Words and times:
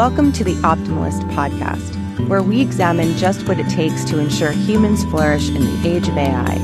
Welcome 0.00 0.32
to 0.32 0.44
the 0.44 0.54
Optimalist 0.62 1.30
podcast, 1.34 2.26
where 2.26 2.42
we 2.42 2.62
examine 2.62 3.18
just 3.18 3.46
what 3.46 3.58
it 3.58 3.68
takes 3.68 4.02
to 4.06 4.18
ensure 4.18 4.50
humans 4.50 5.04
flourish 5.04 5.50
in 5.50 5.60
the 5.60 5.86
age 5.86 6.08
of 6.08 6.16
AI. 6.16 6.56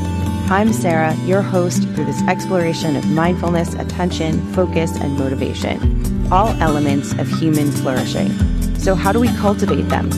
I'm 0.48 0.72
Sarah, 0.72 1.14
your 1.16 1.42
host 1.42 1.82
through 1.82 2.06
this 2.06 2.22
exploration 2.22 2.96
of 2.96 3.06
mindfulness, 3.10 3.74
attention, 3.74 4.40
focus, 4.54 4.96
and 4.96 5.18
motivation, 5.18 6.32
all 6.32 6.48
elements 6.62 7.12
of 7.12 7.28
human 7.28 7.70
flourishing. 7.72 8.30
So, 8.78 8.94
how 8.94 9.12
do 9.12 9.20
we 9.20 9.28
cultivate 9.36 9.90
them? 9.90 10.10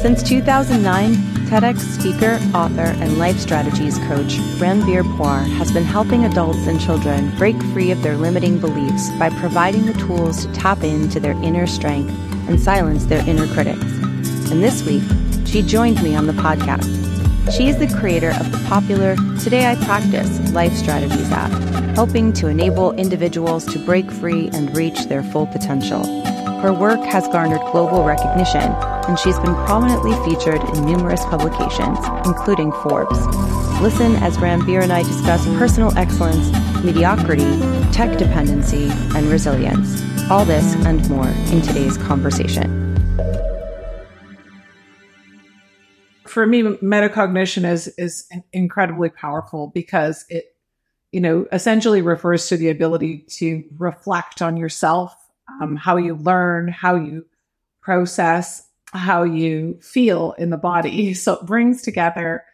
Since 0.00 0.22
2009, 0.22 1.16
TEDx 1.46 1.80
speaker, 1.80 2.38
author, 2.56 2.94
and 3.02 3.18
life 3.18 3.40
strategies 3.40 3.98
coach 4.06 4.36
Ranbir 4.60 5.02
Puar 5.16 5.44
has 5.56 5.72
been 5.72 5.84
helping 5.84 6.24
adults 6.24 6.64
and 6.68 6.80
children 6.80 7.36
break 7.38 7.60
free 7.72 7.90
of 7.90 8.04
their 8.04 8.16
limiting 8.16 8.60
beliefs 8.60 9.10
by 9.18 9.30
providing 9.30 9.86
the 9.86 9.94
tools 9.94 10.46
to 10.46 10.52
tap 10.52 10.84
into 10.84 11.18
their 11.18 11.32
inner 11.42 11.66
strength 11.66 12.14
and 12.48 12.60
silence 12.60 13.04
their 13.06 13.26
inner 13.28 13.46
critics. 13.52 13.82
And 14.50 14.62
this 14.62 14.84
week, 14.84 15.02
she 15.46 15.62
joined 15.62 16.02
me 16.02 16.14
on 16.14 16.26
the 16.26 16.32
podcast. 16.32 16.92
She 17.56 17.68
is 17.68 17.78
the 17.78 17.88
creator 17.98 18.30
of 18.30 18.50
the 18.50 18.58
popular 18.68 19.16
Today 19.38 19.70
I 19.70 19.76
Practice 19.84 20.52
Life 20.52 20.74
Strategies 20.74 21.30
app, 21.30 21.50
helping 21.94 22.32
to 22.34 22.48
enable 22.48 22.92
individuals 22.92 23.64
to 23.66 23.78
break 23.78 24.10
free 24.10 24.48
and 24.52 24.76
reach 24.76 25.06
their 25.06 25.22
full 25.22 25.46
potential. 25.46 26.04
Her 26.60 26.72
work 26.72 27.00
has 27.00 27.28
garnered 27.28 27.60
global 27.70 28.02
recognition, 28.02 28.62
and 28.62 29.18
she's 29.18 29.38
been 29.38 29.54
prominently 29.66 30.12
featured 30.24 30.60
in 30.70 30.84
numerous 30.84 31.24
publications, 31.26 31.98
including 32.24 32.72
Forbes. 32.72 33.18
Listen 33.80 34.16
as 34.16 34.38
Ranbir 34.38 34.82
and 34.82 34.92
I 34.92 35.02
discuss 35.02 35.44
personal 35.58 35.96
excellence, 35.96 36.50
mediocrity, 36.82 37.60
tech 37.92 38.18
dependency, 38.18 38.88
and 39.14 39.26
resilience. 39.26 40.02
All 40.28 40.44
this 40.44 40.74
and 40.84 41.08
more 41.08 41.28
in 41.28 41.62
today's 41.62 41.96
conversation. 41.98 42.96
For 46.26 46.44
me, 46.44 46.62
metacognition 46.62 47.64
is 47.64 47.86
is 47.96 48.28
incredibly 48.52 49.08
powerful 49.08 49.68
because 49.68 50.24
it, 50.28 50.56
you 51.12 51.20
know, 51.20 51.46
essentially 51.52 52.02
refers 52.02 52.48
to 52.48 52.56
the 52.56 52.70
ability 52.70 53.18
to 53.38 53.62
reflect 53.78 54.42
on 54.42 54.56
yourself, 54.56 55.14
um, 55.62 55.76
how 55.76 55.96
you 55.96 56.16
learn, 56.16 56.66
how 56.66 56.96
you 56.96 57.24
process, 57.80 58.66
how 58.92 59.22
you 59.22 59.78
feel 59.80 60.32
in 60.38 60.50
the 60.50 60.56
body. 60.56 61.14
So 61.14 61.34
it 61.34 61.46
brings 61.46 61.82
together 61.82 62.44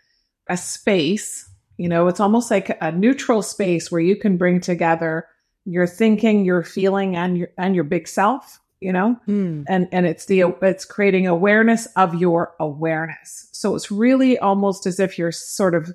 a 0.47 0.59
space. 0.59 1.49
You 1.79 1.89
know, 1.89 2.07
it's 2.09 2.21
almost 2.21 2.51
like 2.51 2.77
a 2.83 2.93
neutral 2.93 3.41
space 3.41 3.91
where 3.91 4.03
you 4.03 4.17
can 4.17 4.37
bring 4.37 4.61
together 4.61 5.27
your 5.65 5.87
thinking, 5.87 6.45
your 6.45 6.63
feeling, 6.63 7.17
and 7.17 7.39
your 7.39 7.49
and 7.59 7.75
your 7.75 7.85
big 7.85 8.09
self. 8.09 8.61
You 8.81 8.93
know, 8.93 9.17
mm. 9.29 9.65
and 9.69 9.89
and 9.93 10.07
it's 10.07 10.27
the 10.27 10.43
it's 10.61 10.85
creating 10.85 11.29
awareness 11.29 11.87
of 11.95 12.17
your 12.17 12.55
awareness. 12.59 13.49
So 13.53 13.77
it's 13.77 13.93
really 13.93 14.39
almost 14.39 14.87
as 14.87 14.99
if 14.99 15.19
you're 15.19 15.33
sort 15.33 15.75
of. 15.75 15.91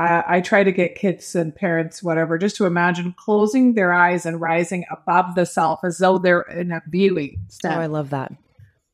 I, 0.00 0.36
I 0.36 0.40
try 0.40 0.62
to 0.62 0.70
get 0.70 0.94
kids 0.94 1.34
and 1.34 1.52
parents, 1.52 2.04
whatever, 2.04 2.38
just 2.38 2.54
to 2.58 2.66
imagine 2.66 3.16
closing 3.18 3.74
their 3.74 3.92
eyes 3.92 4.24
and 4.24 4.40
rising 4.40 4.84
above 4.92 5.34
the 5.34 5.44
self 5.44 5.80
as 5.82 5.98
though 5.98 6.18
they're 6.18 6.42
in 6.42 6.70
a 6.70 6.80
viewing 6.86 7.40
stand. 7.48 7.80
Oh, 7.80 7.80
I 7.80 7.86
love 7.86 8.10
that. 8.10 8.32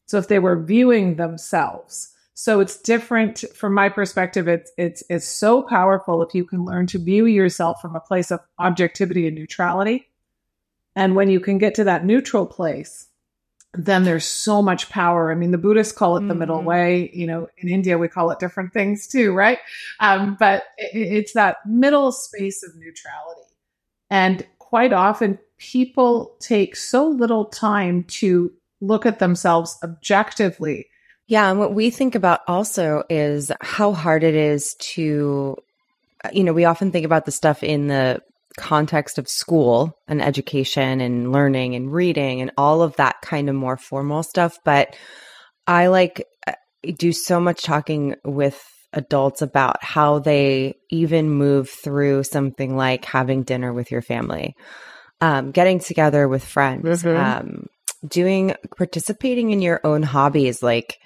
So 0.07 0.17
if 0.17 0.29
they 0.29 0.39
were 0.39 0.63
viewing 0.63 1.17
themselves, 1.17 2.15
so 2.33 2.61
it's 2.61 2.79
different 2.79 3.45
from 3.55 3.75
my 3.75 3.91
perspective. 3.91 4.49
It's 4.49 4.73
it's 4.79 5.03
it's 5.11 5.29
so 5.29 5.61
powerful 5.61 6.23
if 6.23 6.35
you 6.35 6.47
can 6.47 6.65
learn 6.65 6.87
to 6.89 6.99
view 6.99 7.27
yourself 7.27 7.83
from 7.83 7.95
a 7.95 8.01
place 8.01 8.31
of 8.31 8.41
objectivity 8.59 9.27
and 9.27 9.37
neutrality 9.37 10.09
and 10.97 11.15
when 11.15 11.29
you 11.29 11.41
can 11.41 11.59
get 11.59 11.75
to 11.77 11.85
that 11.85 12.05
neutral 12.05 12.47
place, 12.47 13.09
then 13.77 14.05
there's 14.05 14.25
so 14.25 14.63
much 14.63 14.89
power. 14.89 15.33
I 15.33 15.35
mean, 15.35 15.51
the 15.51 15.59
Buddhists 15.59 15.93
call 15.93 16.17
it 16.17 16.21
the 16.21 16.29
mm-hmm. 16.29 16.39
middle 16.39 16.63
way. 16.63 17.11
You 17.13 17.27
know, 17.27 17.49
in 17.59 17.69
India, 17.69 17.99
we 17.99 18.09
call 18.09 18.31
it 18.31 18.39
different 18.39 18.73
things 18.73 19.07
too, 19.09 19.33
right? 19.33 19.59
Um, 20.01 20.37
but 20.39 20.65
it, 20.79 20.97
it's 21.13 21.33
that 21.33 21.57
middle 21.67 22.13
space 22.13 22.63
of 22.63 22.77
neutrality. 22.77 23.41
And 24.11 24.47
quite 24.59 24.93
often, 24.93 25.39
people 25.59 26.37
take 26.41 26.77
so 26.77 27.09
little 27.09 27.47
time 27.47 28.05
to 28.05 28.53
look 28.81 29.07
at 29.07 29.19
themselves 29.19 29.77
objectively. 29.83 30.87
Yeah. 31.27 31.51
And 31.51 31.59
what 31.59 31.75
we 31.75 31.91
think 31.91 32.15
about 32.15 32.41
also 32.47 33.03
is 33.09 33.51
how 33.61 33.93
hard 33.93 34.23
it 34.23 34.35
is 34.35 34.75
to, 34.75 35.57
you 36.33 36.45
know, 36.45 36.53
we 36.53 36.67
often 36.67 36.93
think 36.93 37.07
about 37.07 37.25
the 37.25 37.33
stuff 37.33 37.63
in 37.63 37.89
the 37.89 38.23
context 38.57 39.19
of 39.19 39.29
school 39.29 39.99
and 40.07 40.23
education 40.23 41.01
and 41.01 41.33
learning 41.33 41.75
and 41.75 41.93
reading 41.93 42.41
and 42.41 42.53
all 42.57 42.83
of 42.83 42.97
that 42.97 43.17
kind 43.23 43.49
of 43.49 43.55
more 43.55 43.77
formal 43.77 44.23
stuff. 44.23 44.59
But 44.65 44.97
I 45.67 45.89
like 45.89 46.27
do 46.97 47.13
so 47.13 47.41
much 47.41 47.63
talking 47.63 48.15
with 48.25 48.63
adults 48.93 49.43
about 49.43 49.83
how 49.83 50.21
they 50.21 50.75
even 50.91 51.31
move 51.31 51.69
through 51.69 52.23
something 52.23 52.77
like 52.77 53.05
having 53.05 53.43
dinner 53.43 53.73
with 53.73 53.91
your 53.91 54.03
family, 54.03 54.55
um, 55.21 55.51
getting 55.51 55.81
together 55.81 56.29
with 56.29 56.45
friends, 56.45 57.03
mm-hmm. 57.03 57.17
um, 57.17 57.67
doing 58.07 58.55
participating 58.77 59.51
in 59.51 59.61
your 59.61 59.81
own 59.85 60.03
hobbies. 60.03 60.63
Like 60.63 60.99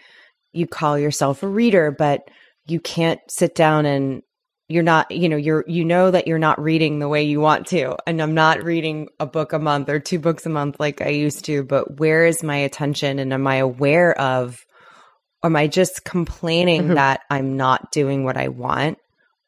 you 0.53 0.67
call 0.67 0.99
yourself 0.99 1.43
a 1.43 1.49
reader, 1.49 1.95
but 1.97 2.29
you 2.67 2.81
can't 2.81 3.21
sit 3.29 3.55
down 3.55 3.87
and 3.87 4.23
you're 4.69 4.83
not 4.83 5.11
you 5.11 5.29
know 5.29 5.37
you're 5.37 5.65
you 5.67 5.85
know 5.85 6.11
that 6.11 6.27
you're 6.27 6.39
not 6.39 6.61
reading 6.61 6.99
the 6.99 7.09
way 7.09 7.23
you 7.23 7.41
want 7.41 7.67
to. 7.69 7.97
And 8.07 8.21
i'm 8.23 8.35
not 8.35 8.63
reading 8.63 9.09
a 9.19 9.27
book 9.27 9.53
a 9.53 9.59
month 9.59 9.89
or 9.89 9.99
two 9.99 10.19
books 10.19 10.47
a 10.47 10.51
month 10.51 10.79
like 10.79 11.01
i 11.01 11.09
used 11.09 11.47
to 11.47 11.65
but 11.65 11.99
where 11.99 12.27
is 12.27 12.43
my 12.43 12.57
attention 12.57 13.19
and 13.19 13.33
am 13.33 13.47
i 13.47 13.57
aware 13.57 14.19
of 14.19 14.65
or 15.43 15.49
am 15.49 15.57
i 15.57 15.67
just 15.67 16.05
complaining 16.05 16.83
mm-hmm. 16.83 16.95
that 16.95 17.21
i'm 17.31 17.57
not 17.57 17.91
doing 17.91 18.25
what 18.25 18.37
i 18.37 18.49
want? 18.49 18.99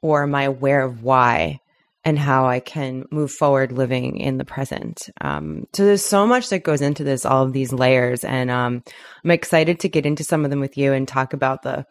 Or 0.02 0.22
am 0.22 0.34
i 0.34 0.44
aware 0.44 0.82
of 0.82 1.02
why 1.02 1.60
and 2.02 2.18
how 2.18 2.46
i 2.46 2.60
can 2.60 3.04
move 3.10 3.30
forward 3.30 3.72
living 3.72 4.16
in 4.16 4.38
the 4.38 4.46
present? 4.46 5.10
Um, 5.20 5.66
so 5.74 5.84
there's 5.84 6.04
so 6.04 6.26
much 6.26 6.48
that 6.48 6.64
goes 6.64 6.80
into 6.80 7.04
this 7.04 7.26
all 7.26 7.44
of 7.44 7.52
these 7.52 7.74
layers. 7.74 8.24
And 8.24 8.50
um, 8.50 8.82
i'm 9.22 9.30
excited 9.30 9.80
to 9.80 9.90
get 9.90 10.06
into 10.06 10.24
some 10.24 10.46
of 10.46 10.50
them 10.50 10.60
with 10.60 10.78
you 10.78 10.94
and 10.94 11.06
talk 11.06 11.34
about 11.34 11.60
the 11.60 11.84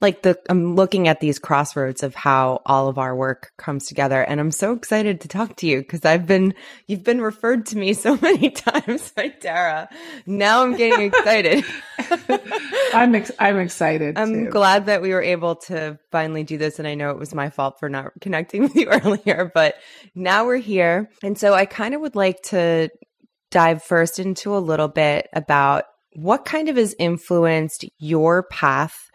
like 0.00 0.22
the 0.22 0.38
I'm 0.48 0.76
looking 0.76 1.08
at 1.08 1.20
these 1.20 1.38
crossroads 1.38 2.02
of 2.02 2.14
how 2.14 2.62
all 2.64 2.88
of 2.88 2.98
our 2.98 3.14
work 3.14 3.52
comes 3.58 3.86
together 3.86 4.22
and 4.22 4.40
I'm 4.40 4.50
so 4.50 4.72
excited 4.72 5.20
to 5.20 5.28
talk 5.28 5.56
to 5.56 5.66
you 5.66 5.80
because 5.80 6.04
I've 6.04 6.26
been 6.26 6.54
you've 6.86 7.04
been 7.04 7.20
referred 7.20 7.66
to 7.66 7.78
me 7.78 7.92
so 7.94 8.16
many 8.16 8.50
times 8.50 9.10
by 9.12 9.28
Tara. 9.28 9.88
Now 10.26 10.62
I'm 10.62 10.76
getting 10.76 11.06
excited. 11.06 11.64
I'm 12.94 13.14
ex- 13.14 13.32
I'm 13.38 13.58
excited. 13.58 14.18
I'm 14.18 14.46
too. 14.46 14.50
glad 14.50 14.86
that 14.86 15.02
we 15.02 15.10
were 15.10 15.22
able 15.22 15.56
to 15.56 15.98
finally 16.10 16.44
do 16.44 16.56
this 16.56 16.78
and 16.78 16.88
I 16.88 16.94
know 16.94 17.10
it 17.10 17.18
was 17.18 17.34
my 17.34 17.50
fault 17.50 17.78
for 17.78 17.88
not 17.88 18.12
connecting 18.20 18.62
with 18.62 18.76
you 18.76 18.88
earlier, 18.88 19.50
but 19.54 19.74
now 20.14 20.46
we're 20.46 20.56
here. 20.56 21.10
And 21.22 21.36
so 21.36 21.52
I 21.52 21.66
kind 21.66 21.94
of 21.94 22.00
would 22.00 22.16
like 22.16 22.40
to 22.44 22.88
dive 23.50 23.82
first 23.82 24.18
into 24.18 24.56
a 24.56 24.58
little 24.58 24.88
bit 24.88 25.28
about 25.32 25.84
what 26.14 26.44
kind 26.44 26.68
of 26.68 26.76
has 26.76 26.94
influenced 26.98 27.84
your 27.98 28.44
path 28.44 29.09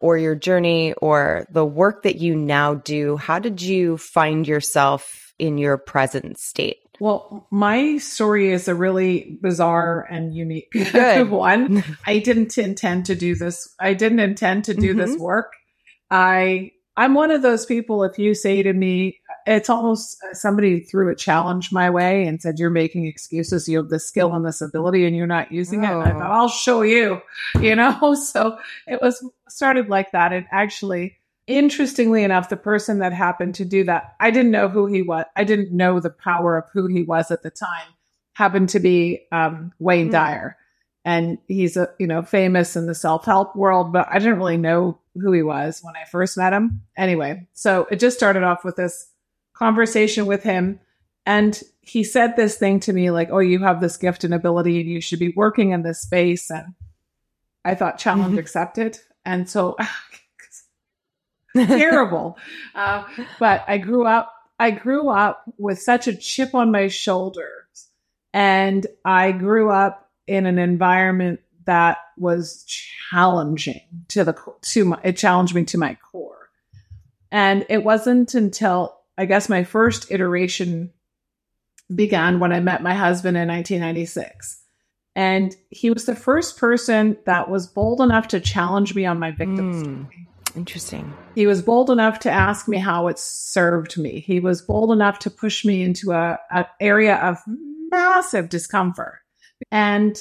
or 0.00 0.18
your 0.18 0.34
journey 0.34 0.94
or 0.94 1.46
the 1.50 1.64
work 1.64 2.02
that 2.02 2.16
you 2.16 2.34
now 2.34 2.74
do, 2.74 3.16
how 3.16 3.38
did 3.38 3.62
you 3.62 3.96
find 3.96 4.48
yourself 4.48 5.32
in 5.38 5.58
your 5.58 5.78
present 5.78 6.38
state? 6.38 6.78
Well, 7.00 7.46
my 7.50 7.96
story 7.96 8.50
is 8.50 8.68
a 8.68 8.74
really 8.74 9.38
bizarre 9.40 10.06
and 10.10 10.34
unique 10.34 10.70
one. 10.94 11.82
I 12.06 12.18
didn't 12.18 12.58
intend 12.58 13.06
to 13.06 13.14
do 13.14 13.34
this. 13.34 13.74
I 13.80 13.94
didn't 13.94 14.20
intend 14.20 14.64
to 14.64 14.74
do 14.74 14.90
mm-hmm. 14.90 14.98
this 14.98 15.16
work. 15.16 15.52
I 16.10 16.72
I'm 16.96 17.14
one 17.14 17.30
of 17.30 17.40
those 17.40 17.64
people 17.64 18.04
if 18.04 18.18
you 18.18 18.34
say 18.34 18.62
to 18.62 18.72
me 18.72 19.19
it's 19.50 19.68
almost 19.68 20.22
uh, 20.22 20.32
somebody 20.32 20.80
threw 20.80 21.10
a 21.10 21.14
challenge 21.14 21.72
my 21.72 21.90
way 21.90 22.24
and 22.24 22.40
said, 22.40 22.58
You're 22.58 22.70
making 22.70 23.06
excuses. 23.06 23.68
You 23.68 23.78
have 23.78 23.88
this 23.88 24.06
skill 24.06 24.32
and 24.32 24.44
this 24.44 24.60
ability 24.60 25.06
and 25.06 25.16
you're 25.16 25.26
not 25.26 25.50
using 25.50 25.84
oh. 25.84 26.00
it. 26.00 26.06
I 26.06 26.12
thought, 26.12 26.30
I'll 26.30 26.48
show 26.48 26.82
you, 26.82 27.20
you 27.60 27.74
know? 27.74 28.14
So 28.14 28.58
it 28.86 29.02
was 29.02 29.24
started 29.48 29.88
like 29.88 30.12
that. 30.12 30.32
And 30.32 30.46
actually, 30.52 31.18
interestingly 31.46 32.22
enough, 32.22 32.48
the 32.48 32.56
person 32.56 33.00
that 33.00 33.12
happened 33.12 33.56
to 33.56 33.64
do 33.64 33.84
that, 33.84 34.14
I 34.20 34.30
didn't 34.30 34.52
know 34.52 34.68
who 34.68 34.86
he 34.86 35.02
was. 35.02 35.24
I 35.36 35.44
didn't 35.44 35.72
know 35.72 35.98
the 35.98 36.10
power 36.10 36.56
of 36.56 36.64
who 36.72 36.86
he 36.86 37.02
was 37.02 37.30
at 37.30 37.42
the 37.42 37.50
time, 37.50 37.88
happened 38.34 38.68
to 38.70 38.80
be 38.80 39.26
um, 39.32 39.72
Wayne 39.78 40.06
mm-hmm. 40.06 40.12
Dyer. 40.12 40.56
And 41.04 41.38
he's 41.48 41.76
a, 41.76 41.88
you 41.98 42.06
know, 42.06 42.22
famous 42.22 42.76
in 42.76 42.86
the 42.86 42.94
self-help 42.94 43.56
world, 43.56 43.92
but 43.92 44.06
I 44.10 44.18
didn't 44.18 44.36
really 44.36 44.58
know 44.58 44.98
who 45.14 45.32
he 45.32 45.42
was 45.42 45.80
when 45.82 45.96
I 45.96 46.04
first 46.04 46.36
met 46.36 46.52
him. 46.52 46.82
Anyway, 46.96 47.48
so 47.54 47.88
it 47.90 47.96
just 47.96 48.18
started 48.18 48.42
off 48.42 48.64
with 48.64 48.76
this 48.76 49.09
conversation 49.60 50.26
with 50.26 50.42
him. 50.42 50.80
And 51.26 51.60
he 51.82 52.02
said 52.02 52.34
this 52.34 52.56
thing 52.56 52.80
to 52.80 52.92
me 52.92 53.10
like, 53.10 53.28
Oh, 53.30 53.38
you 53.38 53.60
have 53.60 53.80
this 53.80 53.96
gift 53.96 54.24
and 54.24 54.34
ability 54.34 54.80
and 54.80 54.88
you 54.88 55.00
should 55.00 55.18
be 55.18 55.34
working 55.36 55.70
in 55.70 55.82
this 55.82 56.00
space. 56.00 56.50
And 56.50 56.74
I 57.64 57.74
thought, 57.74 57.98
challenge 57.98 58.30
mm-hmm. 58.30 58.38
accepted. 58.38 58.98
And 59.24 59.48
so, 59.48 59.76
terrible. 61.56 62.38
Uh, 62.74 63.04
but 63.38 63.64
I 63.68 63.78
grew 63.78 64.06
up, 64.06 64.32
I 64.58 64.70
grew 64.70 65.08
up 65.08 65.44
with 65.58 65.80
such 65.80 66.08
a 66.08 66.16
chip 66.16 66.54
on 66.54 66.70
my 66.70 66.88
shoulders. 66.88 67.88
And 68.32 68.86
I 69.04 69.32
grew 69.32 69.70
up 69.70 70.08
in 70.26 70.46
an 70.46 70.58
environment 70.58 71.40
that 71.66 71.98
was 72.16 72.64
challenging 72.64 73.82
to 74.08 74.24
the 74.24 74.36
to 74.62 74.84
my 74.84 75.00
it 75.02 75.16
challenged 75.16 75.54
me 75.54 75.64
to 75.64 75.78
my 75.78 75.96
core. 76.10 76.50
And 77.32 77.66
it 77.68 77.84
wasn't 77.84 78.34
until 78.34 78.99
I 79.20 79.26
guess 79.26 79.50
my 79.50 79.64
first 79.64 80.10
iteration 80.10 80.90
began 81.94 82.40
when 82.40 82.54
I 82.54 82.60
met 82.60 82.82
my 82.82 82.94
husband 82.94 83.36
in 83.36 83.48
1996. 83.48 84.62
And 85.14 85.54
he 85.68 85.90
was 85.90 86.06
the 86.06 86.16
first 86.16 86.56
person 86.56 87.18
that 87.26 87.50
was 87.50 87.66
bold 87.66 88.00
enough 88.00 88.28
to 88.28 88.40
challenge 88.40 88.94
me 88.94 89.04
on 89.04 89.18
my 89.18 89.30
victim 89.30 89.74
mm, 89.74 89.80
story. 89.80 90.26
Interesting. 90.56 91.12
He 91.34 91.46
was 91.46 91.60
bold 91.60 91.90
enough 91.90 92.20
to 92.20 92.30
ask 92.30 92.66
me 92.66 92.78
how 92.78 93.08
it 93.08 93.18
served 93.18 93.98
me. 93.98 94.20
He 94.20 94.40
was 94.40 94.62
bold 94.62 94.90
enough 94.90 95.18
to 95.18 95.30
push 95.30 95.66
me 95.66 95.82
into 95.82 96.12
a, 96.12 96.38
a 96.50 96.66
area 96.80 97.16
of 97.16 97.36
massive 97.90 98.48
discomfort. 98.48 99.18
And 99.70 100.18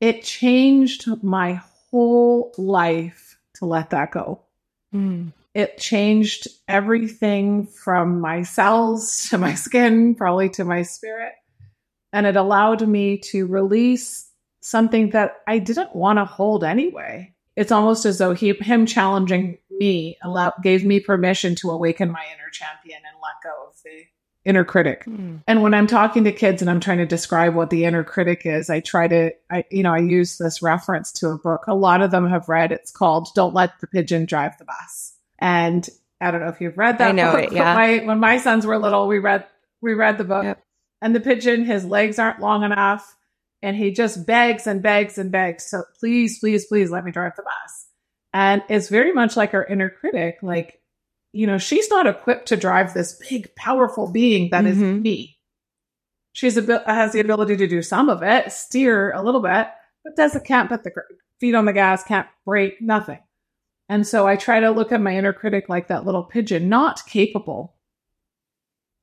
it 0.00 0.24
changed 0.24 1.06
my 1.22 1.60
whole 1.92 2.52
life 2.58 3.38
to 3.58 3.66
let 3.66 3.90
that 3.90 4.10
go. 4.10 4.42
Mm. 4.92 5.32
It 5.54 5.78
changed 5.78 6.48
everything 6.66 7.66
from 7.66 8.20
my 8.20 8.42
cells 8.42 9.28
to 9.30 9.38
my 9.38 9.54
skin, 9.54 10.14
probably 10.14 10.48
to 10.50 10.64
my 10.64 10.82
spirit. 10.82 11.32
And 12.12 12.26
it 12.26 12.36
allowed 12.36 12.86
me 12.86 13.18
to 13.30 13.46
release 13.46 14.30
something 14.60 15.10
that 15.10 15.36
I 15.46 15.58
didn't 15.58 15.94
want 15.94 16.18
to 16.18 16.24
hold 16.24 16.62
anyway. 16.62 17.34
It's 17.56 17.72
almost 17.72 18.06
as 18.06 18.18
though 18.18 18.34
he, 18.34 18.52
him 18.52 18.86
challenging 18.86 19.58
me 19.70 20.16
allowed, 20.22 20.54
gave 20.62 20.84
me 20.84 21.00
permission 21.00 21.54
to 21.56 21.70
awaken 21.70 22.10
my 22.10 22.24
inner 22.32 22.50
champion 22.50 22.98
and 22.98 23.16
let 23.22 23.42
go 23.42 23.68
of 23.68 23.74
the 23.84 24.04
inner 24.44 24.64
critic. 24.64 25.04
Mm. 25.04 25.42
And 25.46 25.62
when 25.62 25.74
I'm 25.74 25.86
talking 25.86 26.24
to 26.24 26.32
kids 26.32 26.62
and 26.62 26.70
I'm 26.70 26.80
trying 26.80 26.98
to 26.98 27.06
describe 27.06 27.54
what 27.54 27.70
the 27.70 27.84
inner 27.84 28.04
critic 28.04 28.42
is, 28.44 28.70
I 28.70 28.80
try 28.80 29.08
to, 29.08 29.32
I, 29.50 29.64
you 29.70 29.82
know, 29.82 29.92
I 29.92 29.98
use 29.98 30.38
this 30.38 30.62
reference 30.62 31.12
to 31.12 31.28
a 31.28 31.38
book 31.38 31.64
a 31.66 31.74
lot 31.74 32.02
of 32.02 32.10
them 32.10 32.28
have 32.28 32.48
read. 32.48 32.72
It's 32.72 32.90
called 32.90 33.28
Don't 33.34 33.54
Let 33.54 33.78
the 33.80 33.86
Pigeon 33.86 34.24
Drive 34.26 34.58
the 34.58 34.64
Bus. 34.64 35.14
And 35.42 35.86
I 36.20 36.30
don't 36.30 36.40
know 36.40 36.48
if 36.48 36.60
you've 36.60 36.78
read 36.78 36.98
that 36.98 37.08
I 37.08 37.12
know 37.12 37.32
book, 37.32 37.46
it, 37.46 37.52
yeah. 37.52 37.74
My, 37.74 37.98
when 38.04 38.20
my 38.20 38.38
sons 38.38 38.64
were 38.64 38.78
little, 38.78 39.08
we 39.08 39.18
read, 39.18 39.44
we 39.80 39.92
read 39.92 40.16
the 40.16 40.24
book 40.24 40.44
yep. 40.44 40.64
and 41.02 41.16
the 41.16 41.20
pigeon, 41.20 41.64
his 41.64 41.84
legs 41.84 42.20
aren't 42.20 42.38
long 42.40 42.62
enough 42.62 43.16
and 43.60 43.76
he 43.76 43.90
just 43.90 44.24
begs 44.24 44.68
and 44.68 44.80
begs 44.82 45.18
and 45.18 45.32
begs. 45.32 45.66
So 45.66 45.82
please, 45.98 46.38
please, 46.38 46.66
please 46.66 46.92
let 46.92 47.04
me 47.04 47.10
drive 47.10 47.34
the 47.34 47.42
bus. 47.42 47.88
And 48.32 48.62
it's 48.68 48.88
very 48.88 49.12
much 49.12 49.36
like 49.36 49.52
our 49.52 49.64
inner 49.64 49.90
critic. 49.90 50.38
Like, 50.42 50.80
you 51.32 51.48
know, 51.48 51.58
she's 51.58 51.90
not 51.90 52.06
equipped 52.06 52.46
to 52.48 52.56
drive 52.56 52.94
this 52.94 53.20
big, 53.28 53.52
powerful 53.56 54.12
being 54.12 54.50
that 54.50 54.64
mm-hmm. 54.64 54.82
is 54.82 55.02
me. 55.02 55.38
She's 56.34 56.56
a 56.56 56.84
has 56.86 57.12
the 57.12 57.20
ability 57.20 57.56
to 57.56 57.66
do 57.66 57.82
some 57.82 58.08
of 58.08 58.22
it, 58.22 58.52
steer 58.52 59.10
a 59.10 59.22
little 59.22 59.42
bit, 59.42 59.66
but 60.04 60.16
doesn't 60.16 60.46
can't 60.46 60.68
put 60.68 60.84
the 60.84 60.92
feet 61.40 61.56
on 61.56 61.64
the 61.64 61.72
gas, 61.72 62.04
can't 62.04 62.28
brake, 62.46 62.80
nothing. 62.80 63.18
And 63.92 64.06
so 64.06 64.26
I 64.26 64.36
try 64.36 64.58
to 64.58 64.70
look 64.70 64.90
at 64.90 65.02
my 65.02 65.14
inner 65.14 65.34
critic 65.34 65.68
like 65.68 65.88
that 65.88 66.06
little 66.06 66.24
pigeon, 66.24 66.70
not 66.70 67.04
capable 67.04 67.74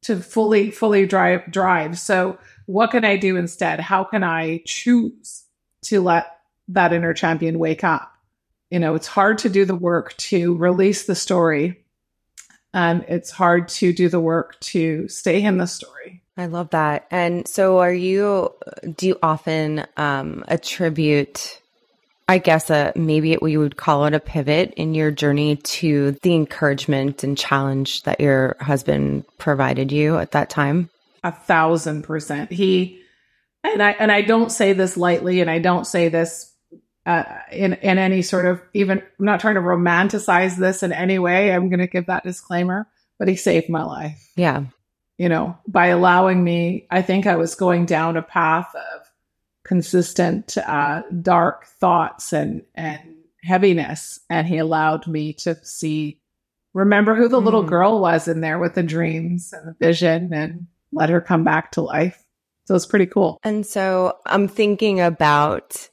to 0.01 0.15
fully, 0.15 0.71
fully 0.71 1.05
drive 1.05 1.51
drive. 1.51 1.99
So 1.99 2.39
what 2.65 2.89
can 2.89 3.05
I 3.05 3.15
do 3.15 3.35
instead? 3.37 3.79
How 3.79 4.03
can 4.03 4.23
I 4.23 4.63
choose 4.65 5.43
to 5.83 6.01
let 6.01 6.39
that 6.69 6.91
inner 6.91 7.13
champion 7.13 7.59
wake 7.59 7.83
up? 7.83 8.11
You 8.71 8.79
know, 8.79 8.95
it's 8.95 9.05
hard 9.05 9.37
to 9.39 9.49
do 9.49 9.63
the 9.63 9.75
work 9.75 10.17
to 10.17 10.57
release 10.57 11.05
the 11.05 11.13
story 11.13 11.85
and 12.73 13.05
it's 13.07 13.29
hard 13.29 13.67
to 13.67 13.93
do 13.93 14.09
the 14.09 14.19
work 14.19 14.59
to 14.61 15.07
stay 15.07 15.43
in 15.43 15.59
the 15.59 15.67
story. 15.67 16.23
I 16.35 16.47
love 16.47 16.71
that. 16.71 17.05
And 17.11 17.47
so 17.47 17.77
are 17.77 17.93
you 17.93 18.55
do 18.97 19.09
you 19.09 19.19
often 19.21 19.85
um 19.97 20.43
attribute 20.47 21.58
I 22.29 22.37
guess 22.37 22.69
a 22.69 22.93
maybe 22.95 23.35
we 23.41 23.57
would 23.57 23.75
call 23.75 24.05
it 24.05 24.13
a 24.13 24.19
pivot 24.19 24.75
in 24.77 24.93
your 24.93 25.09
journey 25.09 25.55
to 25.55 26.11
the 26.21 26.35
encouragement 26.35 27.23
and 27.23 27.35
challenge 27.35 28.03
that 28.03 28.19
your 28.19 28.55
husband 28.61 29.25
provided 29.39 29.91
you 29.91 30.15
at 30.15 30.33
that 30.33 30.51
time? 30.51 30.91
A 31.23 31.31
thousand 31.31 32.03
percent. 32.03 32.51
He 32.51 33.01
and 33.63 33.81
I 33.81 33.91
and 33.93 34.11
I 34.11 34.21
don't 34.21 34.51
say 34.51 34.73
this 34.73 34.95
lightly 34.95 35.41
and 35.41 35.49
I 35.49 35.57
don't 35.57 35.87
say 35.87 36.09
this 36.09 36.53
uh, 37.07 37.23
in 37.51 37.73
in 37.73 37.97
any 37.97 38.21
sort 38.21 38.45
of 38.45 38.61
even 38.75 38.99
I'm 38.99 39.25
not 39.25 39.39
trying 39.39 39.55
to 39.55 39.61
romanticize 39.61 40.55
this 40.55 40.83
in 40.83 40.93
any 40.93 41.17
way. 41.17 41.51
I'm 41.51 41.69
going 41.69 41.79
to 41.79 41.87
give 41.87 42.05
that 42.05 42.23
disclaimer, 42.23 42.87
but 43.17 43.27
he 43.27 43.37
saved 43.37 43.69
my 43.69 43.81
life. 43.81 44.31
Yeah. 44.35 44.65
You 45.17 45.29
know, 45.29 45.57
by 45.67 45.87
allowing 45.87 46.43
me, 46.43 46.85
I 46.91 47.01
think 47.01 47.25
I 47.25 47.37
was 47.37 47.55
going 47.55 47.87
down 47.87 48.17
a 48.17 48.21
path 48.21 48.69
of 48.75 48.98
consistent 49.69 50.57
uh, 50.57 51.03
dark 51.21 51.67
thoughts 51.67 52.33
and 52.33 52.63
and 52.73 52.99
heaviness, 53.43 54.19
and 54.27 54.47
he 54.47 54.57
allowed 54.57 55.05
me 55.05 55.31
to 55.31 55.55
see, 55.63 56.19
remember 56.73 57.15
who 57.15 57.29
the 57.29 57.39
mm. 57.39 57.45
little 57.45 57.63
girl 57.63 58.01
was 58.01 58.27
in 58.27 58.41
there 58.41 58.57
with 58.57 58.73
the 58.73 58.81
dreams 58.81 59.53
and 59.53 59.67
the 59.67 59.75
vision, 59.79 60.33
and 60.33 60.65
let 60.91 61.09
her 61.09 61.21
come 61.21 61.43
back 61.43 61.71
to 61.71 61.81
life. 61.81 62.21
So 62.65 62.73
it's 62.73 62.87
pretty 62.87 63.05
cool. 63.05 63.37
And 63.43 63.63
so 63.63 64.17
I'm 64.25 64.47
thinking 64.47 64.99
about 64.99 65.87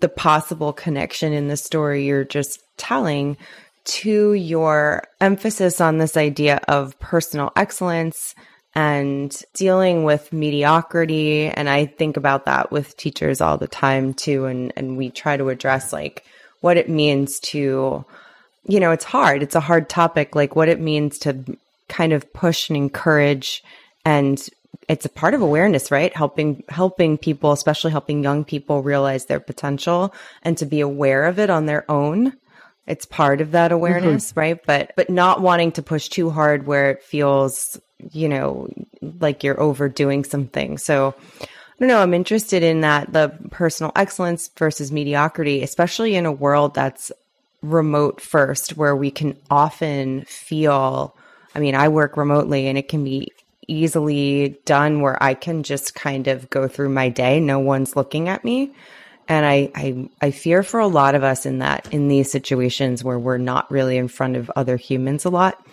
the 0.00 0.08
possible 0.08 0.72
connection 0.72 1.34
in 1.34 1.48
the 1.48 1.56
story 1.58 2.06
you're 2.06 2.24
just 2.24 2.62
telling 2.78 3.36
to 3.84 4.32
your 4.32 5.04
emphasis 5.20 5.82
on 5.82 5.98
this 5.98 6.16
idea 6.16 6.60
of 6.66 6.98
personal 6.98 7.52
excellence 7.56 8.34
and 8.78 9.42
dealing 9.54 10.04
with 10.04 10.32
mediocrity. 10.32 11.48
And 11.48 11.68
I 11.68 11.86
think 11.86 12.16
about 12.16 12.44
that 12.44 12.70
with 12.70 12.96
teachers 12.96 13.40
all 13.40 13.58
the 13.58 13.66
time 13.66 14.14
too. 14.14 14.44
And, 14.44 14.72
and 14.76 14.96
we 14.96 15.10
try 15.10 15.36
to 15.36 15.48
address 15.48 15.92
like 15.92 16.24
what 16.60 16.76
it 16.76 16.88
means 16.88 17.40
to, 17.40 18.04
you 18.68 18.78
know, 18.78 18.92
it's 18.92 19.04
hard. 19.04 19.42
It's 19.42 19.56
a 19.56 19.60
hard 19.60 19.88
topic, 19.88 20.36
like 20.36 20.54
what 20.54 20.68
it 20.68 20.78
means 20.78 21.18
to 21.20 21.44
kind 21.88 22.12
of 22.12 22.32
push 22.32 22.70
and 22.70 22.76
encourage 22.76 23.64
and 24.04 24.48
it's 24.88 25.04
a 25.04 25.10
part 25.10 25.34
of 25.34 25.42
awareness, 25.42 25.90
right? 25.90 26.14
Helping, 26.14 26.62
helping 26.68 27.18
people, 27.18 27.50
especially 27.50 27.90
helping 27.90 28.22
young 28.22 28.44
people 28.44 28.84
realize 28.84 29.24
their 29.24 29.40
potential 29.40 30.14
and 30.44 30.56
to 30.56 30.66
be 30.66 30.78
aware 30.82 31.24
of 31.24 31.40
it 31.40 31.50
on 31.50 31.66
their 31.66 31.90
own. 31.90 32.32
It's 32.86 33.06
part 33.06 33.40
of 33.40 33.50
that 33.50 33.72
awareness, 33.72 34.30
mm-hmm. 34.30 34.38
right? 34.38 34.60
But, 34.64 34.92
but 34.94 35.10
not 35.10 35.42
wanting 35.42 35.72
to 35.72 35.82
push 35.82 36.08
too 36.08 36.30
hard 36.30 36.64
where 36.64 36.92
it 36.92 37.02
feels, 37.02 37.76
you 38.12 38.28
know, 38.28 38.68
like 39.20 39.42
you're 39.42 39.60
overdoing 39.60 40.24
something. 40.24 40.78
So, 40.78 41.14
I 41.40 41.46
don't 41.78 41.88
know. 41.88 42.00
I'm 42.00 42.14
interested 42.14 42.64
in 42.64 42.80
that 42.80 43.12
the 43.12 43.32
personal 43.50 43.92
excellence 43.94 44.50
versus 44.56 44.90
mediocrity, 44.90 45.62
especially 45.62 46.16
in 46.16 46.26
a 46.26 46.32
world 46.32 46.74
that's 46.74 47.12
remote 47.62 48.20
first, 48.20 48.76
where 48.76 48.96
we 48.96 49.12
can 49.12 49.36
often 49.48 50.24
feel. 50.24 51.14
I 51.54 51.60
mean, 51.60 51.76
I 51.76 51.88
work 51.88 52.16
remotely 52.16 52.66
and 52.66 52.76
it 52.76 52.88
can 52.88 53.04
be 53.04 53.32
easily 53.68 54.58
done 54.64 55.02
where 55.02 55.22
I 55.22 55.34
can 55.34 55.62
just 55.62 55.94
kind 55.94 56.26
of 56.26 56.50
go 56.50 56.66
through 56.66 56.88
my 56.88 57.10
day. 57.10 57.38
No 57.38 57.60
one's 57.60 57.94
looking 57.94 58.28
at 58.28 58.42
me. 58.42 58.72
And 59.28 59.44
I, 59.44 59.70
I, 59.74 60.08
I 60.22 60.30
fear 60.30 60.62
for 60.62 60.80
a 60.80 60.86
lot 60.86 61.14
of 61.14 61.22
us 61.22 61.44
in 61.44 61.58
that, 61.58 61.92
in 61.92 62.08
these 62.08 62.30
situations 62.32 63.04
where 63.04 63.18
we're 63.18 63.38
not 63.38 63.70
really 63.70 63.98
in 63.98 64.08
front 64.08 64.36
of 64.36 64.50
other 64.56 64.76
humans 64.76 65.26
a 65.26 65.30
lot. 65.30 65.64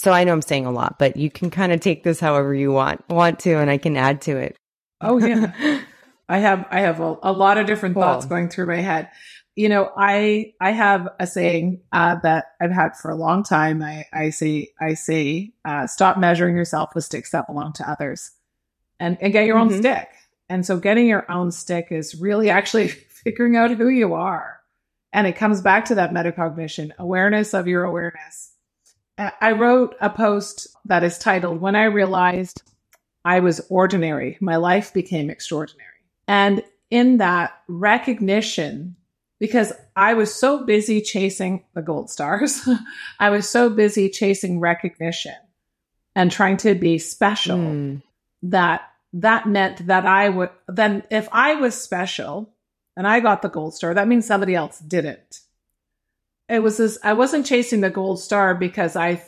So 0.00 0.12
I 0.12 0.24
know 0.24 0.32
I'm 0.32 0.42
saying 0.42 0.66
a 0.66 0.70
lot, 0.70 0.98
but 0.98 1.16
you 1.16 1.30
can 1.30 1.50
kind 1.50 1.72
of 1.72 1.80
take 1.80 2.04
this 2.04 2.20
however 2.20 2.54
you 2.54 2.72
want, 2.72 3.06
want 3.08 3.38
to, 3.40 3.54
and 3.54 3.70
I 3.70 3.78
can 3.78 3.96
add 3.96 4.22
to 4.22 4.36
it. 4.36 4.56
Oh 5.00 5.18
yeah. 5.18 5.52
I 6.28 6.38
have, 6.38 6.66
I 6.70 6.80
have 6.80 7.00
a, 7.00 7.16
a 7.24 7.32
lot 7.32 7.58
of 7.58 7.66
different 7.66 7.96
cool. 7.96 8.04
thoughts 8.04 8.24
going 8.24 8.48
through 8.48 8.66
my 8.66 8.76
head 8.76 9.10
you 9.60 9.68
know, 9.68 9.90
I 9.94 10.54
I 10.58 10.70
have 10.70 11.08
a 11.18 11.26
saying 11.26 11.82
uh, 11.92 12.16
that 12.22 12.46
I've 12.62 12.70
had 12.70 12.96
for 12.96 13.10
a 13.10 13.16
long 13.16 13.42
time. 13.42 13.82
I 13.82 14.06
I 14.12 14.30
say 14.30 14.68
I 14.80 14.94
say 14.94 15.52
uh, 15.66 15.86
stop 15.86 16.18
measuring 16.18 16.56
yourself 16.56 16.94
with 16.94 17.04
sticks 17.04 17.32
that 17.32 17.46
belong 17.46 17.74
to 17.74 17.90
others, 17.90 18.30
and 18.98 19.18
and 19.20 19.32
get 19.32 19.44
your 19.44 19.56
mm-hmm. 19.56 19.74
own 19.74 19.78
stick. 19.80 20.08
And 20.48 20.64
so, 20.64 20.78
getting 20.78 21.06
your 21.06 21.30
own 21.30 21.50
stick 21.50 21.88
is 21.90 22.14
really 22.14 22.48
actually 22.48 22.88
figuring 23.24 23.56
out 23.56 23.70
who 23.72 23.88
you 23.88 24.14
are, 24.14 24.60
and 25.12 25.26
it 25.26 25.36
comes 25.36 25.60
back 25.60 25.84
to 25.86 25.96
that 25.96 26.12
metacognition 26.12 26.92
awareness 26.98 27.52
of 27.52 27.66
your 27.66 27.84
awareness. 27.84 28.52
I 29.40 29.52
wrote 29.52 29.96
a 30.00 30.10
post 30.10 30.68
that 30.84 31.04
is 31.04 31.18
titled 31.18 31.60
"When 31.60 31.76
I 31.76 31.84
Realized 31.84 32.62
I 33.24 33.40
Was 33.40 33.60
Ordinary, 33.68 34.38
My 34.40 34.56
Life 34.56 34.92
Became 34.94 35.30
Extraordinary," 35.30 35.86
and 36.26 36.62
in 36.90 37.18
that 37.18 37.52
recognition 37.68 38.96
because 39.38 39.72
I 39.96 40.14
was 40.14 40.32
so 40.32 40.64
busy 40.64 41.00
chasing 41.00 41.64
the 41.74 41.82
gold 41.82 42.10
stars. 42.10 42.68
I 43.18 43.30
was 43.30 43.48
so 43.48 43.70
busy 43.70 44.08
chasing 44.10 44.60
recognition 44.60 45.34
and 46.14 46.30
trying 46.30 46.58
to 46.58 46.74
be 46.74 46.98
special 46.98 47.58
mm. 47.58 48.02
that 48.42 48.82
that 49.12 49.48
meant 49.48 49.86
that 49.86 50.06
I 50.06 50.28
would 50.28 50.50
then 50.68 51.02
if 51.10 51.28
I 51.32 51.54
was 51.54 51.80
special 51.80 52.54
and 52.96 53.06
I 53.06 53.20
got 53.20 53.42
the 53.42 53.48
gold 53.48 53.74
star, 53.74 53.94
that 53.94 54.08
means 54.08 54.26
somebody 54.26 54.54
else 54.54 54.78
didn't. 54.78 55.40
It 56.50 56.62
was 56.62 56.78
this 56.78 56.98
I 57.02 57.12
wasn't 57.12 57.46
chasing 57.46 57.80
the 57.80 57.90
gold 57.90 58.20
star 58.20 58.54
because 58.54 58.96
I 58.96 59.22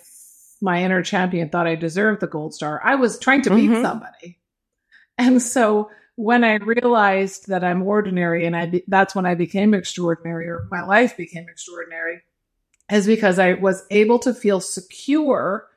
my 0.61 0.83
inner 0.83 1.02
champion 1.02 1.49
thought 1.49 1.67
I 1.67 1.76
deserved 1.76 2.21
the 2.21 2.26
gold 2.26 2.55
star. 2.55 2.81
I 2.85 2.97
was 2.97 3.19
trying 3.19 3.43
to 3.43 3.55
beat 3.55 3.71
mm-hmm. 3.71 3.83
somebody. 3.83 4.41
And 5.17 5.41
so 5.41 5.91
when 6.17 6.45
I 6.45 6.55
realized 6.57 7.49
that 7.49 7.64
I'm 7.64 7.83
ordinary 7.83 8.45
and 8.45 8.57
I 8.57 8.67
be, 8.67 8.85
that's 8.88 9.14
when 9.14 9.25
I 9.25 9.35
became 9.35 9.73
extraordinary 9.73 10.49
or 10.49 10.67
my 10.71 10.85
life 10.85 11.17
became 11.17 11.47
extraordinary 11.49 12.23
is 12.91 13.07
because 13.07 13.38
I 13.38 13.55
was 13.55 13.85
able 13.91 14.19
to 14.21 14.35
feel 14.35 14.61
secure 14.61 15.69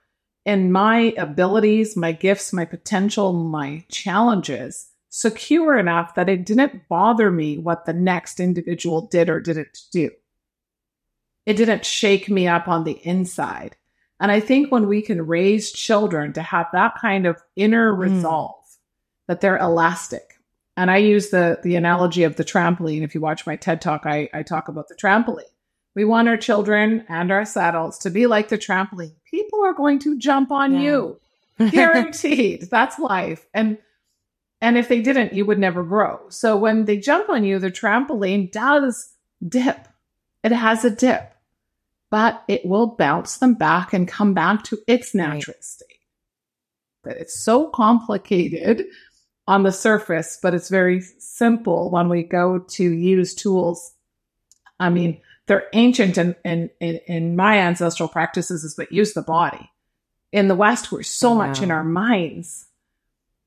in 0.45 0.71
my 0.71 1.13
abilities, 1.17 1.95
my 1.95 2.11
gifts, 2.11 2.53
my 2.53 2.65
potential, 2.65 3.33
my 3.33 3.85
challenges, 3.89 4.89
secure 5.09 5.77
enough 5.77 6.15
that 6.15 6.29
it 6.29 6.45
didn't 6.45 6.87
bother 6.89 7.31
me 7.31 7.57
what 7.57 7.85
the 7.85 7.93
next 7.93 8.39
individual 8.39 9.07
did 9.07 9.29
or 9.29 9.39
didn't 9.39 9.79
do. 9.91 10.11
It 11.45 11.57
didn't 11.57 11.85
shake 11.85 12.29
me 12.29 12.47
up 12.47 12.67
on 12.67 12.83
the 12.83 12.99
inside. 13.03 13.75
And 14.19 14.31
I 14.31 14.39
think 14.39 14.71
when 14.71 14.87
we 14.87 15.01
can 15.01 15.27
raise 15.27 15.71
children 15.71 16.33
to 16.33 16.41
have 16.41 16.67
that 16.73 16.95
kind 16.99 17.25
of 17.25 17.41
inner 17.55 17.93
mm. 17.93 17.97
resolve, 17.97 18.63
that 19.27 19.41
they're 19.41 19.57
elastic. 19.57 20.39
And 20.77 20.91
I 20.91 20.97
use 20.97 21.29
the 21.29 21.59
the 21.63 21.75
analogy 21.75 22.23
of 22.23 22.35
the 22.35 22.43
trampoline. 22.43 23.03
If 23.03 23.15
you 23.15 23.21
watch 23.21 23.45
my 23.45 23.55
TED 23.55 23.81
talk, 23.81 24.05
I, 24.05 24.29
I 24.33 24.43
talk 24.43 24.67
about 24.67 24.87
the 24.87 24.95
trampoline. 24.95 25.43
We 25.95 26.03
want 26.03 26.27
our 26.27 26.37
children 26.37 27.05
and 27.07 27.31
our 27.31 27.45
adults 27.55 27.97
to 27.99 28.09
be 28.09 28.27
like 28.27 28.49
the 28.49 28.57
trampoline. 28.57 29.13
People 29.23 29.63
are 29.63 29.73
going 29.73 29.99
to 29.99 30.17
jump 30.17 30.51
on 30.51 30.73
yeah. 30.73 30.79
you. 30.79 31.19
Guaranteed. 31.71 32.69
That's 32.69 32.99
life. 32.99 33.47
And 33.53 33.77
and 34.61 34.77
if 34.77 34.87
they 34.87 35.01
didn't, 35.01 35.33
you 35.33 35.45
would 35.45 35.59
never 35.59 35.83
grow. 35.83 36.21
So 36.29 36.57
when 36.57 36.85
they 36.85 36.97
jump 36.97 37.29
on 37.29 37.43
you, 37.43 37.59
the 37.59 37.71
trampoline 37.71 38.51
does 38.51 39.13
dip. 39.47 39.87
It 40.43 40.51
has 40.51 40.83
a 40.83 40.89
dip, 40.89 41.34
but 42.15 42.45
it 42.47 42.65
will 42.65 42.87
bounce 42.87 43.39
them 43.39 43.55
back 43.55 43.91
and 43.91 44.07
come 44.07 44.33
back 44.33 44.63
to 44.63 44.77
its 44.87 45.13
natural 45.13 45.53
right. 45.53 45.63
state. 45.65 45.99
But 47.03 47.17
it's 47.17 47.37
so 47.37 47.67
complicated 47.67 48.85
on 49.49 49.63
the 49.63 49.73
surface, 49.73 50.39
but 50.41 50.53
it's 50.53 50.69
very 50.69 51.01
simple 51.01 51.91
when 51.91 52.07
we 52.07 52.23
go 52.23 52.59
to 52.59 52.83
use 52.89 53.35
tools. 53.35 53.91
I 54.79 54.89
mean, 54.91 55.19
they're 55.47 55.67
ancient 55.73 56.17
and 56.17 56.37
in, 56.45 56.69
in, 56.79 57.01
in, 57.05 57.35
my 57.35 57.57
ancestral 57.57 58.07
practices 58.07 58.63
is 58.63 58.75
but 58.75 58.93
use 58.93 59.11
the 59.11 59.21
body. 59.21 59.69
In 60.31 60.47
the 60.47 60.55
West, 60.55 60.93
we're 60.93 61.03
so 61.03 61.31
wow. 61.31 61.47
much 61.47 61.61
in 61.61 61.69
our 61.69 61.83
minds. 61.83 62.67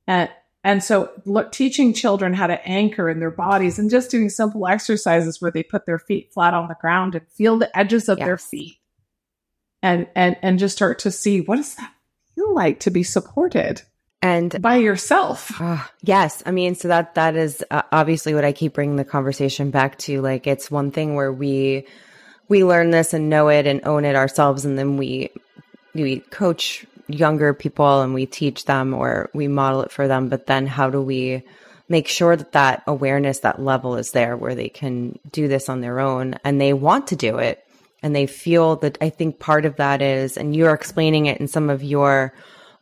And 0.07 0.29
and 0.65 0.83
so 0.83 1.11
look, 1.25 1.53
teaching 1.53 1.95
children 1.95 2.35
how 2.35 2.47
to 2.47 2.67
anchor 2.67 3.09
in 3.09 3.21
their 3.21 3.31
bodies 3.31 3.79
and 3.79 3.91
just 3.91 4.11
doing 4.11 4.29
simple 4.29 4.67
exercises 4.67 5.41
where 5.41 5.51
they 5.51 5.63
put 5.63 5.87
their 5.87 5.99
feet 5.99 6.33
flat 6.33 6.55
on 6.55 6.69
the 6.69 6.77
ground 6.81 7.15
and 7.15 7.27
feel 7.29 7.59
the 7.59 7.77
edges 7.79 8.09
of 8.09 8.19
yes. 8.19 8.27
their 8.27 8.39
feet. 8.39 8.79
And 9.83 10.09
and 10.17 10.37
and 10.43 10.59
just 10.59 10.77
start 10.77 10.99
to 11.01 11.11
see 11.13 11.41
what 11.41 11.57
does 11.57 11.77
that 11.77 11.93
feel 12.35 12.53
like 12.53 12.81
to 12.81 12.91
be 12.91 13.05
supported 13.05 13.83
and 14.21 14.61
by 14.61 14.77
yourself. 14.77 15.61
Uh, 15.61 15.79
yes, 16.03 16.43
I 16.45 16.51
mean, 16.51 16.75
so 16.75 16.89
that 16.89 17.15
that 17.15 17.37
is 17.37 17.65
uh, 17.71 17.83
obviously 17.93 18.35
what 18.35 18.45
I 18.45 18.53
keep 18.53 18.73
bringing 18.75 18.97
the 18.97 19.05
conversation 19.05 19.71
back 19.71 19.97
to. 19.99 20.21
Like, 20.21 20.47
it's 20.47 20.71
one 20.71 20.91
thing 20.91 21.15
where 21.15 21.33
we 21.33 21.87
we 22.49 22.65
learn 22.65 22.91
this 22.91 23.15
and 23.15 23.31
know 23.31 23.49
it 23.49 23.67
and 23.67 23.81
own 23.87 24.05
it 24.05 24.17
ourselves, 24.17 24.65
and 24.65 24.77
then 24.77 24.97
we 24.97 25.31
we 25.95 26.19
coach 26.19 26.85
younger 27.09 27.55
people 27.55 28.03
and 28.03 28.15
we 28.15 28.27
teach 28.27 28.65
them 28.65 28.95
or 28.95 29.31
we 29.35 29.49
model 29.49 29.83
it 29.83 29.91
for 29.91 30.09
them. 30.09 30.29
But 30.29 30.47
then, 30.47 30.67
how 30.67 30.91
do 30.91 31.01
we 31.03 31.43
make 31.89 32.09
sure 32.09 32.37
that 32.37 32.53
that 32.53 32.83
awareness, 32.87 33.41
that 33.41 33.61
level, 33.61 33.97
is 33.97 34.13
there 34.13 34.37
where 34.37 34.55
they 34.55 34.69
can 34.69 35.19
do 35.31 35.49
this 35.49 35.69
on 35.69 35.81
their 35.81 36.01
own 36.01 36.35
and 36.45 36.61
they 36.61 36.73
want 36.73 37.09
to 37.09 37.17
do 37.17 37.39
it 37.39 37.65
and 38.03 38.15
they 38.15 38.27
feel 38.27 38.77
that? 38.77 38.99
I 39.01 39.11
think 39.11 39.39
part 39.39 39.65
of 39.65 39.77
that 39.77 40.03
is, 40.03 40.37
and 40.37 40.55
you're 40.55 40.75
explaining 40.75 41.27
it 41.27 41.41
in 41.41 41.49
some 41.49 41.71
of 41.71 41.83
your 41.83 42.35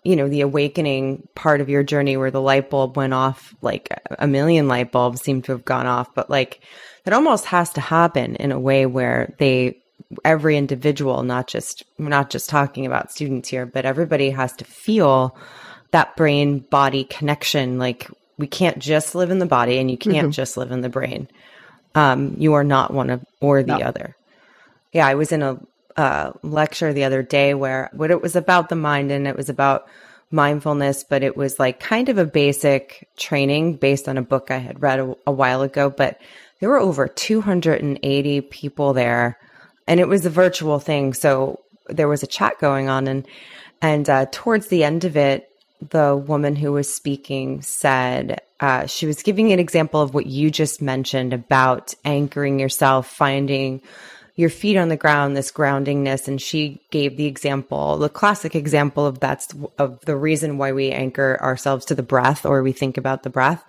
you 0.07 0.15
know, 0.15 0.29
the 0.29 0.43
awakening 0.43 1.27
part 1.35 1.61
of 1.61 1.69
your 1.69 1.83
journey 1.83 2.17
where 2.17 2.31
the 2.31 2.41
light 2.41 2.71
bulb 2.71 2.97
went 2.97 3.13
off, 3.13 3.53
like 3.61 3.89
a 4.21 4.29
million 4.29 4.69
light 4.69 4.93
bulbs 4.93 5.21
seem 5.21 5.43
to 5.43 5.51
have 5.51 5.65
gone 5.65 5.89
off, 5.89 6.15
but 6.15 6.31
like 6.31 6.61
that 7.03 7.13
almost 7.13 7.45
has 7.47 7.71
to 7.71 7.81
happen 7.81 8.37
in 8.37 8.53
a 8.53 8.59
way 8.59 8.87
where 8.87 9.35
they, 9.39 9.83
every 10.25 10.57
individual, 10.57 11.23
not 11.23 11.47
just, 11.49 11.83
we're 11.99 12.09
not 12.09 12.31
just 12.31 12.49
talking 12.49 12.87
about 12.87 13.13
students 13.13 13.49
here, 13.49 13.67
but 13.67 13.85
everybody 13.85 14.31
has 14.31 14.53
to 14.55 14.65
feel 14.65 15.37
that 15.91 16.17
brain 16.17 16.61
body 16.61 17.05
connection. 17.05 17.79
Like 17.79 18.11
we 18.39 18.47
can't 18.47 18.79
just 18.79 19.15
live 19.15 19.31
in 19.31 19.39
the 19.39 19.47
body 19.47 19.79
and 19.79 19.91
you 19.91 19.99
can't 19.99 20.17
mm-hmm. 20.17 20.31
just 20.31 20.57
live 20.57 20.71
in 20.71 20.81
the 20.81 20.89
brain. 20.89 21.29
Um, 21.95 22.35
you 22.39 22.55
are 22.55 22.65
not 22.65 22.93
one 22.93 23.11
of, 23.11 23.25
or 23.41 23.63
the 23.63 23.79
no. 23.79 23.87
other. 23.87 24.17
Yeah, 24.93 25.07
I 25.07 25.15
was 25.15 25.33
in 25.33 25.43
a 25.43 25.59
uh, 25.97 26.33
lecture 26.43 26.93
the 26.93 27.05
other 27.05 27.23
day 27.23 27.55
where 27.55 27.91
what 27.93 28.11
it 28.11 28.21
was 28.21 28.37
about 28.37 28.69
the 28.69 28.77
mind 28.77 29.11
and 29.11 29.27
it 29.27 29.37
was 29.37 29.49
about 29.49 29.89
mindfulness, 30.31 31.05
but 31.05 31.23
it 31.23 31.37
was 31.37 31.59
like 31.59 31.81
kind 31.81 32.09
of 32.09 32.19
a 32.19 32.25
basic 32.25 33.09
training 33.17 33.77
based 33.77 34.09
on 34.09 34.19
a 34.19 34.23
book 34.23 34.51
I 34.51 34.59
had 34.59 34.83
read 34.83 35.01
a, 35.01 35.17
a 35.27 35.33
while 35.33 35.63
ago. 35.63 35.89
But 35.91 36.21
there 36.61 36.69
were 36.69 36.81
over 36.81 37.09
280 37.09 38.41
people 38.43 38.93
there, 38.93 39.39
and 39.87 40.01
it 40.01 40.09
was 40.09 40.27
a 40.27 40.31
virtual 40.31 40.79
thing. 40.79 41.15
So 41.15 41.61
there 41.89 42.09
was 42.09 42.23
a 42.23 42.27
chat 42.27 42.59
going 42.59 42.89
on, 42.89 43.09
and 43.09 43.27
and 43.81 44.09
uh, 44.09 44.27
towards 44.31 44.69
the 44.69 44.85
end 44.85 45.05
of 45.05 45.17
it, 45.17 45.49
the 45.91 46.17
woman 46.17 46.57
who 46.57 46.73
was 46.73 46.93
speaking 46.93 47.63
said 47.63 48.41
uh, 48.61 48.87
she 48.87 49.07
was 49.07 49.23
giving 49.23 49.53
an 49.53 49.59
example 49.59 50.01
of 50.01 50.15
what 50.15 50.27
you 50.27 50.51
just 50.51 50.81
mentioned 50.81 51.33
about 51.33 51.95
anchoring 52.05 52.59
yourself, 52.59 53.07
finding 53.07 53.83
your 54.35 54.51
feet 54.51 54.77
on 54.77 54.89
the 54.89 54.97
ground, 54.97 55.37
this 55.37 55.53
groundingness. 55.53 56.29
And 56.29 56.41
she 56.41 56.81
gave 56.91 57.17
the 57.17 57.27
example, 57.27 57.99
the 57.99 58.09
classic 58.09 58.55
example 58.55 59.07
of 59.07 59.21
that's 59.21 59.49
of 59.79 60.01
the 60.05 60.17
reason 60.17 60.59
why 60.59 60.73
we 60.73 60.91
anchor 60.91 61.39
ourselves 61.41 61.85
to 61.87 61.95
the 61.95 62.03
breath 62.03 62.47
or 62.47 62.63
we 62.63 62.73
think 62.73 62.97
about 62.97 63.23
the 63.23 63.31
breath 63.31 63.65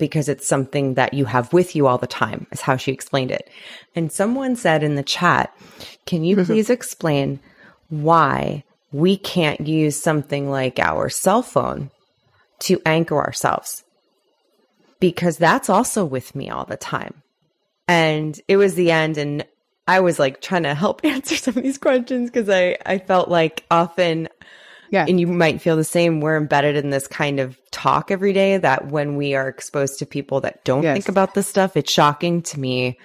because 0.00 0.28
it's 0.28 0.48
something 0.48 0.94
that 0.94 1.14
you 1.14 1.26
have 1.26 1.52
with 1.52 1.76
you 1.76 1.86
all 1.86 1.98
the 1.98 2.08
time, 2.08 2.48
is 2.50 2.60
how 2.60 2.76
she 2.76 2.90
explained 2.90 3.30
it. 3.30 3.48
And 3.94 4.10
someone 4.10 4.56
said 4.56 4.82
in 4.82 4.96
the 4.96 5.04
chat, 5.04 5.54
can 6.06 6.24
you 6.24 6.36
please 6.44 6.70
explain 6.70 7.38
why 7.90 8.64
we 8.90 9.16
can't 9.16 9.68
use 9.68 9.94
something 10.02 10.50
like 10.50 10.80
our 10.80 11.08
cell 11.08 11.42
phone 11.42 11.90
to 12.60 12.82
anchor 12.84 13.18
ourselves? 13.18 13.84
Because 14.98 15.36
that's 15.36 15.70
also 15.70 16.04
with 16.04 16.34
me 16.34 16.50
all 16.50 16.64
the 16.64 16.76
time. 16.76 17.22
And 17.86 18.40
it 18.48 18.56
was 18.56 18.74
the 18.74 18.90
end. 18.90 19.18
And 19.18 19.46
I 19.86 20.00
was 20.00 20.18
like 20.18 20.40
trying 20.40 20.64
to 20.64 20.74
help 20.74 21.04
answer 21.04 21.36
some 21.36 21.56
of 21.56 21.62
these 21.62 21.78
questions 21.78 22.30
because 22.30 22.48
I, 22.48 22.76
I 22.84 22.98
felt 22.98 23.28
like 23.28 23.64
often, 23.70 24.28
yeah. 24.90 25.06
and 25.08 25.20
you 25.20 25.26
might 25.26 25.62
feel 25.62 25.76
the 25.76 25.84
same, 25.84 26.20
we're 26.20 26.36
embedded 26.36 26.76
in 26.76 26.90
this 26.90 27.06
kind 27.06 27.40
of 27.40 27.58
talk 27.70 28.10
every 28.10 28.32
day 28.32 28.56
that 28.58 28.88
when 28.88 29.16
we 29.16 29.34
are 29.34 29.48
exposed 29.48 29.98
to 29.98 30.06
people 30.06 30.40
that 30.42 30.64
don't 30.64 30.82
yes. 30.82 30.94
think 30.94 31.08
about 31.08 31.34
this 31.34 31.48
stuff, 31.48 31.76
it's 31.76 31.92
shocking 31.92 32.42
to 32.42 32.60
me 32.60 32.98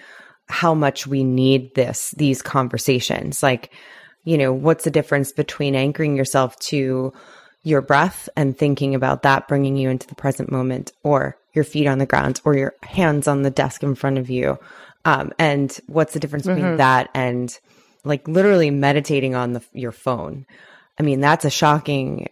how 0.47 0.73
much 0.73 1.07
we 1.07 1.23
need 1.23 1.73
this, 1.75 2.11
these 2.17 2.41
conversations. 2.41 3.41
Like, 3.41 3.71
you 4.23 4.37
know, 4.37 4.51
what's 4.51 4.83
the 4.83 4.91
difference 4.91 5.31
between 5.31 5.75
anchoring 5.75 6.15
yourself 6.15 6.57
to 6.59 7.13
your 7.63 7.81
breath 7.81 8.29
and 8.35 8.57
thinking 8.57 8.93
about 8.93 9.23
that, 9.23 9.47
bringing 9.47 9.75
you 9.75 9.89
into 9.89 10.07
the 10.07 10.15
present 10.15 10.51
moment, 10.51 10.91
or 11.03 11.37
your 11.53 11.63
feet 11.63 11.87
on 11.87 11.97
the 11.97 12.05
ground, 12.05 12.41
or 12.45 12.55
your 12.55 12.73
hands 12.83 13.27
on 13.27 13.41
the 13.41 13.49
desk 13.49 13.81
in 13.81 13.95
front 13.95 14.17
of 14.17 14.29
you, 14.29 14.59
um, 15.05 15.31
and 15.39 15.79
what's 15.87 16.13
the 16.13 16.19
difference 16.19 16.45
mm-hmm. 16.45 16.55
between 16.55 16.77
that 16.77 17.09
and 17.13 17.57
like 18.03 18.27
literally 18.27 18.69
meditating 18.71 19.35
on 19.35 19.53
the, 19.53 19.63
your 19.73 19.91
phone? 19.91 20.45
I 20.99 21.03
mean, 21.03 21.19
that's 21.19 21.45
a 21.45 21.49
shocking 21.49 22.29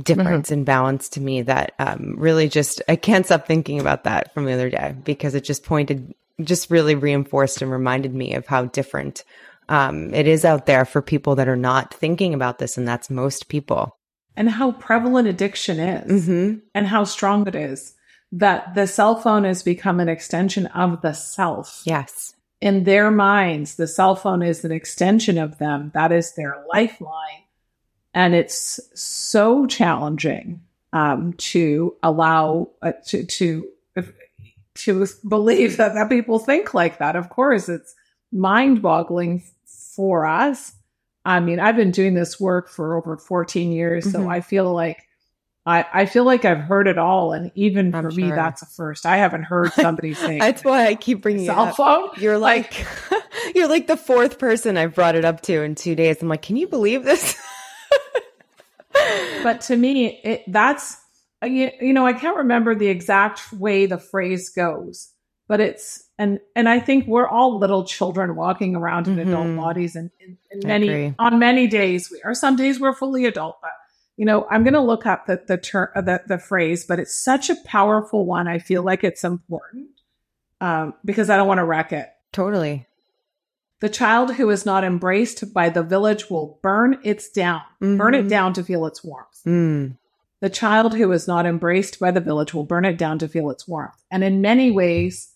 difference 0.00 0.48
mm-hmm. 0.48 0.60
in 0.60 0.64
balance 0.64 1.08
to 1.10 1.20
me 1.20 1.42
that 1.42 1.72
um, 1.78 2.14
really 2.16 2.48
just, 2.48 2.82
I 2.88 2.96
can't 2.96 3.26
stop 3.26 3.46
thinking 3.46 3.80
about 3.80 4.04
that 4.04 4.34
from 4.34 4.44
the 4.44 4.52
other 4.52 4.70
day 4.70 4.94
because 5.04 5.34
it 5.34 5.44
just 5.44 5.64
pointed, 5.64 6.14
just 6.42 6.70
really 6.70 6.94
reinforced 6.94 7.62
and 7.62 7.70
reminded 7.70 8.14
me 8.14 8.34
of 8.34 8.46
how 8.46 8.66
different 8.66 9.24
um, 9.68 10.12
it 10.12 10.26
is 10.26 10.44
out 10.44 10.66
there 10.66 10.84
for 10.84 11.00
people 11.00 11.36
that 11.36 11.48
are 11.48 11.56
not 11.56 11.94
thinking 11.94 12.34
about 12.34 12.58
this. 12.58 12.76
And 12.76 12.86
that's 12.86 13.08
most 13.08 13.48
people. 13.48 13.96
And 14.36 14.50
how 14.50 14.72
prevalent 14.72 15.28
addiction 15.28 15.78
is 15.78 16.26
mm-hmm. 16.26 16.58
and 16.74 16.86
how 16.88 17.04
strong 17.04 17.46
it 17.46 17.54
is 17.54 17.94
that 18.32 18.74
the 18.74 18.86
cell 18.88 19.14
phone 19.14 19.44
has 19.44 19.62
become 19.62 20.00
an 20.00 20.08
extension 20.08 20.66
of 20.66 21.02
the 21.02 21.12
self. 21.12 21.82
Yes. 21.86 22.34
In 22.60 22.82
their 22.82 23.12
minds, 23.12 23.76
the 23.76 23.86
cell 23.86 24.16
phone 24.16 24.42
is 24.42 24.64
an 24.64 24.72
extension 24.72 25.38
of 25.38 25.58
them. 25.58 25.92
That 25.94 26.10
is 26.10 26.34
their 26.34 26.64
lifeline. 26.72 27.43
And 28.14 28.34
it's 28.34 28.80
so 28.94 29.66
challenging 29.66 30.62
um, 30.92 31.32
to 31.34 31.96
allow, 32.02 32.70
uh, 32.80 32.92
to, 33.08 33.24
to, 33.24 33.68
to 34.76 35.06
believe 35.28 35.76
that, 35.76 35.94
that 35.94 36.08
people 36.08 36.38
think 36.38 36.74
like 36.74 36.98
that. 36.98 37.16
Of 37.16 37.28
course, 37.28 37.68
it's 37.68 37.94
mind 38.32 38.82
boggling 38.82 39.42
for 39.66 40.26
us. 40.26 40.72
I 41.24 41.40
mean, 41.40 41.58
I've 41.58 41.76
been 41.76 41.90
doing 41.90 42.14
this 42.14 42.38
work 42.38 42.68
for 42.68 42.96
over 42.96 43.16
14 43.16 43.72
years, 43.72 44.04
mm-hmm. 44.04 44.22
so 44.24 44.28
I 44.28 44.40
feel 44.40 44.72
like 44.72 45.06
I, 45.66 45.86
I 45.92 46.06
feel 46.06 46.24
like 46.24 46.44
I've 46.44 46.58
heard 46.58 46.86
it 46.86 46.98
all, 46.98 47.32
and 47.32 47.50
even 47.54 47.94
I'm 47.94 48.04
for 48.04 48.10
sure. 48.10 48.24
me, 48.24 48.30
that's 48.30 48.60
a 48.60 48.66
first. 48.66 49.06
I 49.06 49.16
haven't 49.16 49.44
heard 49.44 49.72
somebody 49.74 50.12
say. 50.12 50.38
that's 50.38 50.62
why 50.62 50.86
I 50.86 50.94
keep 50.94 51.22
bringing 51.22 51.46
cell 51.46 51.72
phone. 51.72 52.10
You're 52.18 52.36
like, 52.36 52.86
you're 53.54 53.68
like 53.68 53.86
the 53.86 53.96
fourth 53.96 54.38
person 54.38 54.76
I've 54.76 54.94
brought 54.94 55.14
it 55.14 55.24
up 55.24 55.40
to 55.42 55.62
in 55.62 55.74
two 55.74 55.94
days. 55.94 56.20
I'm 56.20 56.28
like, 56.28 56.42
can 56.42 56.56
you 56.56 56.68
believe 56.68 57.04
this? 57.04 57.40
but 59.42 59.60
to 59.62 59.76
me, 59.76 60.20
it, 60.22 60.44
that's 60.46 60.96
you, 61.42 61.70
you 61.80 61.92
know, 61.92 62.06
I 62.06 62.12
can't 62.12 62.38
remember 62.38 62.74
the 62.74 62.88
exact 62.88 63.52
way 63.52 63.86
the 63.86 63.98
phrase 63.98 64.50
goes, 64.50 65.12
but 65.48 65.60
it's 65.60 66.04
and 66.18 66.40
and 66.54 66.68
I 66.68 66.80
think 66.80 67.06
we're 67.06 67.28
all 67.28 67.58
little 67.58 67.84
children 67.84 68.36
walking 68.36 68.76
around 68.76 69.08
in 69.08 69.16
mm-hmm. 69.16 69.28
adult 69.28 69.56
bodies, 69.56 69.96
and 69.96 70.10
in, 70.20 70.38
many 70.64 71.14
on 71.18 71.38
many 71.38 71.66
days 71.66 72.10
we 72.10 72.22
are. 72.22 72.34
Some 72.34 72.56
days 72.56 72.80
we're 72.80 72.94
fully 72.94 73.26
adult, 73.26 73.58
but 73.60 73.72
you 74.16 74.24
know, 74.24 74.46
I'm 74.50 74.62
going 74.62 74.74
to 74.74 74.80
look 74.80 75.06
up 75.06 75.26
the 75.26 75.42
the 75.46 75.58
term 75.58 75.88
uh, 75.94 76.00
the 76.00 76.22
the 76.26 76.38
phrase, 76.38 76.84
but 76.86 76.98
it's 76.98 77.14
such 77.14 77.50
a 77.50 77.56
powerful 77.64 78.24
one. 78.24 78.48
I 78.48 78.58
feel 78.58 78.82
like 78.82 79.02
it's 79.04 79.24
important 79.24 79.88
um, 80.60 80.94
because 81.04 81.30
I 81.30 81.36
don't 81.36 81.48
want 81.48 81.58
to 81.58 81.64
wreck 81.64 81.92
it. 81.92 82.08
Totally. 82.32 82.86
The 83.84 83.90
child 83.90 84.36
who 84.36 84.48
is 84.48 84.64
not 84.64 84.82
embraced 84.82 85.52
by 85.52 85.68
the 85.68 85.82
village 85.82 86.30
will 86.30 86.58
burn 86.62 86.98
its 87.04 87.28
down, 87.28 87.60
mm-hmm. 87.82 87.98
burn 87.98 88.14
it 88.14 88.20
mm-hmm. 88.20 88.28
down 88.28 88.52
to 88.54 88.64
feel 88.64 88.86
its 88.86 89.04
warmth. 89.04 89.42
Mm. 89.46 89.98
The 90.40 90.48
child 90.48 90.94
who 90.94 91.12
is 91.12 91.28
not 91.28 91.44
embraced 91.44 92.00
by 92.00 92.10
the 92.10 92.22
village 92.22 92.54
will 92.54 92.64
burn 92.64 92.86
it 92.86 92.96
down 92.96 93.18
to 93.18 93.28
feel 93.28 93.50
its 93.50 93.68
warmth. 93.68 94.02
And 94.10 94.24
in 94.24 94.40
many 94.40 94.70
ways, 94.70 95.34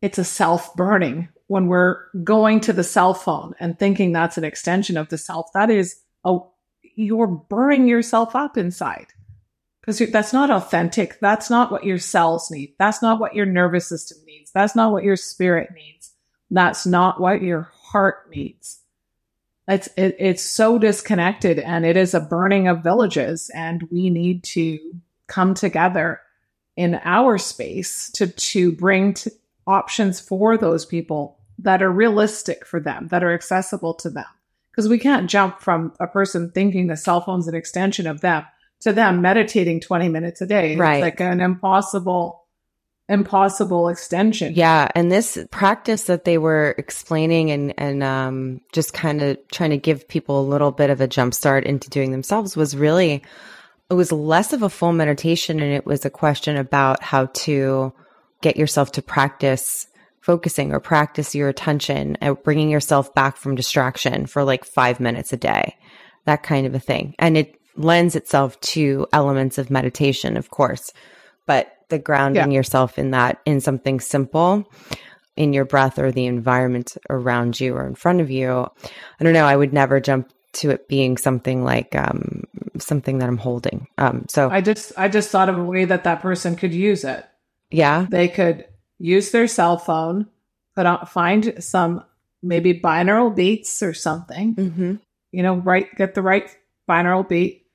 it's 0.00 0.16
a 0.16 0.24
self 0.24 0.74
burning 0.76 1.28
when 1.48 1.66
we're 1.66 1.98
going 2.24 2.60
to 2.60 2.72
the 2.72 2.84
cell 2.84 3.12
phone 3.12 3.54
and 3.60 3.78
thinking 3.78 4.12
that's 4.12 4.38
an 4.38 4.44
extension 4.44 4.96
of 4.96 5.10
the 5.10 5.18
self. 5.18 5.52
That 5.52 5.68
is, 5.68 6.00
a, 6.24 6.38
you're 6.94 7.26
burning 7.26 7.86
yourself 7.86 8.34
up 8.34 8.56
inside 8.56 9.08
because 9.82 9.98
that's 10.10 10.32
not 10.32 10.50
authentic. 10.50 11.20
That's 11.20 11.50
not 11.50 11.70
what 11.70 11.84
your 11.84 11.98
cells 11.98 12.50
need. 12.50 12.76
That's 12.78 13.02
not 13.02 13.20
what 13.20 13.34
your 13.34 13.44
nervous 13.44 13.88
system 13.88 14.24
needs. 14.24 14.52
That's 14.52 14.74
not 14.74 14.90
what 14.90 15.04
your 15.04 15.16
spirit 15.16 15.68
needs. 15.74 16.12
That's 16.50 16.86
not 16.86 17.20
what 17.20 17.42
your 17.42 17.70
heart 17.90 18.30
needs. 18.30 18.80
It's 19.68 19.88
it, 19.96 20.16
it's 20.18 20.42
so 20.42 20.78
disconnected, 20.78 21.58
and 21.58 21.84
it 21.84 21.96
is 21.96 22.14
a 22.14 22.20
burning 22.20 22.66
of 22.68 22.82
villages, 22.82 23.50
and 23.54 23.86
we 23.90 24.10
need 24.10 24.42
to 24.44 24.78
come 25.26 25.54
together 25.54 26.20
in 26.76 27.00
our 27.04 27.38
space 27.38 28.10
to 28.12 28.26
to 28.26 28.72
bring 28.72 29.14
to 29.14 29.30
options 29.66 30.20
for 30.20 30.56
those 30.56 30.84
people 30.84 31.38
that 31.58 31.82
are 31.82 31.92
realistic 31.92 32.66
for 32.66 32.80
them, 32.80 33.08
that 33.08 33.22
are 33.22 33.32
accessible 33.32 33.94
to 33.94 34.10
them. 34.10 34.24
Because 34.70 34.88
we 34.88 34.98
can't 34.98 35.28
jump 35.28 35.60
from 35.60 35.92
a 36.00 36.06
person 36.06 36.50
thinking 36.50 36.86
the 36.86 36.96
cell 36.96 37.20
phone's 37.20 37.48
an 37.48 37.54
extension 37.54 38.06
of 38.06 38.20
them 38.20 38.44
to 38.80 38.92
them 38.92 39.20
meditating 39.20 39.80
20 39.80 40.08
minutes 40.08 40.40
a 40.40 40.46
day. 40.46 40.76
Right. 40.76 40.94
It's 40.94 41.02
like 41.02 41.20
an 41.20 41.40
impossible 41.40 42.44
impossible 43.10 43.88
extension. 43.88 44.54
Yeah, 44.54 44.88
and 44.94 45.10
this 45.10 45.36
practice 45.50 46.04
that 46.04 46.24
they 46.24 46.38
were 46.38 46.74
explaining 46.78 47.50
and 47.50 47.74
and 47.76 48.02
um, 48.02 48.60
just 48.72 48.94
kind 48.94 49.20
of 49.20 49.36
trying 49.48 49.70
to 49.70 49.76
give 49.76 50.08
people 50.08 50.40
a 50.40 50.48
little 50.48 50.70
bit 50.70 50.88
of 50.88 51.00
a 51.00 51.08
jump 51.08 51.34
start 51.34 51.64
into 51.64 51.90
doing 51.90 52.12
themselves 52.12 52.56
was 52.56 52.76
really 52.76 53.22
it 53.90 53.94
was 53.94 54.12
less 54.12 54.52
of 54.52 54.62
a 54.62 54.70
full 54.70 54.92
meditation 54.92 55.60
and 55.60 55.72
it 55.72 55.84
was 55.84 56.04
a 56.04 56.10
question 56.10 56.56
about 56.56 57.02
how 57.02 57.26
to 57.26 57.92
get 58.40 58.56
yourself 58.56 58.92
to 58.92 59.02
practice 59.02 59.88
focusing 60.20 60.72
or 60.72 60.78
practice 60.78 61.34
your 61.34 61.48
attention 61.48 62.16
and 62.20 62.40
bringing 62.44 62.70
yourself 62.70 63.12
back 63.14 63.36
from 63.36 63.54
distraction 63.54 64.26
for 64.26 64.44
like 64.44 64.64
5 64.64 65.00
minutes 65.00 65.32
a 65.32 65.36
day. 65.36 65.76
That 66.26 66.42
kind 66.42 66.66
of 66.66 66.74
a 66.74 66.78
thing. 66.78 67.14
And 67.18 67.36
it 67.36 67.56
lends 67.74 68.14
itself 68.14 68.60
to 68.60 69.06
elements 69.12 69.58
of 69.58 69.70
meditation, 69.70 70.36
of 70.36 70.50
course. 70.50 70.92
But 71.46 71.72
the 71.90 71.98
grounding 71.98 72.52
yeah. 72.52 72.56
yourself 72.56 72.98
in 72.98 73.10
that 73.10 73.40
in 73.44 73.60
something 73.60 74.00
simple 74.00 74.70
in 75.36 75.52
your 75.52 75.64
breath 75.64 75.98
or 75.98 76.12
the 76.12 76.26
environment 76.26 76.96
around 77.08 77.58
you 77.58 77.74
or 77.74 77.86
in 77.86 77.94
front 77.94 78.20
of 78.20 78.30
you. 78.30 78.50
I 78.50 79.24
don't 79.24 79.32
know. 79.32 79.46
I 79.46 79.56
would 79.56 79.72
never 79.72 80.00
jump 80.00 80.32
to 80.52 80.70
it 80.70 80.88
being 80.88 81.16
something 81.16 81.64
like 81.64 81.94
um, 81.94 82.44
something 82.78 83.18
that 83.18 83.28
I'm 83.28 83.38
holding. 83.38 83.86
Um, 83.98 84.26
so 84.28 84.50
I 84.50 84.60
just 84.60 84.92
I 84.96 85.08
just 85.08 85.30
thought 85.30 85.48
of 85.48 85.58
a 85.58 85.64
way 85.64 85.84
that 85.84 86.04
that 86.04 86.20
person 86.20 86.56
could 86.56 86.74
use 86.74 87.04
it. 87.04 87.24
Yeah, 87.70 88.06
they 88.08 88.28
could 88.28 88.66
use 88.98 89.30
their 89.30 89.46
cell 89.46 89.78
phone, 89.78 90.26
put 90.74 90.86
on 90.86 91.06
find 91.06 91.54
some 91.62 92.04
maybe 92.42 92.78
binaural 92.78 93.34
beats 93.34 93.82
or 93.82 93.94
something. 93.94 94.54
Mm-hmm. 94.54 94.94
You 95.32 95.42
know, 95.42 95.54
right 95.54 95.86
get 95.96 96.14
the 96.14 96.22
right 96.22 96.54
binaural 96.88 97.28
beat, 97.28 97.66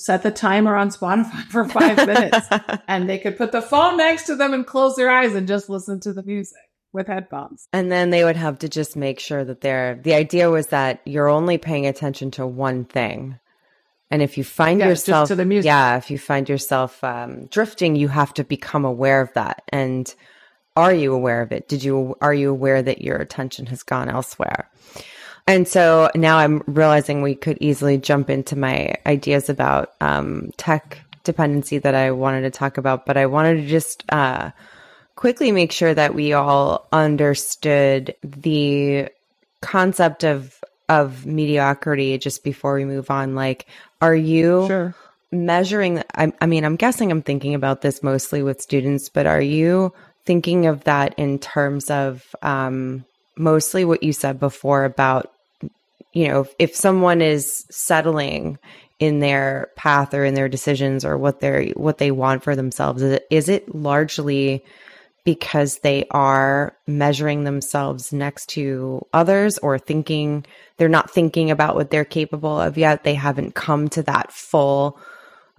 set 0.00 0.22
the 0.22 0.30
timer 0.30 0.76
on 0.76 0.90
Spotify 0.90 1.44
for 1.48 1.68
five 1.68 1.96
minutes 2.06 2.48
and 2.88 3.08
they 3.08 3.18
could 3.18 3.36
put 3.36 3.52
the 3.52 3.60
phone 3.60 3.98
next 3.98 4.24
to 4.24 4.34
them 4.34 4.54
and 4.54 4.66
close 4.66 4.96
their 4.96 5.10
eyes 5.10 5.34
and 5.34 5.46
just 5.46 5.68
listen 5.68 6.00
to 6.00 6.12
the 6.12 6.22
music 6.22 6.56
with 6.92 7.06
headphones. 7.06 7.68
And 7.72 7.92
then 7.92 8.10
they 8.10 8.24
would 8.24 8.36
have 8.36 8.58
to 8.60 8.68
just 8.68 8.96
make 8.96 9.20
sure 9.20 9.44
that 9.44 9.60
they're, 9.60 9.96
the 10.02 10.14
idea 10.14 10.50
was 10.50 10.68
that 10.68 11.02
you're 11.04 11.28
only 11.28 11.58
paying 11.58 11.86
attention 11.86 12.30
to 12.32 12.46
one 12.46 12.84
thing. 12.84 13.38
And 14.10 14.22
if 14.22 14.36
you 14.38 14.42
find 14.42 14.80
yeah, 14.80 14.88
yourself, 14.88 15.28
to 15.28 15.36
the 15.36 15.44
music. 15.44 15.66
yeah, 15.66 15.96
if 15.96 16.10
you 16.10 16.18
find 16.18 16.48
yourself 16.48 17.04
um, 17.04 17.46
drifting, 17.46 17.94
you 17.94 18.08
have 18.08 18.34
to 18.34 18.44
become 18.44 18.84
aware 18.84 19.20
of 19.20 19.32
that. 19.34 19.62
And 19.68 20.12
are 20.76 20.94
you 20.94 21.12
aware 21.12 21.42
of 21.42 21.52
it? 21.52 21.68
Did 21.68 21.84
you, 21.84 22.16
are 22.20 22.34
you 22.34 22.50
aware 22.50 22.82
that 22.82 23.02
your 23.02 23.18
attention 23.18 23.66
has 23.66 23.82
gone 23.82 24.08
elsewhere? 24.08 24.68
And 25.46 25.66
so 25.66 26.10
now 26.14 26.38
I'm 26.38 26.62
realizing 26.66 27.22
we 27.22 27.34
could 27.34 27.58
easily 27.60 27.98
jump 27.98 28.30
into 28.30 28.56
my 28.56 28.94
ideas 29.06 29.48
about 29.48 29.92
um, 30.00 30.50
tech 30.56 31.00
dependency 31.24 31.78
that 31.78 31.94
I 31.94 32.12
wanted 32.12 32.42
to 32.42 32.50
talk 32.50 32.78
about, 32.78 33.06
but 33.06 33.16
I 33.16 33.26
wanted 33.26 33.56
to 33.56 33.66
just 33.66 34.04
uh, 34.10 34.50
quickly 35.16 35.52
make 35.52 35.72
sure 35.72 35.92
that 35.92 36.14
we 36.14 36.32
all 36.32 36.86
understood 36.92 38.14
the 38.22 39.08
concept 39.60 40.24
of 40.24 40.56
of 40.88 41.24
mediocrity 41.24 42.18
just 42.18 42.42
before 42.42 42.74
we 42.74 42.84
move 42.84 43.10
on. 43.12 43.36
Like, 43.36 43.66
are 44.00 44.14
you 44.14 44.66
sure. 44.66 44.94
measuring? 45.30 46.02
I, 46.16 46.32
I 46.40 46.46
mean, 46.46 46.64
I'm 46.64 46.76
guessing 46.76 47.12
I'm 47.12 47.22
thinking 47.22 47.54
about 47.54 47.80
this 47.80 48.02
mostly 48.02 48.42
with 48.42 48.60
students, 48.60 49.08
but 49.08 49.26
are 49.26 49.40
you 49.40 49.92
thinking 50.24 50.66
of 50.66 50.84
that 50.84 51.14
in 51.16 51.38
terms 51.38 51.90
of 51.90 52.34
um, 52.42 53.04
mostly 53.36 53.84
what 53.84 54.02
you 54.02 54.12
said 54.12 54.38
before 54.38 54.84
about 54.84 55.32
you 56.12 56.28
know, 56.28 56.46
if 56.58 56.74
someone 56.74 57.22
is 57.22 57.64
settling 57.70 58.58
in 58.98 59.20
their 59.20 59.70
path 59.76 60.12
or 60.12 60.24
in 60.24 60.34
their 60.34 60.48
decisions 60.48 61.04
or 61.04 61.16
what 61.16 61.40
they're 61.40 61.66
what 61.70 61.98
they 61.98 62.10
want 62.10 62.42
for 62.42 62.56
themselves, 62.56 63.02
is 63.02 63.12
it, 63.12 63.26
is 63.30 63.48
it 63.48 63.74
largely 63.74 64.64
because 65.24 65.78
they 65.78 66.06
are 66.10 66.76
measuring 66.86 67.44
themselves 67.44 68.12
next 68.12 68.48
to 68.48 69.06
others 69.12 69.58
or 69.58 69.78
thinking 69.78 70.44
they're 70.76 70.88
not 70.88 71.10
thinking 71.10 71.50
about 71.50 71.74
what 71.74 71.90
they're 71.90 72.04
capable 72.04 72.58
of 72.58 72.78
yet. 72.78 73.04
They 73.04 73.14
haven't 73.14 73.54
come 73.54 73.88
to 73.90 74.02
that 74.04 74.32
full 74.32 74.98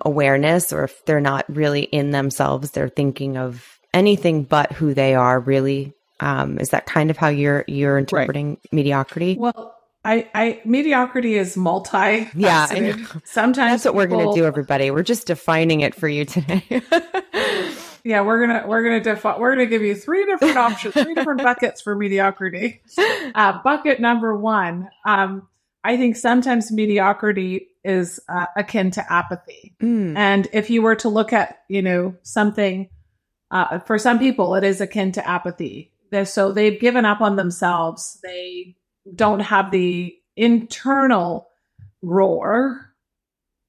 awareness, 0.03 0.73
or 0.73 0.83
if 0.83 1.05
they're 1.05 1.21
not 1.21 1.45
really 1.47 1.83
in 1.83 2.11
themselves, 2.11 2.71
they're 2.71 2.89
thinking 2.89 3.37
of 3.37 3.79
anything 3.93 4.43
but 4.43 4.71
who 4.73 4.93
they 4.93 5.15
are 5.15 5.39
really. 5.39 5.93
Um, 6.21 6.59
is 6.59 6.69
that 6.69 6.85
kind 6.85 7.09
of 7.09 7.17
how 7.17 7.29
you're 7.29 7.65
you're 7.67 7.97
interpreting 7.97 8.51
right. 8.51 8.73
mediocrity? 8.73 9.37
Well, 9.37 9.75
I, 10.03 10.29
I 10.33 10.61
mediocrity 10.65 11.35
is 11.37 11.55
multi. 11.55 12.29
Yeah, 12.35 12.65
sometimes 13.23 13.83
that's 13.83 13.85
what 13.85 13.95
we're 13.95 14.07
going 14.07 14.29
to 14.29 14.39
do, 14.39 14.45
everybody. 14.45 14.89
We're 14.89 15.03
just 15.03 15.27
defining 15.27 15.81
it 15.81 15.93
for 15.93 16.07
you 16.07 16.25
today. 16.25 16.63
yeah, 18.03 18.21
we're 18.21 18.45
gonna 18.45 18.63
we're 18.67 18.83
gonna 18.83 19.01
define 19.01 19.39
we're 19.39 19.51
gonna 19.51 19.67
give 19.67 19.83
you 19.83 19.95
three 19.95 20.25
different 20.25 20.57
options, 20.57 20.93
three 20.95 21.13
different 21.13 21.43
buckets 21.43 21.81
for 21.81 21.95
mediocrity. 21.95 22.81
Uh, 23.35 23.61
bucket 23.63 23.99
number 23.99 24.35
one, 24.35 24.89
um, 25.05 25.47
I 25.83 25.97
think 25.97 26.15
sometimes 26.15 26.71
mediocrity 26.71 27.67
is 27.83 28.19
uh, 28.27 28.47
akin 28.57 28.91
to 28.91 29.13
apathy, 29.13 29.75
mm. 29.81 30.15
and 30.17 30.47
if 30.51 30.69
you 30.69 30.81
were 30.81 30.95
to 30.95 31.09
look 31.09 31.31
at 31.31 31.61
you 31.67 31.83
know 31.83 32.15
something, 32.23 32.89
uh, 33.51 33.79
for 33.79 33.99
some 33.99 34.17
people 34.17 34.55
it 34.55 34.63
is 34.63 34.81
akin 34.81 35.11
to 35.11 35.27
apathy. 35.27 35.90
They're, 36.11 36.25
so 36.25 36.51
they've 36.51 36.79
given 36.79 37.05
up 37.05 37.21
on 37.21 37.35
themselves. 37.37 38.19
They 38.23 38.75
don't 39.15 39.39
have 39.39 39.71
the 39.71 40.15
internal 40.35 41.47
roar 42.01 42.93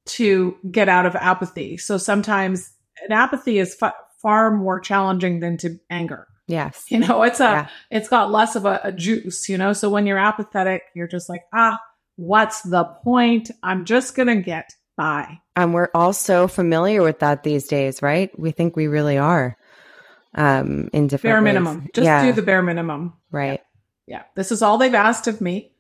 to 0.05 0.57
get 0.71 0.89
out 0.89 1.07
of 1.07 1.15
apathy. 1.15 1.77
So 1.77 1.97
sometimes 1.97 2.73
an 3.05 3.13
apathy 3.13 3.59
is 3.59 3.75
fa- 3.75 3.95
far 4.21 4.51
more 4.51 4.81
challenging 4.81 5.41
than 5.41 5.57
to 5.59 5.79
anger. 5.89 6.27
Yes. 6.49 6.85
You 6.89 6.99
know, 6.99 7.23
it's 7.23 7.41
a, 7.41 7.45
yeah. 7.45 7.69
it's 7.91 8.09
got 8.09 8.31
less 8.31 8.57
of 8.57 8.67
a, 8.67 8.81
a 8.85 8.93
juice, 8.93 9.49
you 9.49 9.57
know? 9.57 9.73
So 9.73 9.89
when 9.89 10.07
you're 10.07 10.19
apathetic, 10.19 10.83
you're 10.95 11.09
just 11.09 11.29
like, 11.29 11.43
ah, 11.55 11.79
what's 12.17 12.63
the 12.63 12.85
point? 12.85 13.51
I'm 13.63 13.85
just 13.85 14.15
going 14.15 14.29
to 14.29 14.43
get 14.43 14.75
by. 14.97 15.39
And 15.57 15.73
we're 15.73 15.91
all 15.95 16.13
so 16.13 16.49
familiar 16.49 17.03
with 17.03 17.21
that 17.21 17.43
these 17.45 17.69
days, 17.69 18.03
right? 18.03 18.37
We 18.39 18.51
think 18.51 18.77
we 18.77 18.87
really 18.87 19.19
are. 19.19 19.57
Um, 20.35 20.89
in 20.93 21.09
different 21.09 21.33
bare 21.33 21.43
ways. 21.43 21.45
minimum. 21.45 21.89
Just 21.95 22.07
yeah. 22.07 22.25
do 22.25 22.33
the 22.33 22.43
bare 22.43 22.63
minimum. 22.63 23.13
Right. 23.31 23.61
Yeah. 24.07 24.19
Yeah. 24.19 24.23
This 24.35 24.51
is 24.51 24.63
all 24.63 24.79
they've 24.79 24.95
asked 24.95 25.27
of 25.27 25.41
me, 25.41 25.73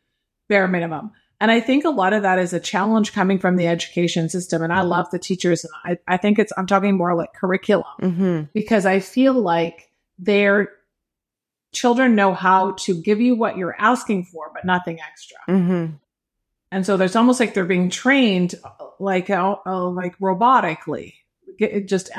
bare 0.49 0.69
minimum. 0.69 1.13
And 1.41 1.51
I 1.51 1.59
think 1.59 1.85
a 1.85 1.91
lot 1.91 2.13
of 2.13 2.23
that 2.23 2.39
is 2.39 2.53
a 2.53 2.61
challenge 2.61 3.13
coming 3.13 3.39
from 3.39 3.57
the 3.57 3.67
education 3.67 4.29
system. 4.29 4.63
And 4.63 4.73
I 4.73 4.83
love 4.83 5.11
the 5.11 5.19
teachers. 5.19 5.65
And 5.65 5.99
I, 6.07 6.15
I 6.15 6.17
think 6.17 6.39
it's, 6.39 6.53
I'm 6.57 6.67
talking 6.67 6.97
more 6.97 7.17
like 7.17 7.33
curriculum 7.33 7.87
mm-hmm. 8.01 8.43
because 8.53 8.87
I 8.87 9.01
feel 9.01 9.33
like 9.35 9.91
their 10.19 10.71
children 11.73 12.15
know 12.15 12.33
how 12.33 12.73
to 12.73 12.95
give 12.95 13.21
you 13.21 13.35
what 13.35 13.57
you're 13.57 13.75
asking 13.77 14.27
for, 14.27 14.53
but 14.55 14.65
nothing 14.65 15.01
extra. 15.01 15.39
Mm-hmm. 15.49 15.95
And 16.71 16.87
so 16.87 16.97
there's 16.97 17.17
almost 17.17 17.41
like 17.41 17.55
they're 17.55 17.65
being 17.65 17.91
trained 17.91 18.55
like, 19.01 19.29
uh, 19.29 19.57
uh, 19.67 19.89
like 19.89 20.17
robotically 20.19 21.15
get 21.59 21.89
just 21.89 22.11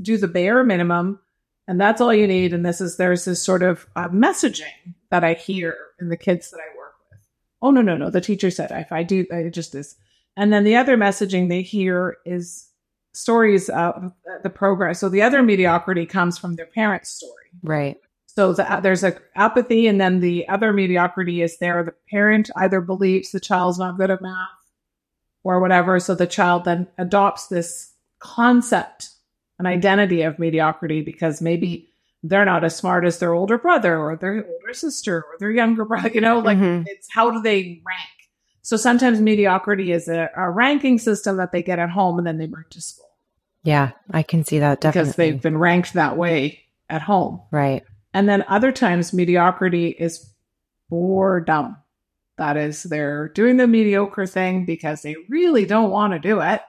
do 0.00 0.16
the 0.16 0.28
bare 0.28 0.64
minimum, 0.64 1.20
and 1.68 1.80
that's 1.80 2.00
all 2.00 2.12
you 2.12 2.26
need. 2.26 2.52
And 2.52 2.64
this 2.64 2.80
is 2.80 2.96
there's 2.96 3.24
this 3.24 3.42
sort 3.42 3.62
of 3.62 3.86
uh, 3.96 4.08
messaging 4.08 4.94
that 5.10 5.24
I 5.24 5.34
hear 5.34 5.76
in 6.00 6.08
the 6.08 6.16
kids 6.16 6.50
that 6.50 6.58
I 6.58 6.76
work 6.76 6.94
with. 7.10 7.20
Oh 7.60 7.70
no 7.70 7.82
no 7.82 7.96
no! 7.96 8.10
The 8.10 8.20
teacher 8.20 8.50
said 8.50 8.70
if 8.72 8.92
I 8.92 9.02
do 9.02 9.26
I 9.32 9.48
just 9.48 9.72
this, 9.72 9.96
and 10.36 10.52
then 10.52 10.64
the 10.64 10.76
other 10.76 10.96
messaging 10.96 11.48
they 11.48 11.62
hear 11.62 12.18
is 12.24 12.68
stories 13.14 13.68
of 13.68 14.12
the 14.42 14.50
progress. 14.50 14.98
So 15.00 15.08
the 15.08 15.22
other 15.22 15.42
mediocrity 15.42 16.06
comes 16.06 16.38
from 16.38 16.56
their 16.56 16.66
parents' 16.66 17.10
story, 17.10 17.50
right? 17.62 17.98
So 18.26 18.54
the, 18.54 18.80
there's 18.82 19.04
a 19.04 19.18
apathy, 19.36 19.86
and 19.86 20.00
then 20.00 20.20
the 20.20 20.48
other 20.48 20.72
mediocrity 20.72 21.42
is 21.42 21.58
there. 21.58 21.84
The 21.84 21.94
parent 22.10 22.50
either 22.56 22.80
believes 22.80 23.30
the 23.30 23.40
child's 23.40 23.78
not 23.78 23.98
good 23.98 24.10
at 24.10 24.22
math 24.22 24.48
or 25.44 25.60
whatever, 25.60 26.00
so 26.00 26.14
the 26.14 26.26
child 26.26 26.64
then 26.64 26.88
adopts 26.96 27.48
this 27.48 27.92
concept, 28.20 29.10
an 29.58 29.66
identity 29.66 30.22
of 30.22 30.38
mediocrity 30.38 31.02
because 31.02 31.40
maybe 31.40 31.88
they're 32.22 32.44
not 32.44 32.64
as 32.64 32.76
smart 32.76 33.04
as 33.04 33.18
their 33.18 33.34
older 33.34 33.58
brother 33.58 33.98
or 33.98 34.16
their 34.16 34.46
older 34.46 34.72
sister 34.72 35.18
or 35.18 35.36
their 35.38 35.50
younger 35.50 35.84
brother. 35.84 36.08
You 36.08 36.20
know, 36.20 36.38
like 36.38 36.58
mm-hmm. 36.58 36.84
it's 36.86 37.08
how 37.12 37.30
do 37.30 37.42
they 37.42 37.82
rank? 37.84 38.10
So 38.62 38.76
sometimes 38.76 39.20
mediocrity 39.20 39.90
is 39.92 40.08
a, 40.08 40.30
a 40.36 40.50
ranking 40.50 40.98
system 40.98 41.36
that 41.38 41.50
they 41.52 41.62
get 41.62 41.80
at 41.80 41.90
home 41.90 42.18
and 42.18 42.26
then 42.26 42.38
they 42.38 42.46
bring 42.46 42.64
to 42.70 42.80
school. 42.80 43.08
Yeah, 43.64 43.90
I 44.10 44.22
can 44.22 44.44
see 44.44 44.60
that 44.60 44.80
definitely. 44.80 45.02
Because 45.02 45.16
they've 45.16 45.42
been 45.42 45.58
ranked 45.58 45.94
that 45.94 46.16
way 46.16 46.60
at 46.88 47.02
home. 47.02 47.42
Right. 47.50 47.84
And 48.14 48.28
then 48.28 48.44
other 48.48 48.72
times, 48.72 49.12
mediocrity 49.12 49.88
is 49.88 50.28
boredom. 50.90 51.76
That 52.38 52.56
is, 52.56 52.82
they're 52.82 53.28
doing 53.28 53.56
the 53.56 53.66
mediocre 53.66 54.26
thing 54.26 54.64
because 54.64 55.02
they 55.02 55.16
really 55.28 55.64
don't 55.64 55.90
want 55.90 56.12
to 56.12 56.18
do 56.18 56.40
it. 56.40 56.60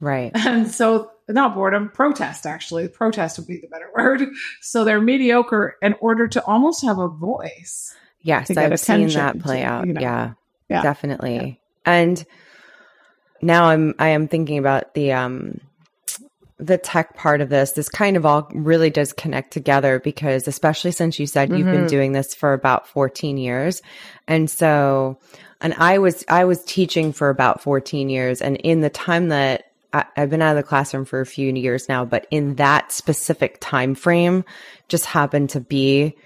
Right. 0.00 0.32
And 0.46 0.70
so, 0.70 1.11
not 1.28 1.54
boredom, 1.54 1.90
protest, 1.90 2.46
actually. 2.46 2.88
Protest 2.88 3.38
would 3.38 3.46
be 3.46 3.58
the 3.58 3.68
better 3.68 3.88
word. 3.96 4.28
So 4.60 4.84
they're 4.84 5.00
mediocre 5.00 5.76
in 5.82 5.94
order 6.00 6.28
to 6.28 6.44
almost 6.44 6.82
have 6.84 6.98
a 6.98 7.08
voice. 7.08 7.94
Yes, 8.22 8.56
I've 8.56 8.78
seen 8.78 9.08
that 9.08 9.40
play 9.40 9.62
out. 9.64 9.86
You 9.86 9.94
know, 9.94 10.00
yeah, 10.00 10.32
yeah, 10.68 10.82
definitely. 10.82 11.60
Yeah. 11.86 11.92
And 11.92 12.24
now 13.40 13.64
I'm 13.64 13.94
I 13.98 14.08
am 14.08 14.28
thinking 14.28 14.58
about 14.58 14.94
the 14.94 15.12
um 15.12 15.60
the 16.62 16.78
tech 16.78 17.16
part 17.16 17.40
of 17.40 17.48
this, 17.48 17.72
this 17.72 17.88
kind 17.88 18.16
of 18.16 18.24
all 18.24 18.48
really 18.54 18.88
does 18.88 19.12
connect 19.12 19.52
together 19.52 19.98
because, 19.98 20.46
especially 20.46 20.92
since 20.92 21.18
you 21.18 21.26
said 21.26 21.48
mm-hmm. 21.48 21.58
you've 21.58 21.66
been 21.66 21.76
mm-hmm. 21.78 21.86
doing 21.88 22.12
this 22.12 22.34
for 22.34 22.52
about 22.52 22.86
14 22.86 23.36
years. 23.36 23.82
And 24.28 24.48
so, 24.48 25.18
and 25.60 25.74
I 25.74 25.98
was, 25.98 26.24
I 26.28 26.44
was 26.44 26.62
teaching 26.64 27.12
for 27.12 27.30
about 27.30 27.62
14 27.62 28.08
years. 28.08 28.40
And 28.40 28.56
in 28.58 28.80
the 28.80 28.90
time 28.90 29.28
that 29.28 29.71
I, 29.92 30.04
I've 30.16 30.30
been 30.30 30.42
out 30.42 30.56
of 30.56 30.62
the 30.62 30.68
classroom 30.68 31.04
for 31.04 31.20
a 31.20 31.26
few 31.26 31.52
years 31.52 31.88
now, 31.88 32.04
but 32.04 32.26
in 32.30 32.56
that 32.56 32.92
specific 32.92 33.58
time 33.60 33.94
frame, 33.94 34.44
just 34.88 35.06
happened 35.06 35.50
to 35.50 35.60
be 35.60 36.16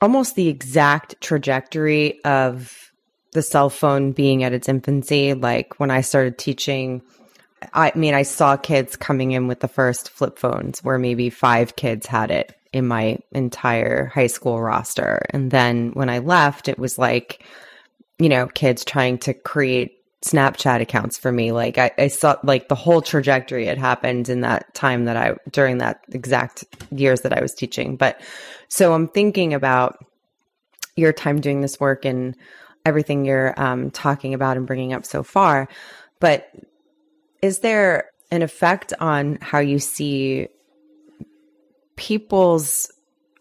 almost 0.00 0.34
the 0.34 0.48
exact 0.48 1.20
trajectory 1.20 2.22
of 2.24 2.92
the 3.32 3.42
cell 3.42 3.70
phone 3.70 4.12
being 4.12 4.44
at 4.44 4.52
its 4.52 4.68
infancy. 4.68 5.34
Like 5.34 5.78
when 5.78 5.90
I 5.90 6.00
started 6.00 6.38
teaching, 6.38 7.02
I 7.72 7.92
mean, 7.94 8.14
I 8.14 8.22
saw 8.22 8.56
kids 8.56 8.96
coming 8.96 9.32
in 9.32 9.46
with 9.46 9.60
the 9.60 9.68
first 9.68 10.10
flip 10.10 10.38
phones 10.38 10.82
where 10.84 10.98
maybe 10.98 11.30
five 11.30 11.76
kids 11.76 12.06
had 12.06 12.30
it 12.30 12.54
in 12.72 12.86
my 12.86 13.18
entire 13.32 14.06
high 14.06 14.26
school 14.26 14.60
roster. 14.60 15.22
And 15.30 15.50
then 15.50 15.90
when 15.92 16.10
I 16.10 16.18
left, 16.18 16.68
it 16.68 16.78
was 16.78 16.98
like, 16.98 17.42
you 18.18 18.28
know, 18.28 18.46
kids 18.48 18.84
trying 18.84 19.18
to 19.18 19.34
create 19.34 19.95
Snapchat 20.24 20.80
accounts 20.80 21.18
for 21.18 21.30
me. 21.30 21.52
Like 21.52 21.78
I, 21.78 21.90
I 21.98 22.08
saw 22.08 22.36
like 22.42 22.68
the 22.68 22.74
whole 22.74 23.02
trajectory 23.02 23.66
had 23.66 23.78
happened 23.78 24.28
in 24.28 24.40
that 24.40 24.74
time 24.74 25.04
that 25.04 25.16
I, 25.16 25.36
during 25.50 25.78
that 25.78 26.04
exact 26.10 26.64
years 26.90 27.20
that 27.20 27.32
I 27.32 27.40
was 27.40 27.54
teaching. 27.54 27.96
But 27.96 28.20
so 28.68 28.92
I'm 28.92 29.08
thinking 29.08 29.54
about 29.54 30.04
your 30.96 31.12
time 31.12 31.40
doing 31.40 31.60
this 31.60 31.78
work 31.78 32.04
and 32.04 32.34
everything 32.84 33.24
you're 33.24 33.60
um, 33.60 33.90
talking 33.90 34.32
about 34.32 34.56
and 34.56 34.66
bringing 34.66 34.92
up 34.92 35.04
so 35.04 35.22
far. 35.22 35.68
But 36.18 36.50
is 37.42 37.58
there 37.58 38.10
an 38.30 38.42
effect 38.42 38.92
on 38.98 39.38
how 39.40 39.58
you 39.58 39.78
see 39.78 40.48
people's 41.96 42.90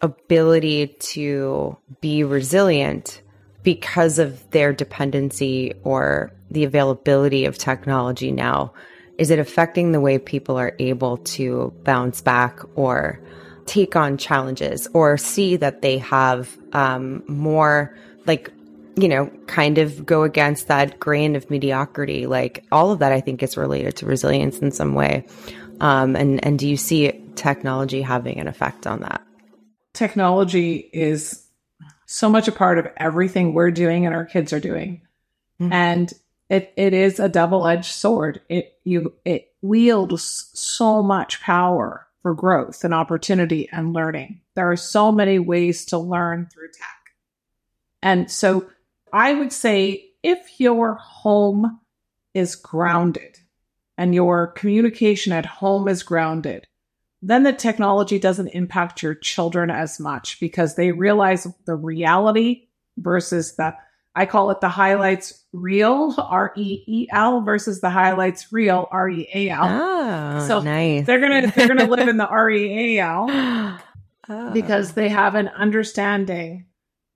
ability 0.02 0.88
to 1.00 1.78
be 2.02 2.24
resilient 2.24 3.22
because 3.64 4.20
of 4.20 4.50
their 4.52 4.74
dependency 4.74 5.74
or 5.84 6.32
the 6.52 6.64
availability 6.64 7.46
of 7.46 7.58
technology 7.58 8.32
now? 8.32 8.74
Is 9.18 9.30
it 9.30 9.40
affecting 9.40 9.92
the 9.92 10.02
way 10.02 10.18
people 10.18 10.58
are 10.58 10.76
able 10.80 11.18
to 11.18 11.74
bounce 11.84 12.22
back 12.22 12.60
or 12.76 13.22
take 13.66 13.96
on 13.96 14.18
challenges 14.18 14.88
or 14.94 15.18
see 15.18 15.56
that 15.56 15.82
they 15.82 15.98
have 15.98 16.56
um, 16.74 17.24
more 17.28 17.98
like 18.26 18.52
you 18.98 19.10
know, 19.10 19.28
kind 19.48 19.78
of 19.78 20.06
go 20.06 20.24
against 20.24 20.68
that 20.68 21.00
grain 21.00 21.36
of 21.36 21.50
mediocrity. 21.50 22.28
Like 22.28 22.64
all 22.72 22.92
of 22.92 23.00
that, 23.00 23.12
I 23.12 23.20
think 23.20 23.44
is 23.44 23.58
related 23.58 23.98
to 23.98 24.06
resilience 24.06 24.60
in 24.60 24.72
some 24.72 24.94
way. 24.94 25.26
Um, 25.82 26.16
and 26.16 26.44
and 26.46 26.58
do 26.58 26.68
you 26.68 26.78
see 26.78 27.12
technology 27.36 28.02
having 28.02 28.40
an 28.40 28.48
effect 28.48 28.88
on 28.88 29.02
that? 29.02 29.22
Technology 29.94 30.90
is 30.94 31.46
so 32.06 32.30
much 32.30 32.48
a 32.48 32.52
part 32.52 32.78
of 32.78 32.88
everything 32.98 33.54
we're 33.54 33.72
doing 33.72 34.06
and 34.06 34.16
our 34.16 34.26
kids 34.26 34.54
are 34.54 34.60
doing, 34.60 35.02
mm-hmm. 35.60 35.74
and 35.74 36.14
it 36.50 36.74
it 36.78 36.94
is 36.94 37.20
a 37.20 37.30
double 37.30 37.68
edged 37.68 37.92
sword. 37.92 38.42
It 38.50 38.78
you 38.84 39.14
it 39.26 39.54
wields 39.62 40.52
so 40.54 41.02
much 41.02 41.42
power 41.42 42.08
for 42.22 42.34
growth 42.34 42.84
and 42.84 42.94
opportunity 42.94 43.70
and 43.72 43.94
learning. 43.94 44.42
There 44.56 44.70
are 44.72 44.78
so 44.78 45.12
many 45.12 45.40
ways 45.40 45.86
to 45.86 45.98
learn 45.98 46.48
through 46.52 46.70
tech, 46.70 47.14
and 48.02 48.30
so 48.30 48.70
I 49.12 49.34
would 49.34 49.54
say 49.54 50.12
if 50.24 50.60
your 50.60 50.96
home 50.96 51.80
is 52.34 52.56
grounded 52.56 53.40
and 53.98 54.14
your 54.14 54.48
communication 54.48 55.32
at 55.32 55.46
home 55.46 55.88
is 55.88 56.04
grounded, 56.04 56.68
then 57.22 57.44
the 57.44 57.54
technology 57.54 58.20
doesn't 58.20 58.50
impact 58.50 59.02
your 59.02 59.16
children 59.16 59.72
as 59.72 60.00
much 60.00 60.40
because 60.40 60.76
they 60.76 60.92
realize 60.92 61.48
the 61.66 61.76
reality 61.76 62.68
versus 62.98 63.56
the 63.56 63.76
I 64.16 64.26
call 64.26 64.50
it 64.52 64.62
the 64.62 64.70
highlights 64.70 65.44
reel 65.52 66.16
R 66.18 66.54
E 66.56 66.84
E 66.88 67.08
L 67.12 67.42
versus 67.42 67.82
the 67.82 67.90
highlights 67.90 68.52
reel 68.52 68.88
R 68.92 69.10
E 69.10 69.28
A 69.34 69.50
L. 69.50 69.68
Oh, 69.68 70.48
so 70.48 70.62
nice. 70.62 71.06
They're 71.06 71.20
gonna 71.20 71.52
they're 71.52 71.68
gonna 71.68 71.88
live 71.88 72.08
in 72.08 72.18
the 72.18 72.28
R 72.28 72.50
E 72.50 72.98
A 72.98 73.04
L 73.04 73.82
because 74.54 74.94
they 74.94 75.10
have 75.10 75.36
an 75.36 75.50
understanding 75.50 76.66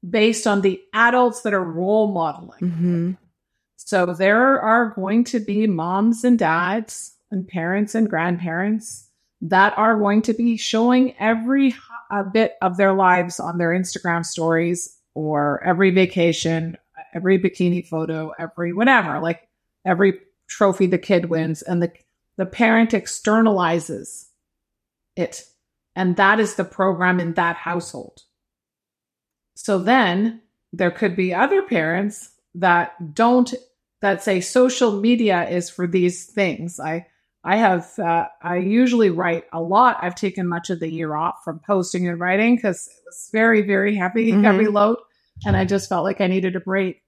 based 0.07 0.45
on 0.45 0.61
the 0.61 0.81
adults 0.93 1.41
that 1.41 1.53
are 1.53 1.63
role 1.63 2.11
modeling. 2.11 2.59
Mm-hmm. 2.59 3.11
So 3.77 4.05
there 4.07 4.59
are 4.61 4.91
going 4.91 5.23
to 5.25 5.39
be 5.39 5.67
moms 5.67 6.23
and 6.23 6.37
dads 6.37 7.15
and 7.31 7.47
parents 7.47 7.95
and 7.95 8.09
grandparents 8.09 9.09
that 9.41 9.73
are 9.77 9.97
going 9.97 10.21
to 10.23 10.33
be 10.33 10.57
showing 10.57 11.15
every 11.17 11.73
a 12.11 12.23
bit 12.23 12.55
of 12.61 12.77
their 12.77 12.93
lives 12.93 13.39
on 13.39 13.57
their 13.57 13.69
Instagram 13.69 14.25
stories 14.25 14.97
or 15.13 15.63
every 15.63 15.91
vacation, 15.91 16.77
every 17.13 17.39
bikini 17.39 17.85
photo, 17.85 18.31
every 18.37 18.73
whatever, 18.73 19.19
like 19.19 19.47
every 19.85 20.19
trophy 20.47 20.87
the 20.87 20.97
kid 20.97 21.25
wins 21.25 21.61
and 21.61 21.81
the 21.81 21.91
the 22.37 22.45
parent 22.45 22.91
externalizes 22.91 24.27
it. 25.15 25.43
And 25.95 26.15
that 26.15 26.39
is 26.39 26.55
the 26.55 26.63
program 26.63 27.19
in 27.19 27.33
that 27.33 27.57
household. 27.57 28.21
So 29.55 29.77
then 29.77 30.41
there 30.71 30.91
could 30.91 31.15
be 31.15 31.33
other 31.33 31.61
parents 31.61 32.31
that 32.55 33.13
don't 33.13 33.53
that 34.01 34.23
say 34.23 34.39
social 34.39 35.01
media 35.01 35.49
is 35.49 35.69
for 35.69 35.85
these 35.85 36.25
things. 36.25 36.79
I 36.79 37.07
I 37.43 37.57
have 37.57 37.97
uh, 37.99 38.27
I 38.41 38.57
usually 38.57 39.09
write 39.09 39.45
a 39.51 39.61
lot. 39.61 39.97
I've 40.01 40.15
taken 40.15 40.47
much 40.47 40.69
of 40.69 40.79
the 40.79 40.91
year 40.91 41.15
off 41.15 41.43
from 41.43 41.59
posting 41.59 42.07
and 42.07 42.19
writing 42.19 42.55
because 42.55 42.87
it 42.87 43.03
was 43.05 43.29
very 43.31 43.61
very 43.61 43.95
heavy 43.95 44.31
mm-hmm. 44.31 44.43
heavy 44.43 44.67
load, 44.67 44.97
and 45.45 45.55
I 45.57 45.65
just 45.65 45.89
felt 45.89 46.03
like 46.03 46.21
I 46.21 46.27
needed 46.27 46.55
a 46.55 46.59
break. 46.59 47.01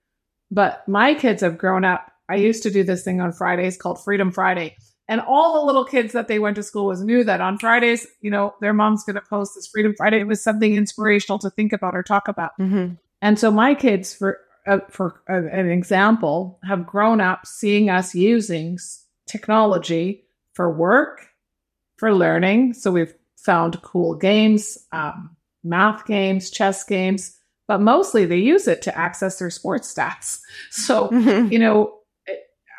But 0.49 0.87
my 0.87 1.13
kids 1.13 1.41
have 1.41 1.57
grown 1.57 1.85
up. 1.85 2.11
I 2.29 2.35
used 2.35 2.63
to 2.63 2.71
do 2.71 2.83
this 2.83 3.03
thing 3.03 3.21
on 3.21 3.31
Fridays 3.31 3.77
called 3.77 4.03
Freedom 4.03 4.31
Friday, 4.31 4.75
and 5.07 5.21
all 5.21 5.59
the 5.59 5.65
little 5.65 5.85
kids 5.85 6.13
that 6.13 6.27
they 6.27 6.39
went 6.39 6.55
to 6.55 6.63
school 6.63 6.87
with 6.87 7.01
knew 7.01 7.23
that 7.23 7.41
on 7.41 7.57
Fridays, 7.57 8.07
you 8.21 8.31
know, 8.31 8.53
their 8.61 8.73
mom's 8.73 9.03
going 9.03 9.15
to 9.15 9.21
post 9.21 9.53
this 9.55 9.67
Freedom 9.67 9.93
Friday. 9.97 10.21
It 10.21 10.27
was 10.27 10.41
something 10.41 10.75
inspirational 10.75 11.39
to 11.39 11.49
think 11.49 11.73
about 11.73 11.95
or 11.95 12.03
talk 12.03 12.27
about. 12.27 12.51
Mm-hmm. 12.59 12.93
And 13.21 13.37
so 13.37 13.51
my 13.51 13.75
kids, 13.75 14.13
for 14.13 14.39
uh, 14.67 14.79
for 14.89 15.21
uh, 15.29 15.47
an 15.51 15.69
example, 15.69 16.59
have 16.63 16.85
grown 16.85 17.19
up 17.19 17.45
seeing 17.45 17.89
us 17.89 18.13
using 18.13 18.77
technology 19.27 20.23
for 20.53 20.71
work, 20.71 21.27
for 21.97 22.13
learning. 22.13 22.73
So 22.73 22.91
we've 22.91 23.13
found 23.37 23.81
cool 23.81 24.15
games, 24.15 24.77
um, 24.91 25.35
math 25.63 26.05
games, 26.05 26.49
chess 26.49 26.83
games, 26.83 27.37
but 27.71 27.79
mostly 27.79 28.25
they 28.25 28.35
use 28.35 28.67
it 28.67 28.81
to 28.81 28.97
access 28.97 29.39
their 29.39 29.49
sports 29.49 29.93
stats. 29.93 30.41
So, 30.71 31.07
mm-hmm. 31.07 31.49
you 31.53 31.57
know, 31.57 31.99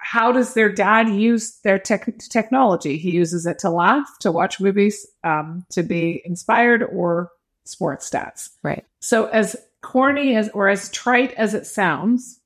how 0.03 0.33
does 0.33 0.53
their 0.53 0.71
dad 0.71 1.09
use 1.09 1.59
their 1.61 1.79
tech 1.79 2.07
technology? 2.19 2.99
He 2.99 3.13
uses 3.13 3.47
it 3.47 3.59
to 3.61 3.71
laugh, 3.71 4.07
to 4.21 4.31
watch 4.31 4.61
movies, 4.61 5.07
um, 5.25 5.65
to 5.71 5.83
be 5.83 6.21
inspired, 6.27 6.83
or 6.83 7.31
sports 7.65 8.11
stats. 8.11 8.51
Right. 8.63 8.85
So, 9.01 9.29
as 9.29 9.57
corny 9.81 10.37
as 10.37 10.51
or 10.51 10.69
as 10.69 10.91
trite 10.91 11.33
as 11.35 11.55
it 11.55 11.67
sounds, 11.67 12.39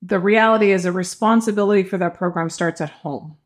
the 0.00 0.20
reality 0.20 0.70
is 0.70 0.84
a 0.84 0.92
responsibility 0.92 1.82
for 1.82 1.98
that 1.98 2.14
program 2.14 2.50
starts 2.50 2.80
at 2.80 2.90
home. 2.90 3.36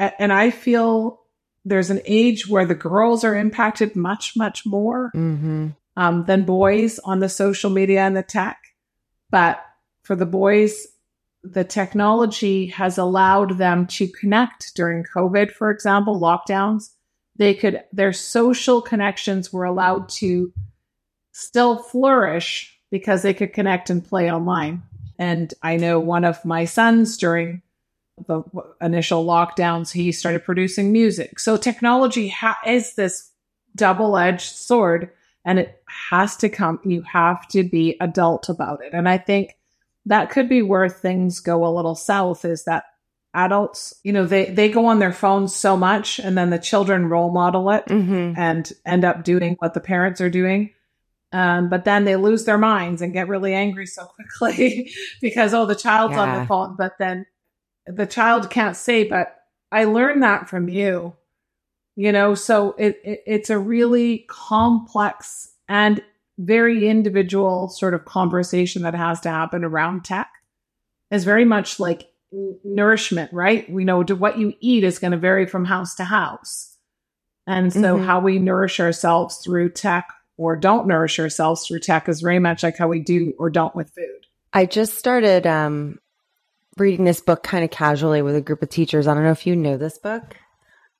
And 0.00 0.32
I 0.32 0.50
feel 0.50 1.20
there's 1.64 1.90
an 1.90 2.00
age 2.06 2.48
where 2.48 2.66
the 2.66 2.74
girls 2.74 3.22
are 3.22 3.36
impacted 3.36 3.94
much, 3.94 4.36
much 4.36 4.66
more 4.66 5.12
mm-hmm. 5.14 5.68
Um, 5.96 6.24
than 6.26 6.44
boys 6.44 6.98
on 7.00 7.20
the 7.20 7.28
social 7.28 7.70
media 7.70 8.00
and 8.00 8.16
the 8.16 8.22
tech. 8.22 8.58
But 9.30 9.64
for 10.02 10.16
the 10.16 10.26
boys, 10.26 10.86
the 11.42 11.64
technology 11.64 12.66
has 12.66 12.98
allowed 12.98 13.58
them 13.58 13.86
to 13.86 14.08
connect 14.08 14.74
during 14.74 15.04
COVID, 15.04 15.50
for 15.50 15.70
example, 15.70 16.18
lockdowns. 16.18 16.90
They 17.36 17.54
could, 17.54 17.82
their 17.92 18.12
social 18.12 18.80
connections 18.80 19.52
were 19.52 19.64
allowed 19.64 20.08
to 20.10 20.52
still 21.32 21.78
flourish 21.78 22.78
because 22.90 23.22
they 23.22 23.34
could 23.34 23.52
connect 23.52 23.90
and 23.90 24.04
play 24.04 24.30
online. 24.30 24.82
And 25.18 25.52
I 25.62 25.76
know 25.76 26.00
one 26.00 26.24
of 26.24 26.44
my 26.44 26.64
sons 26.64 27.16
during 27.16 27.62
the 28.26 28.42
initial 28.80 29.24
lockdowns, 29.24 29.92
he 29.92 30.12
started 30.12 30.44
producing 30.44 30.92
music. 30.92 31.38
So 31.38 31.56
technology 31.56 32.28
ha- 32.28 32.58
is 32.66 32.94
this 32.94 33.30
double 33.74 34.16
edged 34.16 34.54
sword 34.54 35.10
and 35.44 35.58
it 35.58 35.82
has 35.86 36.36
to 36.36 36.48
come, 36.48 36.80
you 36.84 37.02
have 37.02 37.46
to 37.48 37.62
be 37.62 37.96
adult 38.00 38.48
about 38.48 38.82
it. 38.82 38.92
And 38.92 39.08
I 39.08 39.18
think 39.18 39.56
that 40.06 40.30
could 40.30 40.48
be 40.48 40.62
where 40.62 40.88
things 40.88 41.40
go 41.40 41.66
a 41.66 41.74
little 41.74 41.94
south 41.94 42.44
is 42.44 42.64
that 42.64 42.84
adults, 43.34 43.94
you 44.04 44.12
know, 44.12 44.26
they, 44.26 44.46
they 44.46 44.68
go 44.68 44.86
on 44.86 44.98
their 44.98 45.12
phones 45.12 45.54
so 45.54 45.76
much 45.76 46.18
and 46.18 46.38
then 46.38 46.50
the 46.50 46.58
children 46.58 47.06
role 47.06 47.32
model 47.32 47.70
it 47.70 47.86
mm-hmm. 47.86 48.38
and 48.38 48.72
end 48.86 49.04
up 49.04 49.24
doing 49.24 49.56
what 49.58 49.74
the 49.74 49.80
parents 49.80 50.20
are 50.20 50.30
doing. 50.30 50.70
Um, 51.32 51.68
but 51.68 51.84
then 51.84 52.04
they 52.04 52.14
lose 52.14 52.44
their 52.44 52.58
minds 52.58 53.02
and 53.02 53.12
get 53.12 53.28
really 53.28 53.54
angry 53.54 53.86
so 53.86 54.06
quickly 54.06 54.92
because, 55.20 55.52
oh, 55.52 55.66
the 55.66 55.74
child's 55.74 56.14
yeah. 56.14 56.20
on 56.20 56.40
the 56.40 56.46
phone. 56.46 56.76
But 56.76 56.92
then 56.98 57.26
the 57.86 58.06
child 58.06 58.50
can't 58.50 58.76
say, 58.76 59.02
but 59.02 59.36
I 59.72 59.84
learned 59.84 60.22
that 60.22 60.48
from 60.48 60.68
you, 60.68 61.16
you 61.96 62.12
know? 62.12 62.34
So 62.34 62.74
it, 62.78 63.00
it 63.04 63.22
it's 63.26 63.50
a 63.50 63.58
really 63.58 64.26
complex 64.28 65.52
and 65.68 66.02
very 66.38 66.88
individual 66.88 67.68
sort 67.68 67.94
of 67.94 68.04
conversation 68.04 68.82
that 68.82 68.94
has 68.94 69.20
to 69.20 69.30
happen 69.30 69.64
around 69.64 70.04
tech 70.04 70.30
is 71.10 71.24
very 71.24 71.44
much 71.44 71.78
like 71.78 72.10
nourishment, 72.64 73.32
right? 73.32 73.70
We 73.70 73.84
know 73.84 74.02
what 74.02 74.38
you 74.38 74.54
eat 74.60 74.84
is 74.84 74.98
going 74.98 75.12
to 75.12 75.16
vary 75.16 75.46
from 75.46 75.64
house 75.64 75.94
to 75.96 76.04
house. 76.04 76.76
And 77.46 77.72
so 77.72 77.96
mm-hmm. 77.96 78.04
how 78.04 78.20
we 78.20 78.38
nourish 78.38 78.80
ourselves 78.80 79.36
through 79.36 79.70
tech 79.70 80.08
or 80.36 80.56
don't 80.56 80.88
nourish 80.88 81.18
ourselves 81.18 81.66
through 81.66 81.80
tech 81.80 82.08
is 82.08 82.20
very 82.20 82.38
much 82.38 82.62
like 82.62 82.76
how 82.76 82.88
we 82.88 83.00
do 83.00 83.32
or 83.38 83.50
don't 83.50 83.76
with 83.76 83.90
food. 83.90 84.26
I 84.52 84.66
just 84.66 84.94
started 84.94 85.46
um, 85.46 86.00
reading 86.76 87.04
this 87.04 87.20
book 87.20 87.42
kind 87.42 87.64
of 87.64 87.70
casually 87.70 88.22
with 88.22 88.34
a 88.34 88.40
group 88.40 88.62
of 88.62 88.70
teachers. 88.70 89.06
I 89.06 89.14
don't 89.14 89.24
know 89.24 89.30
if 89.30 89.46
you 89.46 89.54
know 89.54 89.76
this 89.76 89.98
book. 89.98 90.36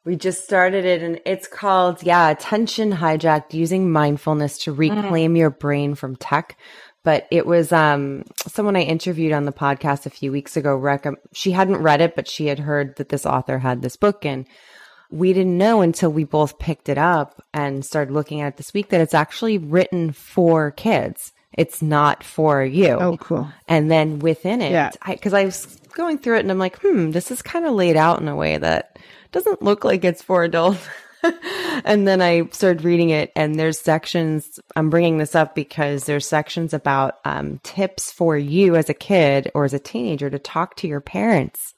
We 0.04 0.16
just 0.16 0.44
started 0.44 0.84
it 0.84 1.02
and 1.02 1.20
it's 1.24 1.48
called, 1.48 2.02
yeah, 2.02 2.28
Attention 2.28 2.92
Hijacked 2.92 3.54
Using 3.54 3.90
Mindfulness 3.90 4.58
to 4.64 4.72
Reclaim 4.72 5.34
mm. 5.34 5.38
Your 5.38 5.50
Brain 5.50 5.94
from 5.94 6.16
Tech. 6.16 6.58
But 7.04 7.26
it 7.30 7.46
was 7.46 7.72
um, 7.72 8.24
someone 8.46 8.76
I 8.76 8.82
interviewed 8.82 9.32
on 9.32 9.44
the 9.44 9.52
podcast 9.52 10.06
a 10.06 10.10
few 10.10 10.32
weeks 10.32 10.56
ago. 10.56 10.74
Rec- 10.74 11.06
she 11.32 11.52
hadn't 11.52 11.82
read 11.82 12.00
it, 12.00 12.16
but 12.16 12.28
she 12.28 12.46
had 12.46 12.58
heard 12.58 12.96
that 12.96 13.10
this 13.10 13.26
author 13.26 13.58
had 13.58 13.82
this 13.82 13.96
book. 13.96 14.24
And 14.24 14.46
we 15.10 15.32
didn't 15.32 15.56
know 15.56 15.80
until 15.80 16.10
we 16.10 16.24
both 16.24 16.58
picked 16.58 16.88
it 16.88 16.98
up 16.98 17.42
and 17.52 17.84
started 17.84 18.12
looking 18.12 18.40
at 18.40 18.54
it 18.54 18.56
this 18.56 18.74
week 18.74 18.88
that 18.88 19.00
it's 19.00 19.14
actually 19.14 19.58
written 19.58 20.12
for 20.12 20.70
kids. 20.70 21.32
It's 21.52 21.80
not 21.80 22.24
for 22.24 22.64
you. 22.64 22.88
Oh, 22.88 23.16
cool. 23.16 23.48
And 23.68 23.90
then 23.90 24.18
within 24.18 24.60
it, 24.60 24.72
yeah. 24.72 24.90
because 25.06 25.32
I, 25.32 25.40
I 25.40 25.44
was 25.44 25.78
going 25.94 26.18
through 26.18 26.37
it 26.37 26.40
and 26.40 26.50
I'm 26.50 26.59
like, 26.59 26.78
hmm, 26.80 27.11
this 27.11 27.30
is 27.30 27.42
kind 27.42 27.64
of 27.64 27.74
laid 27.74 27.96
out 27.96 28.20
in 28.20 28.28
a 28.28 28.37
way 28.37 28.59
that 28.59 28.98
doesn't 29.33 29.62
look 29.62 29.85
like 29.85 30.04
it's 30.04 30.22
for 30.22 30.44
adults. 30.44 30.87
and 31.85 32.07
then 32.07 32.20
I 32.20 32.46
started 32.50 32.85
reading 32.85 33.09
it, 33.11 33.33
and 33.35 33.54
there's 33.54 33.78
sections. 33.78 34.61
I'm 34.76 34.90
bringing 34.90 35.16
this 35.16 35.35
up 35.35 35.54
because 35.54 36.04
there's 36.04 36.26
sections 36.26 36.74
about 36.74 37.14
um, 37.24 37.61
tips 37.62 38.12
for 38.12 38.37
you 38.37 38.76
as 38.76 38.90
a 38.90 38.94
kid 38.94 39.50
or 39.54 39.64
as 39.64 39.72
a 39.72 39.78
teenager 39.78 40.28
to 40.28 40.38
talk 40.38 40.76
to 40.76 40.88
your 40.88 41.00
parents 41.00 41.74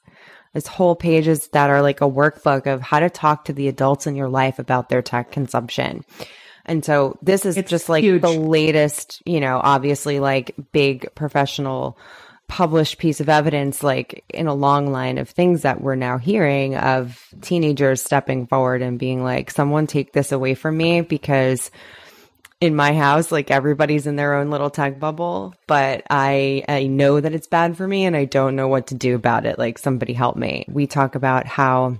there's 0.57 0.65
whole 0.65 0.95
pages 0.95 1.49
that 1.49 1.69
are 1.69 1.83
like 1.83 2.01
a 2.01 2.09
workbook 2.09 2.65
of 2.65 2.81
how 2.81 2.99
to 2.99 3.11
talk 3.11 3.45
to 3.45 3.53
the 3.53 3.67
adults 3.67 4.07
in 4.07 4.15
your 4.15 4.27
life 4.27 4.57
about 4.57 4.89
their 4.89 5.03
tech 5.03 5.31
consumption. 5.31 6.03
And 6.65 6.83
so 6.83 7.19
this 7.21 7.45
is 7.45 7.57
it's 7.57 7.69
just 7.69 7.89
like 7.89 8.03
huge. 8.03 8.23
the 8.23 8.31
latest, 8.31 9.21
you 9.23 9.39
know, 9.39 9.61
obviously 9.63 10.19
like 10.19 10.55
big 10.71 11.13
professional 11.13 11.97
published 12.47 12.97
piece 12.97 13.19
of 13.19 13.29
evidence, 13.29 13.83
like 13.83 14.23
in 14.29 14.47
a 14.47 14.53
long 14.53 14.91
line 14.91 15.17
of 15.17 15.29
things 15.29 15.63
that 15.63 15.81
we're 15.81 15.95
now 15.95 16.17
hearing 16.17 16.75
of 16.75 17.21
teenagers 17.41 18.01
stepping 18.01 18.47
forward 18.47 18.81
and 18.81 18.97
being 18.97 19.23
like, 19.23 19.51
someone 19.51 19.87
take 19.87 20.13
this 20.13 20.31
away 20.31 20.53
from 20.53 20.77
me 20.77 21.01
because 21.01 21.69
in 22.59 22.75
my 22.75 22.93
house, 22.93 23.31
like 23.31 23.51
everybody's 23.51 24.07
in 24.07 24.15
their 24.15 24.33
own 24.33 24.49
little 24.49 24.69
tech 24.69 24.99
bubble, 24.99 25.53
but 25.67 26.03
I, 26.09 26.63
I 26.67 26.87
know 26.87 27.19
that 27.19 27.33
it's 27.33 27.47
bad 27.47 27.77
for 27.77 27.87
me 27.87 28.05
and 28.05 28.15
I 28.15 28.25
don't 28.25 28.55
know 28.55 28.67
what 28.67 28.87
to 28.87 28.95
do 28.95 29.15
about 29.15 29.45
it. 29.45 29.59
Like 29.59 29.77
somebody 29.77 30.13
help 30.13 30.35
me. 30.35 30.65
We 30.67 30.87
talk 30.87 31.15
about 31.15 31.45
how 31.45 31.97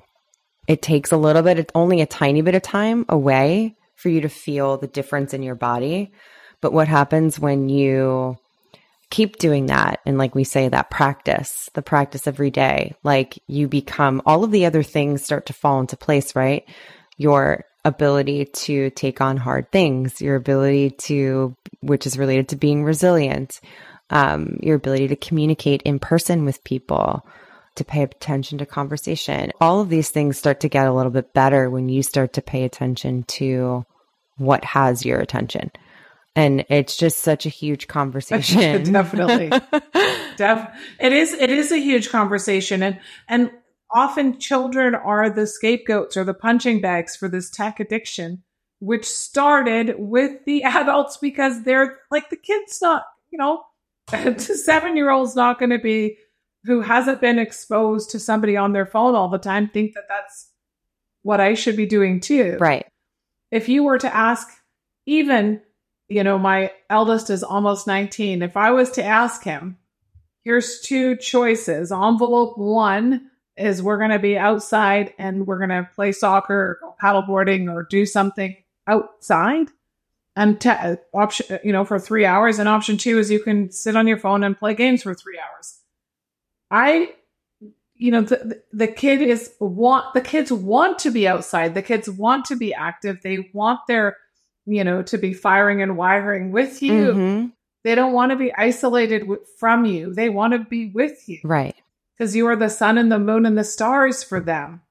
it 0.68 0.82
takes 0.82 1.12
a 1.12 1.18
little 1.18 1.44
bit, 1.44 1.60
it's 1.60 1.72
only 1.76 2.02
a 2.02 2.06
tiny 2.06 2.42
bit 2.42 2.56
of 2.56 2.62
time 2.62 3.06
away 3.08 3.76
for 3.96 4.10
you 4.10 4.22
to 4.22 4.30
feel 4.30 4.78
the 4.78 4.88
difference 4.88 5.34
in 5.34 5.44
your 5.44 5.56
body. 5.56 6.12
But 6.62 6.74
what 6.74 6.88
happens 6.88 7.40
when 7.40 7.70
you 7.70 8.38
keep 9.10 9.38
doing 9.38 9.68
that? 9.68 10.00
And 10.06 10.18
like 10.18 10.36
we 10.36 10.44
say, 10.44 10.68
that 10.70 10.90
practice, 10.90 11.70
the 11.74 11.82
practice 11.82 12.28
every 12.28 12.52
day, 12.52 12.96
like 13.04 13.40
you 13.48 13.68
become 13.68 14.22
all 14.26 14.44
of 14.44 14.52
the 14.52 14.66
other 14.66 14.84
things 14.84 15.24
start 15.24 15.46
to 15.48 15.54
fall 15.54 15.80
into 15.80 15.98
place, 15.98 16.36
right? 16.36 16.64
Your 17.18 17.66
ability 17.86 18.46
to 18.46 18.90
take 18.92 19.22
on 19.22 19.38
hard 19.38 19.72
things, 19.72 20.22
your 20.22 20.36
ability 20.36 20.92
to, 20.92 21.56
which 21.82 22.06
is 22.06 22.18
related 22.18 22.50
to 22.50 22.56
being 22.56 22.84
resilient, 22.84 23.62
um, 24.10 24.58
your 24.62 24.76
ability 24.76 25.08
to 25.08 25.16
communicate 25.16 25.82
in 25.84 26.00
person 26.00 26.46
with 26.46 26.64
people, 26.64 27.26
to 27.76 27.86
pay 27.86 28.04
attention 28.04 28.58
to 28.58 28.66
conversation. 28.66 29.52
All 29.62 29.80
of 29.80 29.90
these 29.90 30.10
things 30.10 30.38
start 30.38 30.60
to 30.62 30.70
get 30.70 30.88
a 30.88 30.94
little 30.94 31.12
bit 31.12 31.34
better 31.34 31.70
when 31.70 31.90
you 31.90 32.04
start 32.04 32.34
to 32.34 32.42
pay 32.42 32.64
attention 32.64 33.24
to 33.24 33.86
what 34.38 34.64
has 34.66 35.06
your 35.06 35.20
attention. 35.20 35.72
And 36.38 36.66
it's 36.70 36.96
just 36.96 37.18
such 37.20 37.48
a 37.48 37.50
huge 37.50 37.88
conversation. 37.88 38.84
Definitely. 38.94 39.50
Def- 40.38 40.70
it 41.00 41.12
is 41.12 41.34
it 41.34 41.50
is 41.50 41.72
a 41.72 41.80
huge 41.80 42.10
conversation 42.12 42.84
and 42.84 43.00
and 43.28 43.50
often 43.92 44.38
children 44.38 44.94
are 44.94 45.32
the 45.32 45.48
scapegoats 45.48 46.16
or 46.16 46.24
the 46.24 46.36
punching 46.36 46.80
bags 46.80 47.16
for 47.16 47.28
this 47.28 47.50
tech 47.50 47.80
addiction, 47.80 48.44
which 48.78 49.04
started 49.04 49.96
with 49.98 50.46
the 50.46 50.62
adults 50.64 51.18
because 51.18 51.64
they're 51.64 51.98
like 52.12 52.30
the 52.30 52.38
kid's 52.38 52.80
not, 52.84 53.06
you 53.32 53.40
know, 53.40 53.64
the 54.12 54.40
seven 54.40 54.96
year 54.96 55.10
old's 55.10 55.36
not 55.36 55.58
going 55.58 55.72
to 55.72 55.80
be 55.80 56.18
who 56.66 56.82
hasn't 56.82 57.20
been 57.20 57.40
exposed 57.40 58.12
to 58.12 58.20
somebody 58.20 58.56
on 58.56 58.74
their 58.74 58.86
phone 58.86 59.16
all 59.16 59.30
the 59.30 59.40
time 59.40 59.70
think 59.70 59.96
that 59.96 60.08
that's 60.08 60.52
what 61.24 61.40
I 61.40 61.56
should 61.56 61.76
be 61.76 61.88
doing 61.88 62.20
too. 62.20 62.58
Right. 62.60 62.86
If 63.50 63.70
you 63.70 63.84
were 63.84 63.98
to 63.98 64.16
ask 64.16 64.48
even, 65.08 65.62
you 66.10 66.24
know, 66.24 66.38
my 66.38 66.72
eldest 66.90 67.30
is 67.30 67.44
almost 67.44 67.88
19. 67.88 68.42
If 68.42 68.58
I 68.58 68.72
was 68.72 68.92
to 68.92 69.04
ask 69.04 69.44
him, 69.44 69.78
here's 70.44 70.80
two 70.80 71.16
choices. 71.18 71.92
Envelope 71.92 72.58
one, 72.58 73.30
is 73.58 73.82
we're 73.82 73.98
going 73.98 74.12
to 74.12 74.20
be 74.20 74.38
outside 74.38 75.14
and 75.18 75.48
we're 75.48 75.58
going 75.58 75.70
to 75.70 75.90
play 75.96 76.12
soccer 76.12 76.80
or 76.82 76.96
paddleboarding 77.02 77.72
or 77.72 77.84
do 77.84 78.06
something 78.06 78.56
outside 78.88 79.68
and 80.36 80.62
te- 80.62 80.96
option 81.14 81.60
you 81.64 81.74
know 81.74 81.84
for 81.84 82.00
3 82.00 82.26
hours 82.26 82.60
and 82.60 82.70
option 82.70 82.98
2 82.98 83.20
is 83.20 83.32
you 83.32 83.42
can 83.42 83.72
sit 83.72 83.96
on 83.96 84.08
your 84.08 84.18
phone 84.18 84.44
and 84.44 84.58
play 84.58 84.74
games 84.74 85.04
for 85.04 85.14
3 85.14 85.40
hours 85.40 85.80
i 86.72 87.14
you 87.96 88.12
know 88.12 88.22
the, 88.22 88.62
the 88.72 88.88
kid 88.88 89.22
is 89.22 89.52
want 89.60 90.14
the 90.14 90.22
kids 90.22 90.52
want 90.52 91.00
to 91.00 91.12
be 91.12 91.28
outside 91.28 91.74
the 91.74 91.82
kids 91.82 92.10
want 92.10 92.46
to 92.46 92.56
be 92.56 92.74
active 92.74 93.22
they 93.24 93.50
want 93.54 93.80
their 93.88 94.18
you 94.68 94.84
know 94.84 95.02
to 95.02 95.18
be 95.18 95.34
firing 95.34 95.82
and 95.82 95.98
wiring 95.98 96.52
with 96.52 96.84
you 96.84 97.14
mm-hmm. 97.14 97.48
they 97.84 97.96
don't 97.96 98.14
want 98.14 98.32
to 98.32 98.36
be 98.36 98.54
isolated 98.54 99.22
w- 99.22 99.44
from 99.58 99.86
you 99.86 100.14
they 100.14 100.30
want 100.30 100.54
to 100.54 100.60
be 100.60 100.92
with 100.94 101.28
you 101.28 101.40
right 101.44 101.76
because 102.18 102.36
you 102.36 102.48
are 102.48 102.56
the 102.56 102.70
sun 102.70 102.98
and 102.98 103.12
the 103.12 103.20
moon 103.20 103.46
and 103.46 103.58
the 103.58 103.64
stars 103.64 104.24
for 104.24 104.40
them. 104.40 104.82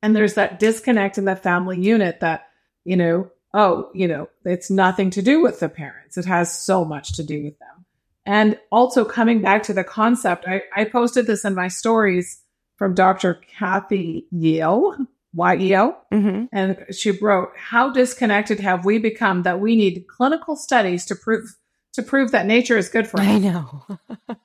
And 0.00 0.14
there's 0.14 0.34
that 0.34 0.60
disconnect 0.60 1.18
in 1.18 1.24
the 1.24 1.34
family 1.34 1.80
unit 1.80 2.20
that, 2.20 2.46
you 2.84 2.96
know, 2.96 3.30
oh, 3.52 3.90
you 3.94 4.06
know, 4.06 4.28
it's 4.44 4.70
nothing 4.70 5.10
to 5.10 5.22
do 5.22 5.42
with 5.42 5.58
the 5.58 5.68
parents. 5.68 6.16
It 6.16 6.26
has 6.26 6.52
so 6.52 6.84
much 6.84 7.14
to 7.14 7.24
do 7.24 7.42
with 7.42 7.58
them. 7.58 7.84
And 8.24 8.58
also 8.70 9.04
coming 9.04 9.40
back 9.40 9.64
to 9.64 9.72
the 9.72 9.82
concept, 9.82 10.46
I, 10.46 10.62
I 10.76 10.84
posted 10.84 11.26
this 11.26 11.44
in 11.44 11.54
my 11.54 11.68
stories 11.68 12.42
from 12.76 12.94
Dr. 12.94 13.40
Kathy 13.58 14.26
Yeo, 14.30 14.94
Y-E-O. 15.34 15.96
Mm-hmm. 16.12 16.44
And 16.52 16.84
she 16.90 17.10
wrote, 17.10 17.50
how 17.56 17.90
disconnected 17.90 18.60
have 18.60 18.84
we 18.84 18.98
become 18.98 19.42
that 19.42 19.60
we 19.60 19.76
need 19.76 20.06
clinical 20.08 20.56
studies 20.56 21.04
to 21.06 21.14
prove 21.14 21.56
to 21.94 22.02
prove 22.02 22.30
that 22.30 22.46
nature 22.46 22.76
is 22.76 22.88
good 22.88 23.08
for 23.08 23.20
us? 23.20 23.26
I 23.26 23.38
know. 23.38 23.86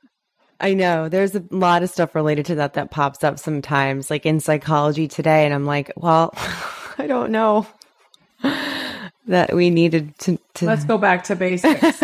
I 0.59 0.73
know. 0.73 1.09
There's 1.09 1.35
a 1.35 1.43
lot 1.51 1.83
of 1.83 1.89
stuff 1.89 2.15
related 2.15 2.45
to 2.47 2.55
that 2.55 2.73
that 2.73 2.89
pops 2.89 3.23
up 3.23 3.37
sometimes, 3.37 4.09
like 4.09 4.25
in 4.25 4.39
psychology 4.39 5.07
today. 5.07 5.45
And 5.45 5.53
I'm 5.53 5.65
like, 5.65 5.91
well, 5.97 6.33
I 6.97 7.05
don't 7.07 7.31
know 7.31 7.67
that 9.27 9.53
we 9.53 9.69
needed 9.69 10.17
to. 10.19 10.39
to... 10.55 10.65
Let's 10.65 10.85
go 10.85 10.97
back 10.97 11.25
to 11.25 11.35
basics. 11.35 12.01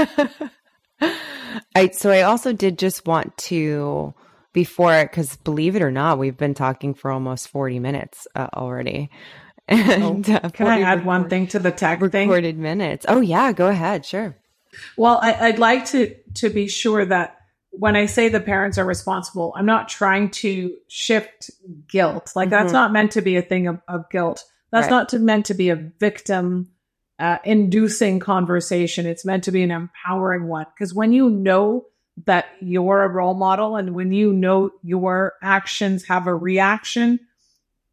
I, 1.75 1.89
so 1.89 2.11
I 2.11 2.23
also 2.23 2.53
did 2.53 2.77
just 2.77 3.07
want 3.07 3.35
to 3.37 4.13
before 4.53 5.03
because 5.03 5.35
believe 5.37 5.75
it 5.75 5.81
or 5.81 5.91
not, 5.91 6.19
we've 6.19 6.37
been 6.37 6.53
talking 6.53 6.93
for 6.93 7.11
almost 7.11 7.49
40 7.49 7.79
minutes 7.79 8.27
uh, 8.35 8.47
already. 8.53 9.09
And, 9.71 10.27
oh, 10.27 10.33
uh, 10.33 10.49
can 10.49 10.65
I 10.65 10.81
add 10.81 11.05
one 11.05 11.29
thing 11.29 11.45
to 11.49 11.59
the 11.59 11.69
tech 11.69 12.01
recorded 12.01 12.55
thing? 12.55 12.61
minutes? 12.63 13.05
Oh 13.07 13.21
yeah, 13.21 13.51
go 13.51 13.67
ahead. 13.67 14.03
Sure. 14.03 14.35
Well, 14.97 15.19
I, 15.21 15.33
I'd 15.33 15.59
like 15.59 15.85
to 15.89 16.15
to 16.37 16.49
be 16.49 16.67
sure 16.67 17.05
that 17.05 17.37
when 17.69 17.95
I 17.95 18.07
say 18.07 18.29
the 18.29 18.39
parents 18.39 18.79
are 18.79 18.85
responsible, 18.85 19.53
I'm 19.55 19.67
not 19.67 19.87
trying 19.87 20.31
to 20.31 20.75
shift 20.87 21.51
guilt. 21.87 22.31
Like 22.35 22.47
mm-hmm. 22.47 22.49
that's 22.49 22.73
not 22.73 22.91
meant 22.91 23.11
to 23.11 23.21
be 23.21 23.35
a 23.35 23.43
thing 23.43 23.67
of, 23.67 23.79
of 23.87 24.09
guilt. 24.09 24.43
That's 24.71 24.85
right. 24.85 24.91
not 24.91 25.09
to, 25.09 25.19
meant 25.19 25.45
to 25.47 25.53
be 25.53 25.69
a 25.69 25.75
victim 25.75 26.71
uh, 27.19 27.37
inducing 27.43 28.19
conversation. 28.19 29.05
It's 29.05 29.25
meant 29.25 29.43
to 29.43 29.51
be 29.51 29.61
an 29.61 29.71
empowering 29.71 30.47
one. 30.47 30.65
Because 30.73 30.93
when 30.93 31.11
you 31.11 31.29
know 31.29 31.85
that 32.25 32.45
you're 32.59 33.03
a 33.03 33.07
role 33.07 33.33
model 33.33 33.75
and 33.75 33.93
when 33.93 34.11
you 34.11 34.33
know 34.33 34.71
your 34.83 35.33
actions 35.41 36.05
have 36.05 36.27
a 36.27 36.35
reaction, 36.35 37.19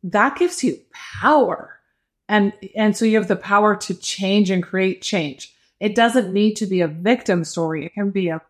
that 0.03 0.37
gives 0.37 0.63
you 0.65 0.79
power. 0.93 1.79
And, 2.29 2.53
and 2.75 2.97
so 2.97 3.05
you 3.05 3.19
have 3.19 3.29
the 3.29 3.37
power 3.37 3.77
to 3.77 3.95
change 3.95 4.51
and 4.51 4.63
create 4.63 5.03
change. 5.03 5.55
It 5.79 5.95
doesn't 5.95 6.33
need 6.33 6.55
to 6.57 6.67
be 6.67 6.81
a 6.81 6.89
victim 6.89 7.45
story. 7.45 7.87
It 7.87 7.95
can 7.95 8.11
be 8.11 8.29
a, 8.29 8.41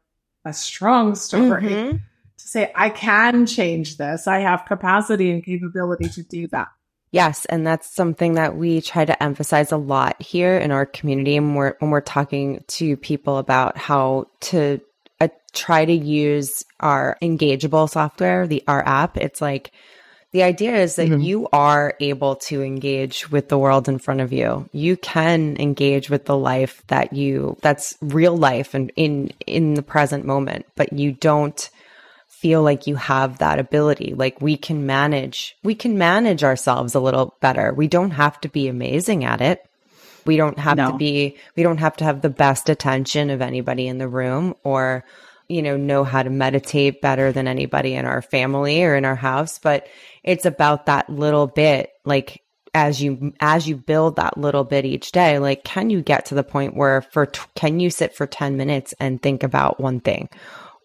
a 0.44 0.52
strong 0.52 1.14
story 1.14 1.62
mm-hmm. 1.62 1.96
to 1.96 2.00
say, 2.36 2.72
I 2.74 2.90
can 2.90 3.46
change 3.46 3.96
this. 3.96 4.26
I 4.26 4.38
have 4.38 4.64
capacity 4.64 5.30
and 5.30 5.44
capability 5.44 6.08
to 6.10 6.22
do 6.22 6.46
that. 6.48 6.68
Yes, 7.12 7.44
and 7.46 7.66
that's 7.66 7.88
something 7.88 8.34
that 8.34 8.56
we 8.56 8.80
try 8.80 9.04
to 9.04 9.22
emphasize 9.22 9.72
a 9.72 9.76
lot 9.76 10.20
here 10.20 10.58
in 10.58 10.70
our 10.70 10.84
community 10.84 11.38
when 11.38 11.54
we're 11.54 11.76
when 11.78 11.90
we're 11.90 12.00
talking 12.00 12.64
to 12.66 12.96
people 12.96 13.38
about 13.38 13.78
how 13.78 14.26
to 14.40 14.80
try 15.56 15.84
to 15.84 15.92
use 15.92 16.64
our 16.80 17.16
engageable 17.22 17.88
software, 17.90 18.46
the 18.46 18.62
our 18.68 18.86
app. 18.86 19.16
It's 19.16 19.40
like 19.40 19.72
the 20.32 20.42
idea 20.42 20.76
is 20.76 20.96
that 20.96 21.08
mm-hmm. 21.08 21.20
you 21.20 21.48
are 21.52 21.94
able 21.98 22.36
to 22.36 22.62
engage 22.62 23.30
with 23.30 23.48
the 23.48 23.58
world 23.58 23.88
in 23.88 23.98
front 23.98 24.20
of 24.20 24.32
you. 24.32 24.68
You 24.72 24.96
can 24.96 25.56
engage 25.58 26.10
with 26.10 26.26
the 26.26 26.36
life 26.36 26.82
that 26.88 27.12
you 27.12 27.56
that's 27.62 27.96
real 28.00 28.36
life 28.36 28.74
and 28.74 28.92
in 28.96 29.32
in 29.46 29.74
the 29.74 29.82
present 29.82 30.24
moment, 30.24 30.66
but 30.76 30.92
you 30.92 31.12
don't 31.12 31.70
feel 32.26 32.62
like 32.62 32.86
you 32.86 32.96
have 32.96 33.38
that 33.38 33.58
ability. 33.58 34.12
Like 34.14 34.42
we 34.42 34.58
can 34.58 34.84
manage, 34.84 35.56
we 35.64 35.74
can 35.74 35.96
manage 35.96 36.44
ourselves 36.44 36.94
a 36.94 37.00
little 37.00 37.34
better. 37.40 37.72
We 37.72 37.88
don't 37.88 38.10
have 38.10 38.38
to 38.42 38.48
be 38.48 38.68
amazing 38.68 39.24
at 39.24 39.40
it. 39.40 39.64
We 40.26 40.36
don't 40.36 40.58
have 40.58 40.76
no. 40.76 40.92
to 40.92 40.96
be, 40.98 41.38
we 41.56 41.62
don't 41.62 41.78
have 41.78 41.96
to 41.96 42.04
have 42.04 42.20
the 42.20 42.28
best 42.28 42.68
attention 42.68 43.30
of 43.30 43.40
anybody 43.40 43.88
in 43.88 43.98
the 43.98 44.08
room 44.08 44.54
or, 44.64 45.04
you 45.48 45.62
know, 45.62 45.76
know 45.76 46.04
how 46.04 46.22
to 46.22 46.30
meditate 46.30 47.00
better 47.00 47.32
than 47.32 47.48
anybody 47.48 47.94
in 47.94 48.04
our 48.04 48.22
family 48.22 48.82
or 48.82 48.96
in 48.96 49.04
our 49.04 49.16
house. 49.16 49.58
But 49.58 49.86
it's 50.22 50.44
about 50.44 50.86
that 50.86 51.08
little 51.08 51.46
bit, 51.46 51.90
like, 52.04 52.42
as 52.74 53.02
you 53.02 53.32
as 53.40 53.66
you 53.66 53.74
build 53.74 54.16
that 54.16 54.36
little 54.36 54.62
bit 54.62 54.84
each 54.84 55.10
day 55.10 55.38
like 55.38 55.64
can 55.64 55.88
you 55.88 56.02
get 56.02 56.26
to 56.26 56.34
the 56.34 56.44
point 56.44 56.76
where 56.76 57.00
for 57.00 57.24
can 57.54 57.80
you 57.80 57.88
sit 57.88 58.14
for 58.14 58.26
10 58.26 58.58
minutes 58.58 58.92
and 59.00 59.22
think 59.22 59.42
about 59.42 59.80
one 59.80 59.98
thing 59.98 60.28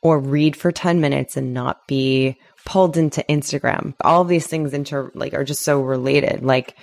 or 0.01 0.17
read 0.19 0.55
for 0.55 0.71
10 0.71 1.01
minutes 1.01 1.37
and 1.37 1.53
not 1.53 1.85
be 1.87 2.37
pulled 2.65 2.97
into 2.97 3.23
Instagram. 3.29 3.93
All 4.01 4.23
these 4.23 4.47
things 4.47 4.73
inter 4.73 5.11
like 5.13 5.33
are 5.33 5.43
just 5.43 5.63
so 5.63 5.81
related. 5.81 6.43
Like 6.43 6.75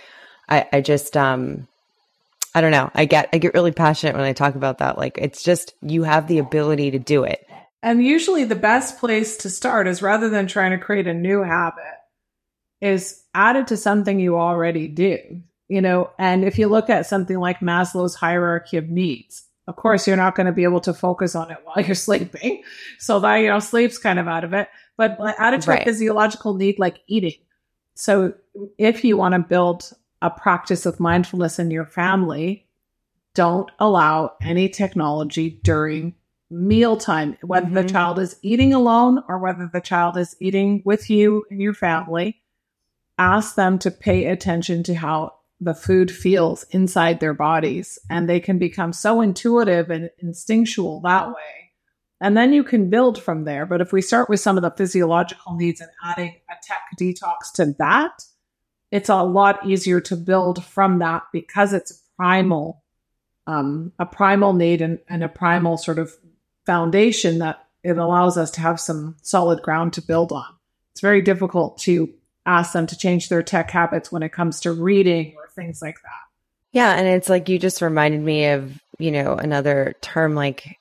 I, 0.49 0.67
I 0.73 0.81
just 0.81 1.17
um 1.17 1.67
I 2.55 2.61
don't 2.61 2.71
know. 2.71 2.91
I 2.95 3.05
get 3.05 3.29
I 3.33 3.39
get 3.39 3.55
really 3.55 3.73
passionate 3.73 4.17
when 4.17 4.25
I 4.25 4.33
talk 4.33 4.55
about 4.55 4.79
that. 4.79 4.99
Like 4.99 5.19
it's 5.19 5.43
just 5.43 5.75
you 5.83 6.03
have 6.03 6.27
the 6.27 6.39
ability 6.39 6.93
to 6.93 6.99
do 6.99 7.25
it. 7.25 7.47
And 7.83 8.05
usually 8.05 8.45
the 8.45 8.57
best 8.57 8.99
place 8.99 9.37
to 9.39 9.51
start 9.51 9.87
is 9.87 10.03
rather 10.03 10.29
than 10.29 10.47
trying 10.47 10.73
to 10.73 10.85
create 10.85 11.07
a 11.07 11.15
new 11.15 11.43
habit 11.43 11.85
is 12.81 13.23
add 13.35 13.57
it 13.57 13.69
to 13.69 13.77
something 13.77 14.19
you 14.19 14.37
already 14.37 14.89
do. 14.89 15.19
You 15.69 15.83
know, 15.83 16.11
and 16.19 16.45
if 16.45 16.59
you 16.59 16.67
look 16.67 16.89
at 16.89 17.07
something 17.07 17.39
like 17.39 17.61
Maslow's 17.61 18.15
hierarchy 18.15 18.79
of 18.79 18.89
needs, 18.89 19.45
of 19.67 19.77
course, 19.77 20.07
you're 20.07 20.17
not 20.17 20.35
going 20.35 20.47
to 20.47 20.53
be 20.53 20.65
able 20.65 20.81
to 20.81 20.95
focus 20.95 21.35
on 21.35 21.51
it 21.51 21.59
while 21.63 21.81
you're 21.85 21.95
sleeping. 21.95 22.63
So 22.99 23.21
that, 23.21 23.37
you 23.37 23.49
know, 23.49 23.59
sleep's 23.59 23.99
kind 23.99 24.19
of 24.19 24.27
out 24.27 24.45
of 24.45 24.55
it, 24.55 24.69
but 24.97 25.19
add 25.39 25.55
it 25.55 25.63
to 25.63 25.71
right. 25.71 25.83
a 25.83 25.85
physiological 25.85 26.55
need 26.55 26.79
like 26.79 27.01
eating. 27.07 27.35
So 27.95 28.33
if 28.79 29.05
you 29.05 29.17
want 29.17 29.35
to 29.35 29.41
build 29.41 29.93
a 30.23 30.31
practice 30.31 30.87
of 30.87 30.99
mindfulness 30.99 31.59
in 31.59 31.71
your 31.71 31.85
family, 31.85 32.67
don't 33.35 33.71
allow 33.79 34.33
any 34.41 34.69
technology 34.69 35.61
during 35.63 36.15
mealtime, 36.51 37.37
whether 37.43 37.67
mm-hmm. 37.67 37.75
the 37.75 37.85
child 37.85 38.19
is 38.19 38.37
eating 38.43 38.73
alone 38.73 39.23
or 39.29 39.39
whether 39.39 39.69
the 39.73 39.81
child 39.81 40.17
is 40.17 40.37
eating 40.41 40.83
with 40.85 41.11
you 41.11 41.45
and 41.51 41.61
your 41.61 41.75
family. 41.75 42.41
Ask 43.19 43.55
them 43.55 43.79
to 43.81 43.91
pay 43.91 44.27
attention 44.27 44.83
to 44.85 44.95
how 44.95 45.35
the 45.61 45.75
food 45.75 46.11
feels 46.11 46.65
inside 46.71 47.19
their 47.19 47.35
bodies 47.35 47.99
and 48.09 48.29
they 48.29 48.39
can 48.39 48.59
become 48.59 48.93
so 48.93 49.21
intuitive 49.21 49.91
and 49.91 50.11
instinctual 50.19 51.01
that 51.01 51.29
way. 51.29 51.73
And 52.21 52.37
then 52.37 52.53
you 52.53 52.65
can 52.65 52.91
build 52.91 53.21
from 53.21 53.45
there. 53.45 53.67
But 53.67 53.81
if 53.81 53.93
we 53.93 54.03
start 54.03 54.29
with 54.29 54.41
some 54.41 54.57
of 54.57 54.63
the 54.63 54.71
physiological 54.71 55.57
needs 55.57 55.81
and 55.81 55.91
adding 56.05 56.37
a 56.51 56.55
tech 56.63 56.83
detox 56.99 57.53
to 57.55 57.75
that, 57.79 58.25
it's 58.91 59.09
a 59.09 59.23
lot 59.23 59.67
easier 59.67 60.01
to 60.03 60.17
build 60.17 60.65
from 60.65 60.99
that 61.01 61.25
because 61.33 61.73
it's 61.73 62.03
primal, 62.17 62.83
um, 63.47 63.93
a 63.99 64.07
primal 64.07 64.53
need 64.53 64.81
and, 64.81 64.99
and 65.09 65.23
a 65.23 65.29
primal 65.29 65.77
sort 65.77 65.99
of 65.99 66.13
foundation 66.69 67.39
that 67.39 67.65
it 67.83 67.97
allows 67.97 68.37
us 68.37 68.51
to 68.51 68.61
have 68.61 68.79
some 68.79 69.17
solid 69.23 69.63
ground 69.63 69.95
to 69.95 70.03
build 70.03 70.33
on. 70.33 70.45
It's 70.93 71.01
very 71.01 71.23
difficult 71.23 71.79
to 71.79 72.13
ask 72.45 72.75
them 72.75 72.87
to 72.89 72.99
change 72.99 73.31
their 73.31 73.43
tech 73.43 73.71
habits 73.71 74.13
when 74.13 74.23
it 74.23 74.35
comes 74.35 74.61
to 74.61 74.73
reading 74.73 75.35
or 75.39 75.49
things 75.49 75.81
like 75.81 75.95
that. 76.03 76.21
Yeah. 76.73 76.93
And 76.93 77.09
it's 77.09 77.31
like 77.31 77.49
you 77.49 77.59
just 77.59 77.81
reminded 77.81 78.21
me 78.21 78.49
of, 78.49 78.79
you 78.99 79.11
know, 79.11 79.33
another 79.33 79.95
term 80.03 80.35
like 80.35 80.77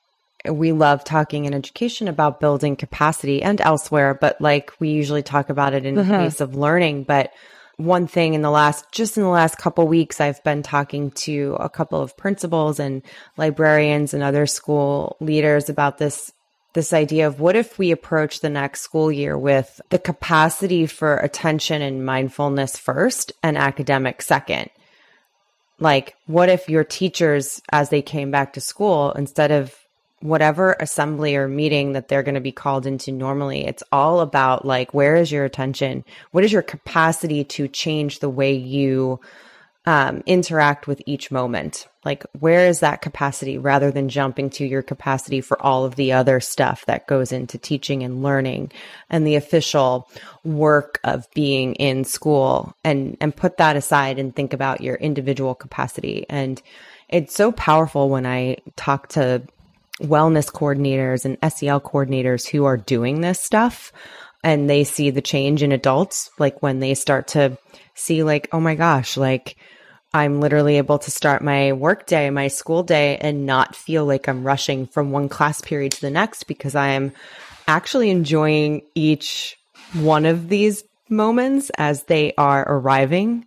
we 0.45 0.73
love 0.73 1.05
talking 1.05 1.45
in 1.45 1.53
education 1.53 2.09
about 2.09 2.41
building 2.41 2.75
capacity 2.75 3.41
and 3.41 3.61
elsewhere, 3.61 4.13
but 4.13 4.41
like 4.41 4.73
we 4.81 4.89
usually 4.89 5.23
talk 5.23 5.49
about 5.49 5.73
it 5.73 5.85
in 5.85 5.97
uh-huh. 5.97 6.11
the 6.11 6.17
case 6.25 6.41
of 6.41 6.53
learning. 6.53 7.03
But 7.03 7.31
one 7.77 8.07
thing 8.07 8.33
in 8.33 8.41
the 8.41 8.49
last, 8.49 8.91
just 8.91 9.17
in 9.17 9.23
the 9.23 9.29
last 9.29 9.57
couple 9.57 9.87
weeks, 9.87 10.19
I've 10.19 10.43
been 10.43 10.63
talking 10.63 11.11
to 11.11 11.55
a 11.59 11.69
couple 11.69 12.01
of 12.01 12.17
principals 12.17 12.79
and 12.79 13.03
librarians 13.37 14.13
and 14.13 14.23
other 14.23 14.47
school 14.47 15.15
leaders 15.19 15.69
about 15.69 15.97
this 15.97 16.31
this 16.73 16.93
idea 16.93 17.25
of 17.25 17.39
what 17.39 17.55
if 17.55 17.79
we 17.79 17.89
approach 17.89 18.41
the 18.41 18.49
next 18.51 18.81
school 18.81 19.11
year 19.11 19.35
with 19.35 19.81
the 19.89 19.97
capacity 19.97 20.85
for 20.85 21.17
attention 21.17 21.81
and 21.81 22.05
mindfulness 22.05 22.77
first 22.77 23.31
and 23.41 23.57
academic 23.57 24.21
second? 24.21 24.69
Like, 25.79 26.15
what 26.27 26.49
if 26.49 26.69
your 26.69 26.83
teachers, 26.83 27.61
as 27.71 27.89
they 27.89 28.03
came 28.03 28.29
back 28.29 28.53
to 28.53 28.61
school, 28.61 29.11
instead 29.13 29.51
of 29.51 29.75
whatever 30.19 30.75
assembly 30.79 31.35
or 31.35 31.47
meeting 31.47 31.93
that 31.93 32.07
they're 32.07 32.23
going 32.23 32.35
to 32.35 32.41
be 32.41 32.51
called 32.51 32.85
into 32.85 33.11
normally, 33.11 33.65
it's 33.65 33.83
all 33.91 34.19
about 34.19 34.65
like, 34.65 34.93
where 34.93 35.15
is 35.15 35.31
your 35.31 35.45
attention? 35.45 36.03
What 36.31 36.43
is 36.43 36.51
your 36.51 36.63
capacity 36.63 37.43
to 37.43 37.67
change 37.67 38.19
the 38.19 38.29
way 38.29 38.53
you 38.53 39.19
um, 39.85 40.23
interact 40.25 40.87
with 40.87 41.01
each 41.05 41.29
moment? 41.29 41.87
Like, 42.03 42.25
where 42.39 42.67
is 42.67 42.79
that 42.79 43.01
capacity 43.01 43.57
rather 43.57 43.91
than 43.91 44.09
jumping 44.09 44.49
to 44.51 44.65
your 44.65 44.81
capacity 44.81 45.39
for 45.39 45.61
all 45.61 45.85
of 45.85 45.95
the 45.95 46.13
other 46.13 46.39
stuff 46.39 46.85
that 46.87 47.05
goes 47.05 47.31
into 47.31 47.57
teaching 47.57 48.01
and 48.01 48.23
learning 48.23 48.71
and 49.09 49.25
the 49.25 49.35
official 49.35 50.09
work 50.43 50.99
of 51.03 51.29
being 51.35 51.75
in 51.75 52.05
school 52.05 52.75
and, 52.83 53.17
and 53.21 53.35
put 53.35 53.57
that 53.57 53.75
aside 53.75 54.17
and 54.17 54.35
think 54.35 54.53
about 54.53 54.81
your 54.81 54.95
individual 54.95 55.53
capacity. 55.53 56.25
And 56.27 56.61
it's 57.07 57.35
so 57.35 57.51
powerful 57.51 58.09
when 58.09 58.25
I 58.25 58.57
talk 58.75 59.09
to 59.09 59.43
wellness 60.01 60.51
coordinators 60.51 61.25
and 61.25 61.37
SEL 61.53 61.81
coordinators 61.81 62.47
who 62.47 62.65
are 62.65 62.77
doing 62.77 63.21
this 63.21 63.39
stuff 63.39 63.91
and 64.43 64.69
they 64.69 64.83
see 64.83 65.09
the 65.09 65.21
change 65.21 65.63
in 65.63 65.71
adults, 65.71 66.29
like 66.37 66.61
when 66.61 66.79
they 66.79 66.93
start 66.93 67.29
to 67.29 67.57
see 67.95 68.23
like, 68.23 68.47
oh 68.51 68.59
my 68.59 68.75
gosh, 68.75 69.17
like, 69.17 69.57
I'm 70.13 70.39
literally 70.39 70.77
able 70.77 70.99
to 70.99 71.11
start 71.11 71.43
my 71.43 71.73
work 71.73 72.05
day, 72.05 72.29
my 72.29 72.47
school 72.47 72.81
day, 72.81 73.17
and 73.17 73.45
not 73.45 73.75
feel 73.75 74.05
like 74.05 74.29
I'm 74.29 74.45
rushing 74.45 74.87
from 74.87 75.11
one 75.11 75.27
class 75.27 75.61
period 75.61 75.91
to 75.93 76.01
the 76.01 76.09
next 76.09 76.45
because 76.45 76.75
I'm 76.75 77.11
actually 77.67 78.09
enjoying 78.09 78.83
each 78.95 79.57
one 79.93 80.25
of 80.25 80.47
these 80.47 80.83
moments 81.09 81.71
as 81.77 82.03
they 82.03 82.33
are 82.37 82.63
arriving. 82.67 83.45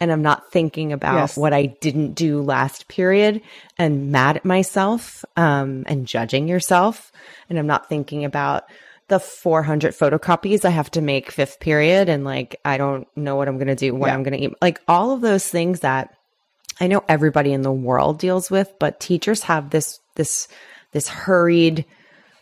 And 0.00 0.12
I'm 0.12 0.22
not 0.22 0.52
thinking 0.52 0.92
about 0.92 1.16
yes. 1.16 1.36
what 1.36 1.52
I 1.52 1.66
didn't 1.66 2.14
do 2.14 2.40
last 2.40 2.86
period 2.88 3.42
and 3.76 4.12
mad 4.12 4.36
at 4.36 4.44
myself 4.44 5.24
um, 5.36 5.84
and 5.86 6.06
judging 6.06 6.46
yourself. 6.46 7.10
And 7.50 7.58
I'm 7.58 7.66
not 7.66 7.88
thinking 7.88 8.24
about 8.24 8.64
the 9.08 9.18
400 9.18 9.94
photocopies 9.94 10.64
I 10.64 10.70
have 10.70 10.90
to 10.92 11.00
make 11.00 11.32
fifth 11.32 11.60
period 11.60 12.08
and 12.08 12.24
like 12.24 12.60
I 12.64 12.76
don't 12.76 13.08
know 13.16 13.36
what 13.36 13.48
I'm 13.48 13.56
going 13.56 13.68
to 13.68 13.74
do, 13.74 13.94
what 13.94 14.08
yeah. 14.08 14.14
I'm 14.14 14.22
going 14.22 14.38
to 14.38 14.44
eat. 14.44 14.54
Like 14.60 14.80
all 14.86 15.12
of 15.12 15.20
those 15.20 15.48
things 15.48 15.80
that 15.80 16.14
I 16.80 16.86
know 16.86 17.02
everybody 17.08 17.52
in 17.52 17.62
the 17.62 17.72
world 17.72 18.18
deals 18.18 18.50
with, 18.50 18.72
but 18.78 19.00
teachers 19.00 19.42
have 19.44 19.70
this 19.70 19.98
this 20.14 20.46
this 20.92 21.08
hurried 21.08 21.86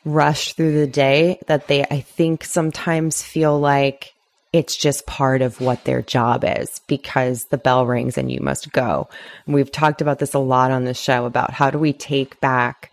rush 0.05 0.53
through 0.53 0.73
the 0.79 0.87
day 0.87 1.39
that 1.47 1.69
they 1.69 1.85
I 1.85 2.01
think 2.01 2.45
sometimes 2.45 3.23
feel 3.23 3.59
like 3.59 4.13
it's 4.53 4.77
just 4.77 5.07
part 5.07 5.43
of 5.43 5.61
what 5.61 5.85
their 5.85 6.03
job 6.03 6.45
is 6.47 6.81
because 6.87 7.47
the 7.47 7.59
bell 7.59 7.87
rings 7.87 8.17
and 8.17 8.31
you 8.31 8.41
must 8.41 8.73
go. 8.73 9.09
And 9.45 9.55
we've 9.55 9.73
talked 9.73 10.01
about 10.01 10.19
this 10.19 10.35
a 10.35 10.39
lot 10.39 10.71
on 10.71 10.85
the 10.85 10.95
show 10.95 11.27
about 11.27 11.53
how 11.53 11.71
do 11.71 11.79
we 11.79 11.93
take 11.93 12.41
back 12.41 12.91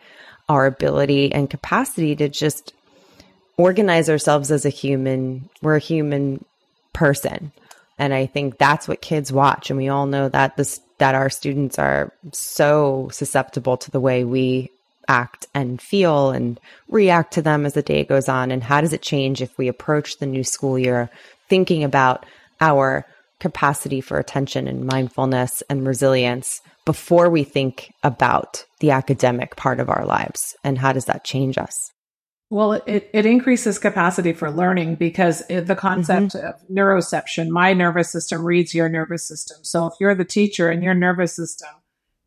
our 0.49 0.65
ability 0.65 1.31
and 1.31 1.49
capacity 1.49 2.15
to 2.17 2.27
just 2.27 2.73
organize 3.57 4.09
ourselves 4.09 4.51
as 4.51 4.65
a 4.65 4.69
human. 4.69 5.49
We're 5.61 5.75
a 5.75 5.79
human 5.79 6.43
person. 6.91 7.51
And 7.99 8.13
I 8.13 8.25
think 8.25 8.57
that's 8.57 8.87
what 8.87 9.01
kids 9.01 9.31
watch. 9.31 9.69
And 9.69 9.77
we 9.77 9.87
all 9.87 10.05
know 10.05 10.27
that 10.29 10.57
this, 10.57 10.81
that 10.97 11.15
our 11.15 11.29
students 11.29 11.77
are 11.77 12.11
so 12.31 13.09
susceptible 13.11 13.77
to 13.77 13.91
the 13.91 13.99
way 13.99 14.23
we 14.23 14.71
act 15.07 15.45
and 15.53 15.81
feel 15.81 16.31
and 16.31 16.59
react 16.87 17.33
to 17.33 17.41
them 17.41 17.65
as 17.65 17.73
the 17.73 17.81
day 17.81 18.03
goes 18.03 18.29
on. 18.29 18.51
And 18.51 18.63
how 18.63 18.81
does 18.81 18.93
it 18.93 19.01
change 19.01 19.41
if 19.41 19.57
we 19.57 19.67
approach 19.67 20.17
the 20.17 20.25
new 20.25 20.43
school 20.43 20.79
year 20.79 21.09
thinking 21.53 21.83
about 21.83 22.25
our 22.59 23.05
capacity 23.39 24.01
for 24.01 24.17
attention 24.17 24.67
and 24.67 24.87
mindfulness 24.87 25.61
and 25.69 25.85
resilience 25.85 26.61
before 26.83 27.29
we 27.29 27.43
think 27.43 27.93
about 28.01 28.65
the 28.79 28.89
academic 28.89 29.55
part 29.55 29.79
of 29.79 29.87
our 29.87 30.03
lives? 30.03 30.55
And 30.63 30.79
how 30.79 30.93
does 30.93 31.05
that 31.05 31.23
change 31.23 31.59
us? 31.59 31.91
Well, 32.49 32.73
it, 32.73 33.07
it 33.13 33.27
increases 33.27 33.77
capacity 33.77 34.33
for 34.33 34.49
learning 34.49 34.95
because 34.95 35.43
it, 35.47 35.67
the 35.67 35.75
concept 35.75 36.33
mm-hmm. 36.33 36.47
of 36.47 36.55
neuroception, 36.71 37.49
my 37.49 37.73
nervous 37.73 38.09
system 38.09 38.43
reads 38.43 38.73
your 38.73 38.89
nervous 38.89 39.27
system. 39.27 39.57
So 39.61 39.85
if 39.85 39.93
you're 39.99 40.15
the 40.15 40.25
teacher 40.25 40.71
and 40.71 40.81
your 40.81 40.95
nervous 40.95 41.35
system 41.35 41.69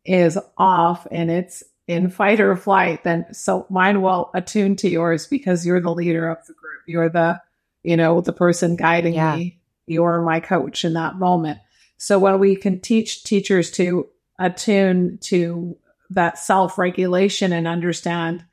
is 0.05 0.39
off 0.57 1.09
and 1.11 1.33
it's 1.33 1.65
in 1.89 2.11
fight 2.11 2.39
or 2.39 2.55
flight, 2.55 3.03
then 3.03 3.27
so 3.33 3.67
mine 3.71 4.03
will 4.03 4.31
attune 4.35 4.77
to 4.77 4.89
yours 4.89 5.27
because 5.27 5.67
you're 5.67 5.81
the 5.81 5.93
leader 5.93 6.29
of 6.29 6.47
the 6.47 6.53
group. 6.53 6.83
You're 6.87 7.09
the, 7.09 7.41
you 7.87 7.97
know, 7.97 8.21
the 8.21 8.33
person 8.33 8.75
guiding 8.75 9.15
yeah. 9.15 9.37
me. 9.37 9.61
You're 9.87 10.21
my 10.21 10.41
coach 10.41 10.85
in 10.85 10.95
that 10.95 11.17
moment. 11.17 11.61
So 11.99 12.19
when 12.19 12.41
we 12.41 12.57
can 12.57 12.81
teach 12.81 13.23
teachers 13.23 13.71
to 13.73 14.09
attune 14.41 15.19
to 15.23 15.79
that 16.11 16.39
self 16.39 16.79
regulation 16.79 17.53
and 17.53 17.69
understand 17.69 18.45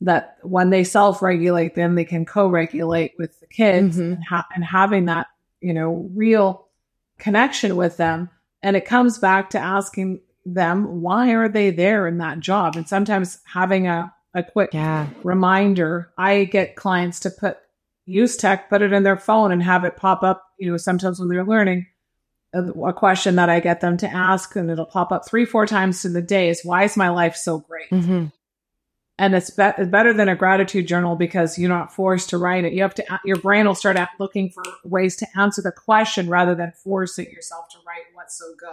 that 0.00 0.38
when 0.42 0.70
they 0.70 0.84
self 0.84 1.20
regulate, 1.20 1.74
then 1.74 1.96
they 1.96 2.04
can 2.06 2.24
co 2.24 2.48
regulate 2.48 3.12
with 3.18 3.38
the 3.40 3.46
kids 3.46 3.98
mm-hmm. 3.98 4.14
and, 4.14 4.24
ha- 4.24 4.48
and 4.54 4.64
having 4.64 5.04
that, 5.04 5.26
you 5.60 5.74
know, 5.74 6.08
real 6.14 6.66
connection 7.18 7.76
with 7.76 7.98
them. 7.98 8.30
And 8.62 8.74
it 8.74 8.86
comes 8.86 9.18
back 9.18 9.50
to 9.50 9.58
asking 9.58 10.20
them, 10.46 11.02
why 11.02 11.34
are 11.34 11.48
they 11.50 11.70
there 11.70 12.06
in 12.06 12.18
that 12.18 12.40
job? 12.40 12.74
And 12.74 12.88
sometimes 12.88 13.40
having 13.44 13.86
a, 13.86 14.12
a 14.32 14.42
quick 14.42 14.70
yeah. 14.72 15.08
reminder. 15.22 16.10
I 16.16 16.44
get 16.44 16.74
clients 16.74 17.20
to 17.20 17.30
put 17.30 17.58
use 18.08 18.36
tech, 18.36 18.68
put 18.68 18.82
it 18.82 18.92
in 18.92 19.02
their 19.02 19.16
phone 19.16 19.52
and 19.52 19.62
have 19.62 19.84
it 19.84 19.96
pop 19.96 20.22
up, 20.22 20.44
you 20.58 20.70
know, 20.70 20.76
sometimes 20.76 21.20
when 21.20 21.28
they're 21.28 21.44
learning. 21.44 21.86
A, 22.54 22.62
a 22.62 22.92
question 22.94 23.36
that 23.36 23.50
I 23.50 23.60
get 23.60 23.82
them 23.82 23.98
to 23.98 24.08
ask, 24.08 24.56
and 24.56 24.70
it'll 24.70 24.86
pop 24.86 25.12
up 25.12 25.28
three, 25.28 25.44
four 25.44 25.66
times 25.66 26.06
in 26.06 26.14
the 26.14 26.22
day 26.22 26.48
is, 26.48 26.62
why 26.64 26.84
is 26.84 26.96
my 26.96 27.10
life 27.10 27.36
so 27.36 27.58
great? 27.58 27.90
Mm-hmm 27.90 28.26
and 29.18 29.34
it's, 29.34 29.50
be- 29.50 29.72
it's 29.76 29.90
better 29.90 30.14
than 30.14 30.28
a 30.28 30.36
gratitude 30.36 30.86
journal 30.86 31.16
because 31.16 31.58
you're 31.58 31.68
not 31.68 31.92
forced 31.92 32.30
to 32.30 32.38
write 32.38 32.64
it. 32.64 32.72
You 32.72 32.82
have 32.82 32.94
to, 32.94 33.20
your 33.24 33.38
brain 33.38 33.66
will 33.66 33.74
start 33.74 33.96
out 33.96 34.08
looking 34.20 34.50
for 34.50 34.62
ways 34.84 35.16
to 35.16 35.26
answer 35.36 35.60
the 35.60 35.72
question 35.72 36.28
rather 36.28 36.54
than 36.54 36.72
forcing 36.84 37.26
yourself 37.26 37.68
to 37.70 37.78
write 37.86 38.04
what's 38.14 38.38
so 38.38 38.54
good. 38.58 38.68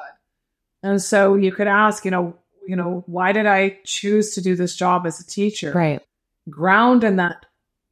And 0.83 1.01
so 1.01 1.35
you 1.35 1.51
could 1.51 1.67
ask, 1.67 2.05
you 2.05 2.11
know, 2.11 2.37
you 2.67 2.75
know, 2.75 3.03
why 3.07 3.31
did 3.31 3.47
I 3.47 3.79
choose 3.85 4.35
to 4.35 4.41
do 4.41 4.55
this 4.55 4.75
job 4.75 5.07
as 5.07 5.19
a 5.19 5.25
teacher? 5.25 5.71
Right. 5.71 6.01
Ground 6.47 7.03
in 7.03 7.15
that, 7.15 7.45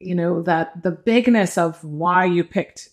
you 0.04 0.14
know, 0.14 0.42
that 0.42 0.82
the 0.82 0.90
bigness 0.90 1.58
of 1.58 1.82
why 1.82 2.24
you 2.24 2.44
picked 2.44 2.88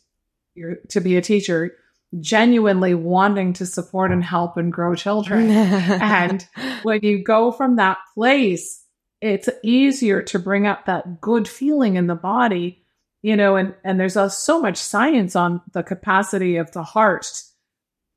your, 0.56 0.76
to 0.90 1.02
be 1.02 1.18
a 1.18 1.22
teacher, 1.22 1.76
genuinely 2.20 2.94
wanting 2.94 3.54
to 3.54 3.66
support 3.66 4.12
and 4.12 4.24
help 4.24 4.58
and 4.58 4.72
grow 4.72 4.96
children. 4.96 5.50
and 5.52 6.48
when 6.84 7.02
you 7.04 7.24
go 7.24 7.52
from 7.52 7.78
that 7.78 7.98
place, 8.14 8.84
it's 9.22 9.50
easier 9.64 10.22
to 10.24 10.40
bring 10.40 10.68
up 10.68 10.86
that 10.86 11.22
good 11.22 11.48
feeling 11.48 11.96
in 11.96 12.08
the 12.08 12.16
body, 12.16 12.84
you 13.22 13.36
know, 13.36 13.56
and, 13.56 13.76
and 13.84 14.00
there's 14.00 14.18
a, 14.18 14.30
so 14.30 14.60
much 14.62 14.78
science 14.78 15.36
on 15.36 15.62
the 15.74 15.84
capacity 15.84 16.58
of 16.58 16.72
the 16.72 16.84
heart, 16.84 17.44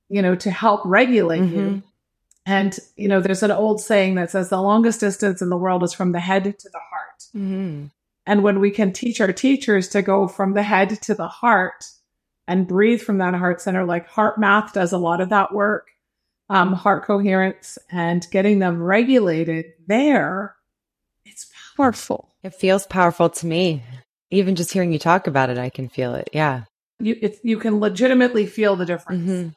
you 0.08 0.22
know, 0.22 0.34
to 0.34 0.50
help 0.50 0.80
regulate 0.84 1.42
mm-hmm. 1.42 1.56
you. 1.56 1.82
And, 2.46 2.78
you 2.96 3.08
know, 3.08 3.20
there's 3.20 3.42
an 3.42 3.50
old 3.50 3.80
saying 3.80 4.16
that 4.16 4.30
says 4.30 4.48
the 4.48 4.60
longest 4.60 5.00
distance 5.00 5.40
in 5.40 5.48
the 5.48 5.56
world 5.56 5.82
is 5.82 5.94
from 5.94 6.12
the 6.12 6.20
head 6.20 6.44
to 6.44 6.68
the 6.68 6.80
heart. 6.90 7.24
Mm-hmm. 7.34 7.86
And 8.26 8.42
when 8.42 8.60
we 8.60 8.70
can 8.70 8.92
teach 8.92 9.20
our 9.20 9.32
teachers 9.32 9.88
to 9.88 10.02
go 10.02 10.28
from 10.28 10.54
the 10.54 10.62
head 10.62 11.00
to 11.02 11.14
the 11.14 11.28
heart 11.28 11.84
and 12.46 12.66
breathe 12.66 13.00
from 13.00 13.18
that 13.18 13.34
heart 13.34 13.60
center, 13.60 13.84
like 13.84 14.08
HeartMath 14.08 14.72
does 14.72 14.92
a 14.92 14.98
lot 14.98 15.20
of 15.20 15.28
that 15.28 15.52
work, 15.52 15.88
um, 16.48 16.72
heart 16.72 17.04
coherence 17.04 17.78
and 17.90 18.26
getting 18.30 18.58
them 18.58 18.82
regulated 18.82 19.66
there 19.86 20.56
it's 21.24 21.50
powerful. 21.76 22.28
It 22.42 22.54
feels 22.54 22.86
powerful 22.86 23.30
to 23.30 23.46
me. 23.46 23.82
Even 24.30 24.54
just 24.54 24.72
hearing 24.72 24.92
you 24.92 24.98
talk 24.98 25.26
about 25.26 25.50
it, 25.50 25.58
I 25.58 25.70
can 25.70 25.88
feel 25.88 26.14
it. 26.14 26.30
Yeah. 26.32 26.64
You 27.00 27.16
it, 27.20 27.38
you 27.42 27.58
can 27.58 27.80
legitimately 27.80 28.46
feel 28.46 28.76
the 28.76 28.86
difference. 28.86 29.28
Mm-hmm. 29.28 29.48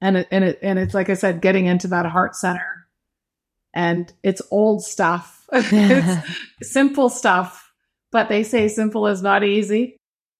And 0.00 0.16
it, 0.18 0.28
and 0.30 0.44
it 0.44 0.58
and 0.62 0.78
it's 0.78 0.94
like 0.94 1.10
I 1.10 1.14
said, 1.14 1.40
getting 1.40 1.66
into 1.66 1.88
that 1.88 2.06
heart 2.06 2.36
center. 2.36 2.86
And 3.72 4.12
it's 4.22 4.42
old 4.50 4.84
stuff. 4.84 5.46
it's 5.52 6.28
simple 6.62 7.08
stuff. 7.08 7.63
But 8.14 8.28
they 8.28 8.44
say 8.44 8.68
simple 8.68 9.08
is 9.08 9.22
not 9.22 9.42
easy. 9.42 9.96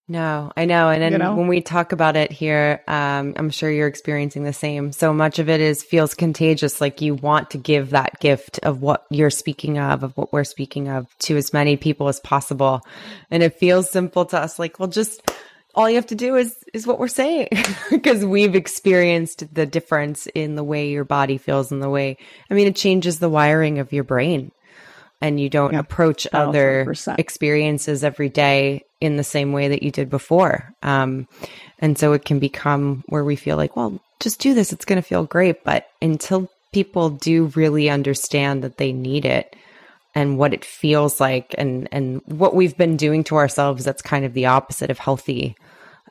No, 0.06 0.52
I 0.56 0.64
know. 0.64 0.90
And 0.90 1.02
then 1.02 1.10
you 1.10 1.18
know? 1.18 1.34
when 1.34 1.48
we 1.48 1.60
talk 1.60 1.90
about 1.90 2.14
it 2.14 2.30
here, 2.30 2.84
um, 2.86 3.34
I'm 3.36 3.50
sure 3.50 3.68
you're 3.68 3.88
experiencing 3.88 4.44
the 4.44 4.52
same. 4.52 4.92
So 4.92 5.12
much 5.12 5.40
of 5.40 5.48
it 5.48 5.60
is 5.60 5.82
feels 5.82 6.14
contagious. 6.14 6.80
Like 6.80 7.00
you 7.00 7.16
want 7.16 7.50
to 7.50 7.58
give 7.58 7.90
that 7.90 8.20
gift 8.20 8.60
of 8.62 8.80
what 8.80 9.04
you're 9.10 9.28
speaking 9.28 9.80
of, 9.80 10.04
of 10.04 10.16
what 10.16 10.32
we're 10.32 10.44
speaking 10.44 10.88
of 10.88 11.08
to 11.22 11.36
as 11.36 11.52
many 11.52 11.76
people 11.76 12.06
as 12.06 12.20
possible. 12.20 12.80
And 13.32 13.42
it 13.42 13.58
feels 13.58 13.90
simple 13.90 14.24
to 14.26 14.38
us. 14.38 14.56
Like, 14.56 14.78
well, 14.78 14.88
just 14.88 15.28
all 15.74 15.90
you 15.90 15.96
have 15.96 16.06
to 16.06 16.14
do 16.14 16.36
is, 16.36 16.54
is 16.72 16.86
what 16.86 17.00
we're 17.00 17.08
saying 17.08 17.48
because 17.90 18.24
we've 18.24 18.54
experienced 18.54 19.52
the 19.52 19.66
difference 19.66 20.28
in 20.28 20.54
the 20.54 20.62
way 20.62 20.90
your 20.90 21.04
body 21.04 21.38
feels 21.38 21.72
and 21.72 21.82
the 21.82 21.90
way, 21.90 22.18
I 22.48 22.54
mean, 22.54 22.68
it 22.68 22.76
changes 22.76 23.18
the 23.18 23.28
wiring 23.28 23.80
of 23.80 23.92
your 23.92 24.04
brain 24.04 24.52
and 25.24 25.40
you 25.40 25.48
don't 25.48 25.74
approach 25.74 26.26
other 26.34 26.94
experiences 27.16 28.04
every 28.04 28.28
day 28.28 28.84
in 29.00 29.16
the 29.16 29.24
same 29.24 29.52
way 29.52 29.68
that 29.68 29.82
you 29.82 29.90
did 29.90 30.10
before. 30.10 30.74
Um, 30.82 31.26
and 31.78 31.96
so 31.96 32.12
it 32.12 32.26
can 32.26 32.40
become 32.40 33.04
where 33.08 33.24
we 33.24 33.34
feel 33.34 33.56
like, 33.56 33.74
well, 33.74 33.98
just 34.20 34.38
do 34.38 34.52
this. 34.52 34.70
It's 34.70 34.84
going 34.84 35.00
to 35.00 35.08
feel 35.08 35.24
great. 35.24 35.64
But 35.64 35.86
until 36.02 36.50
people 36.74 37.08
do 37.08 37.46
really 37.56 37.88
understand 37.88 38.64
that 38.64 38.76
they 38.76 38.92
need 38.92 39.24
it 39.24 39.56
and 40.14 40.36
what 40.36 40.52
it 40.52 40.62
feels 40.62 41.22
like 41.22 41.54
and, 41.56 41.88
and 41.90 42.20
what 42.26 42.54
we've 42.54 42.76
been 42.76 42.98
doing 42.98 43.24
to 43.24 43.36
ourselves, 43.36 43.82
that's 43.82 44.02
kind 44.02 44.26
of 44.26 44.34
the 44.34 44.44
opposite 44.44 44.90
of 44.90 44.98
healthy. 44.98 45.56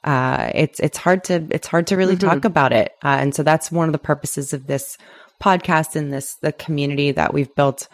Uh, 0.03 0.49
it's, 0.55 0.80
it's 0.80 0.97
hard 0.97 1.24
to, 1.26 1.45
it's 1.51 1.68
hard 1.68 1.86
to 1.86 1.97
really 1.97 2.16
mm-hmm. 2.16 2.30
talk 2.30 2.45
about 2.45 2.74
it. 2.74 2.93
Uh, 3.03 3.18
and 3.20 3.36
so 3.36 3.43
that's 3.43 3.72
one 3.72 3.88
of 3.88 3.93
the 3.93 3.99
purposes 3.99 4.53
of 4.53 4.66
this 4.66 4.97
podcast 5.39 5.95
and 5.95 6.11
this, 6.11 6.34
the 6.41 6.51
community 6.51 7.11
that 7.11 7.32
we've 7.32 7.53
built 7.53 7.88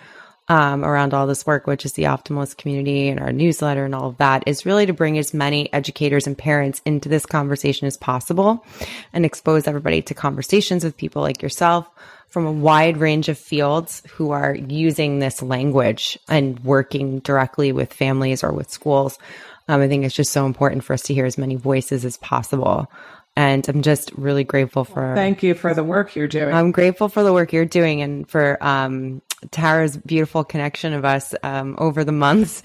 um, 0.50 0.84
around 0.84 1.14
all 1.14 1.28
this 1.28 1.46
work, 1.46 1.68
which 1.68 1.86
is 1.86 1.94
the 1.94 2.04
Optimalist 2.04 2.58
community 2.58 3.08
and 3.08 3.20
our 3.20 3.32
newsletter 3.32 3.86
and 3.86 3.94
all 3.94 4.10
of 4.10 4.18
that, 4.18 4.44
is 4.48 4.66
really 4.66 4.88
to 4.88 4.94
bring 4.94 5.18
as 5.18 5.34
many 5.34 5.72
educators 5.72 6.26
and 6.26 6.38
parents 6.38 6.82
into 6.86 7.08
this 7.08 7.26
conversation 7.26 7.88
as 7.88 7.96
possible 7.96 8.66
and 9.14 9.26
expose 9.26 9.68
everybody 9.68 10.02
to 10.02 10.14
conversations 10.14 10.84
with 10.84 10.98
people 10.98 11.22
like 11.22 11.42
yourself 11.42 11.88
from 12.28 12.46
a 12.46 12.52
wide 12.52 12.98
range 12.98 13.30
of 13.30 13.38
fields 13.38 14.04
who 14.10 14.32
are 14.32 14.56
using 14.56 15.20
this 15.20 15.42
language 15.42 16.18
and 16.28 16.60
working 16.62 17.20
directly 17.20 17.72
with 17.72 17.94
families 17.94 18.44
or 18.44 18.52
with 18.52 18.70
schools. 18.70 19.18
Um, 19.68 19.82
I 19.82 19.88
think 19.88 20.04
it's 20.04 20.16
just 20.16 20.32
so 20.32 20.46
important 20.48 20.84
for 20.84 20.94
us 20.94 21.04
to 21.04 21.14
hear 21.14 21.26
as 21.26 21.38
many 21.38 21.56
voices 21.56 22.06
as 22.06 22.18
possible 22.18 22.88
And 23.36 23.68
I'm 23.70 23.84
just 23.84 24.12
really 24.14 24.44
grateful 24.44 24.84
for. 24.84 25.14
Thank 25.16 25.44
you 25.44 25.54
for 25.54 25.74
the 25.74 25.84
work 25.84 26.16
you're 26.16 26.28
doing. 26.28 26.54
I'm 26.54 26.72
grateful 26.72 27.08
for 27.08 27.24
the 27.24 27.32
work 27.32 27.54
you're 27.54 27.64
doing 27.64 28.02
and 28.02 28.30
for 28.30 28.62
um, 28.62 29.22
Tara's 29.52 29.98
beautiful 29.98 30.44
connection 30.44 30.94
of 30.94 31.06
us 31.06 31.34
um, 31.44 31.76
over 31.78 32.04
the 32.04 32.12
months. 32.12 32.64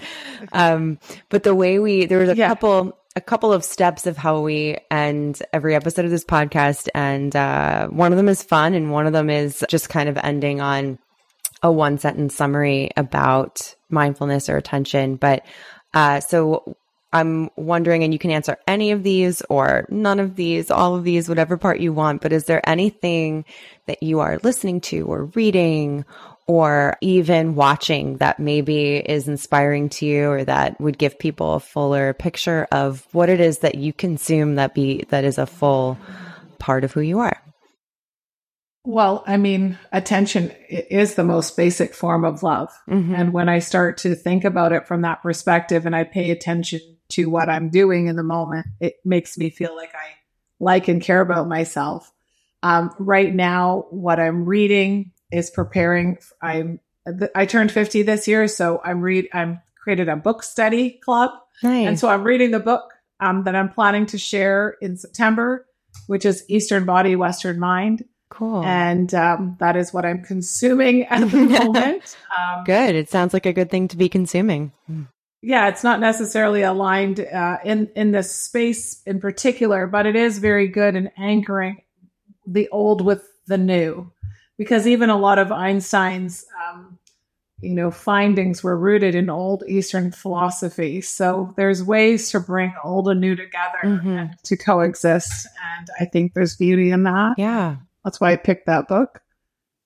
Um, 0.51 0.99
but 1.29 1.43
the 1.43 1.55
way 1.55 1.79
we 1.79 2.05
there 2.05 2.19
was 2.19 2.29
a 2.29 2.35
yeah. 2.35 2.47
couple 2.47 2.97
a 3.15 3.21
couple 3.21 3.53
of 3.53 3.63
steps 3.63 4.05
of 4.05 4.17
how 4.17 4.41
we 4.41 4.77
end 4.91 5.41
every 5.53 5.73
episode 5.73 6.05
of 6.05 6.11
this 6.11 6.25
podcast, 6.25 6.89
and 6.93 7.35
uh, 7.35 7.87
one 7.87 8.11
of 8.11 8.17
them 8.17 8.27
is 8.27 8.43
fun, 8.43 8.73
and 8.73 8.91
one 8.91 9.07
of 9.07 9.13
them 9.13 9.29
is 9.29 9.63
just 9.69 9.89
kind 9.89 10.09
of 10.09 10.17
ending 10.17 10.59
on 10.59 10.99
a 11.63 11.71
one 11.71 11.97
sentence 11.97 12.35
summary 12.35 12.91
about 12.97 13.75
mindfulness 13.89 14.49
or 14.49 14.57
attention. 14.57 15.15
But 15.15 15.45
uh, 15.93 16.19
so 16.19 16.75
I'm 17.13 17.49
wondering, 17.55 18.03
and 18.03 18.11
you 18.11 18.19
can 18.19 18.31
answer 18.31 18.57
any 18.67 18.91
of 18.91 19.03
these 19.03 19.41
or 19.49 19.87
none 19.89 20.19
of 20.19 20.35
these, 20.35 20.69
all 20.69 20.95
of 20.95 21.05
these, 21.05 21.29
whatever 21.29 21.57
part 21.57 21.79
you 21.79 21.93
want. 21.93 22.21
But 22.21 22.33
is 22.33 22.45
there 22.45 22.67
anything 22.69 23.45
that 23.85 24.03
you 24.03 24.19
are 24.19 24.39
listening 24.43 24.81
to 24.81 25.05
or 25.05 25.25
reading 25.27 26.03
or 26.47 26.95
even 27.01 27.55
watching 27.55 28.17
that 28.17 28.39
maybe 28.39 28.97
is 28.97 29.27
inspiring 29.27 29.89
to 29.89 30.05
you 30.05 30.29
or 30.29 30.43
that 30.43 30.79
would 30.79 30.97
give 30.97 31.17
people 31.17 31.53
a 31.53 31.59
fuller 31.59 32.13
picture 32.13 32.67
of 32.71 33.07
what 33.13 33.29
it 33.29 33.39
is 33.39 33.59
that 33.59 33.75
you 33.75 33.91
consume 33.91 34.55
that 34.55 34.73
be 34.73 35.03
that 35.09 35.23
is 35.23 35.37
a 35.37 35.47
full 35.47 35.97
part 36.59 36.83
of 36.83 36.91
who 36.93 37.01
you 37.01 37.19
are. 37.19 37.41
Well 38.83 39.23
i 39.25 39.37
mean 39.37 39.79
attention 39.91 40.51
is 40.69 41.15
the 41.15 41.23
most 41.23 41.57
basic 41.57 41.95
form 41.95 42.23
of 42.23 42.43
love. 42.43 42.71
Mm-hmm. 42.87 43.15
and 43.15 43.33
when 43.33 43.49
i 43.49 43.57
start 43.57 43.97
to 43.99 44.13
think 44.13 44.43
about 44.45 44.71
it 44.71 44.87
from 44.87 45.01
that 45.01 45.23
perspective 45.23 45.87
and 45.87 45.95
i 45.95 46.03
pay 46.03 46.29
attention 46.29 46.79
to 47.09 47.29
what 47.29 47.49
i'm 47.49 47.69
doing 47.69 48.07
in 48.07 48.15
the 48.15 48.23
moment 48.23 48.67
it 48.79 48.95
makes 49.03 49.37
me 49.39 49.49
feel 49.49 49.75
like 49.75 49.95
i 49.95 50.09
like 50.57 50.87
and 50.87 51.01
care 51.01 51.19
about 51.19 51.49
myself. 51.49 52.11
Um, 52.63 52.91
right 52.99 53.33
now 53.33 53.85
what 53.89 54.19
i'm 54.19 54.45
reading 54.45 55.11
is 55.31 55.49
preparing. 55.49 56.17
I'm 56.41 56.79
I 57.35 57.45
turned 57.45 57.71
50 57.71 58.01
this 58.03 58.27
year, 58.27 58.47
so 58.47 58.81
I'm 58.83 59.01
read 59.01 59.29
I'm 59.33 59.61
created 59.77 60.09
a 60.09 60.15
book 60.15 60.43
study 60.43 60.91
club. 61.03 61.31
Nice. 61.61 61.87
And 61.87 61.99
so 61.99 62.09
I'm 62.09 62.23
reading 62.23 62.51
the 62.51 62.59
book 62.59 62.91
um, 63.19 63.43
that 63.43 63.55
I'm 63.55 63.69
planning 63.69 64.07
to 64.07 64.17
share 64.17 64.75
in 64.81 64.97
September, 64.97 65.65
which 66.07 66.25
is 66.25 66.43
Eastern 66.47 66.85
Body, 66.85 67.15
Western 67.15 67.59
Mind. 67.59 68.05
Cool. 68.29 68.63
And 68.63 69.13
um, 69.13 69.55
that 69.59 69.77
is 69.77 69.93
what 69.93 70.03
I'm 70.03 70.23
consuming 70.23 71.03
at 71.03 71.29
the 71.29 71.37
moment. 71.63 72.17
Um, 72.37 72.63
good. 72.65 72.95
It 72.95 73.09
sounds 73.09 73.33
like 73.33 73.45
a 73.45 73.53
good 73.53 73.69
thing 73.69 73.87
to 73.89 73.97
be 73.97 74.09
consuming. 74.09 74.71
Yeah, 75.41 75.67
it's 75.67 75.83
not 75.83 75.99
necessarily 75.99 76.63
aligned 76.63 77.19
uh, 77.19 77.59
in 77.63 77.89
in 77.95 78.11
this 78.11 78.35
space 78.35 79.03
in 79.05 79.19
particular, 79.19 79.85
but 79.85 80.07
it 80.07 80.15
is 80.15 80.39
very 80.39 80.67
good 80.67 80.95
in 80.95 81.11
anchoring 81.17 81.83
the 82.47 82.67
old 82.69 83.05
with 83.05 83.27
the 83.45 83.57
new 83.57 84.11
because 84.57 84.87
even 84.87 85.09
a 85.09 85.17
lot 85.17 85.39
of 85.39 85.51
Einstein's, 85.51 86.45
um, 86.67 86.97
you 87.61 87.73
know, 87.73 87.91
findings 87.91 88.63
were 88.63 88.77
rooted 88.77 89.15
in 89.15 89.29
old 89.29 89.63
Eastern 89.67 90.11
philosophy. 90.11 91.01
So 91.01 91.53
there's 91.57 91.83
ways 91.83 92.31
to 92.31 92.39
bring 92.39 92.73
old 92.83 93.07
and 93.07 93.21
new 93.21 93.35
together 93.35 93.79
mm-hmm. 93.83 94.25
to 94.43 94.57
coexist. 94.57 95.47
And 95.77 95.87
I 95.99 96.05
think 96.05 96.33
there's 96.33 96.55
beauty 96.55 96.91
in 96.91 97.03
that. 97.03 97.35
Yeah. 97.37 97.77
That's 98.03 98.19
why 98.19 98.33
I 98.33 98.35
picked 98.35 98.67
that 98.67 98.87
book. 98.87 99.21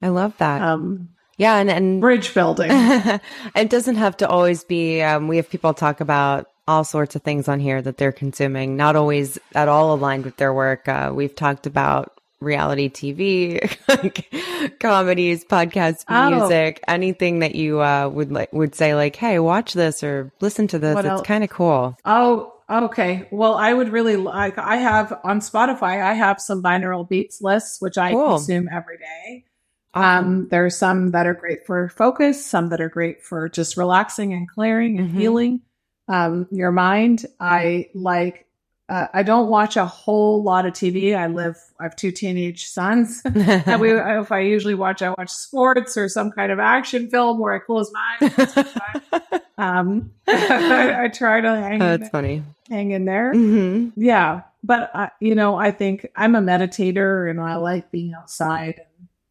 I 0.01 0.09
love 0.09 0.37
that. 0.37 0.61
Um, 0.61 1.09
yeah, 1.37 1.55
and, 1.55 1.69
and 1.69 2.01
bridge 2.01 2.33
building. 2.33 2.69
it 3.55 3.69
doesn't 3.69 3.95
have 3.95 4.17
to 4.17 4.27
always 4.27 4.63
be. 4.65 5.01
Um, 5.01 5.27
we 5.27 5.37
have 5.37 5.49
people 5.49 5.73
talk 5.73 6.01
about 6.01 6.47
all 6.67 6.83
sorts 6.83 7.15
of 7.15 7.23
things 7.23 7.47
on 7.47 7.59
here 7.59 7.81
that 7.81 7.97
they're 7.97 8.11
consuming, 8.11 8.75
not 8.75 8.95
always 8.95 9.39
at 9.55 9.67
all 9.67 9.93
aligned 9.93 10.25
with 10.25 10.37
their 10.37 10.53
work. 10.53 10.87
Uh, 10.87 11.11
we've 11.13 11.35
talked 11.35 11.65
about 11.65 12.18
reality 12.41 12.89
TV, 12.89 13.77
like 13.87 14.79
comedies, 14.79 15.43
podcasts, 15.45 16.03
oh. 16.07 16.29
music, 16.29 16.83
anything 16.87 17.39
that 17.39 17.55
you 17.55 17.81
uh, 17.81 18.09
would 18.09 18.31
like 18.31 18.51
would 18.53 18.75
say 18.75 18.95
like, 18.95 19.15
"Hey, 19.15 19.39
watch 19.39 19.73
this 19.73 20.03
or 20.03 20.31
listen 20.41 20.67
to 20.67 20.79
this." 20.79 20.95
What 20.95 21.05
it's 21.05 21.21
kind 21.21 21.43
of 21.43 21.49
cool. 21.49 21.97
Oh, 22.05 22.53
okay. 22.69 23.27
Well, 23.31 23.55
I 23.55 23.73
would 23.73 23.89
really 23.89 24.17
like. 24.17 24.57
I 24.57 24.77
have 24.77 25.19
on 25.23 25.39
Spotify. 25.39 26.01
I 26.03 26.13
have 26.13 26.39
some 26.41 26.63
binaural 26.63 27.07
beats 27.07 27.41
lists, 27.41 27.81
which 27.81 27.97
I 27.97 28.11
cool. 28.11 28.37
consume 28.37 28.69
every 28.71 28.97
day. 28.97 29.45
Awesome. 29.93 30.27
Um, 30.27 30.47
there 30.49 30.65
are 30.65 30.69
some 30.69 31.11
that 31.11 31.25
are 31.25 31.33
great 31.33 31.65
for 31.65 31.89
focus, 31.89 32.45
some 32.45 32.69
that 32.69 32.81
are 32.81 32.89
great 32.89 33.23
for 33.23 33.49
just 33.49 33.75
relaxing 33.75 34.33
and 34.33 34.47
clearing 34.47 34.99
and 34.99 35.09
mm-hmm. 35.09 35.19
healing 35.19 35.61
um, 36.09 36.47
your 36.51 36.71
mind. 36.71 37.25
I 37.39 37.89
like 37.93 38.45
uh, 38.89 39.07
I 39.13 39.21
don't 39.21 39.49
watch 39.49 39.77
a 39.77 39.85
whole 39.85 40.41
lot 40.41 40.65
of 40.65 40.73
TV. 40.73 41.15
I 41.15 41.27
live, 41.27 41.57
I 41.79 41.83
have 41.83 41.95
two 41.95 42.11
teenage 42.11 42.65
sons. 42.65 43.21
and 43.25 43.79
we, 43.79 43.91
if 43.91 44.31
I 44.31 44.39
usually 44.39 44.73
watch, 44.73 45.03
I 45.03 45.11
watch 45.11 45.29
sports 45.29 45.95
or 45.95 46.09
some 46.09 46.31
kind 46.31 46.51
of 46.51 46.59
action 46.59 47.07
film 47.09 47.39
where 47.39 47.53
I 47.53 47.59
close 47.59 47.91
my 47.93 48.17
eyes. 48.21 49.41
um, 49.59 50.11
I, 50.27 51.03
I, 51.03 51.07
try 51.09 51.39
to 51.39 51.49
hang, 51.49 51.81
oh, 51.81 51.85
that's 51.85 52.03
in, 52.03 52.09
funny. 52.09 52.43
hang 52.67 52.91
in 52.91 53.05
there. 53.05 53.31
Mm-hmm. 53.33 54.01
Yeah. 54.01 54.41
But, 54.63 54.89
uh, 54.95 55.09
you 55.19 55.35
know, 55.35 55.55
I 55.55 55.69
think 55.69 56.07
I'm 56.15 56.33
a 56.33 56.41
meditator 56.41 57.29
and 57.29 57.39
I 57.39 57.57
like 57.57 57.91
being 57.91 58.13
outside. 58.15 58.81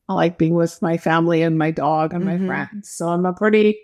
I 0.08 0.14
like 0.14 0.38
being 0.38 0.54
with 0.54 0.80
my 0.80 0.98
family 0.98 1.42
and 1.42 1.58
my 1.58 1.72
dog 1.72 2.14
and 2.14 2.24
mm-hmm. 2.24 2.46
my 2.46 2.46
friends. 2.46 2.90
So 2.90 3.08
I'm 3.08 3.26
a 3.26 3.32
pretty, 3.32 3.76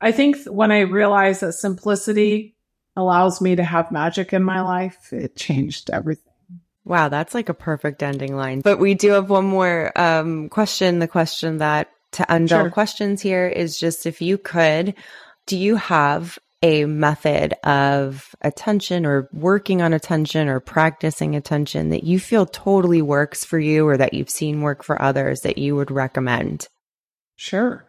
I 0.00 0.12
think 0.12 0.36
when 0.46 0.70
I 0.70 0.80
realized 0.80 1.40
that 1.40 1.54
simplicity 1.54 2.54
allows 3.00 3.40
me 3.40 3.56
to 3.56 3.64
have 3.64 3.90
magic 3.90 4.32
in 4.32 4.44
my 4.44 4.60
life, 4.60 5.12
it 5.12 5.36
changed 5.36 5.90
everything. 5.90 6.24
Wow, 6.84 7.08
that's 7.08 7.34
like 7.34 7.48
a 7.48 7.54
perfect 7.54 8.02
ending 8.02 8.36
line. 8.36 8.60
But 8.60 8.78
we 8.78 8.94
do 8.94 9.10
have 9.12 9.30
one 9.30 9.44
more 9.44 9.92
um, 9.96 10.48
question. 10.48 10.98
The 10.98 11.08
question 11.08 11.58
that 11.58 11.90
to 12.12 12.30
end 12.30 12.48
sure. 12.48 12.62
all 12.62 12.70
questions 12.70 13.20
here 13.20 13.46
is 13.46 13.78
just 13.78 14.06
if 14.06 14.20
you 14.22 14.38
could, 14.38 14.94
do 15.46 15.58
you 15.58 15.76
have 15.76 16.38
a 16.62 16.84
method 16.84 17.54
of 17.64 18.34
attention 18.42 19.06
or 19.06 19.28
working 19.32 19.80
on 19.80 19.92
attention 19.92 20.48
or 20.48 20.60
practicing 20.60 21.34
attention 21.34 21.90
that 21.90 22.04
you 22.04 22.18
feel 22.18 22.44
totally 22.44 23.00
works 23.00 23.44
for 23.44 23.58
you 23.58 23.86
or 23.86 23.96
that 23.96 24.12
you've 24.12 24.30
seen 24.30 24.60
work 24.60 24.82
for 24.82 25.00
others 25.00 25.40
that 25.40 25.58
you 25.58 25.74
would 25.76 25.90
recommend? 25.90 26.68
Sure. 27.36 27.86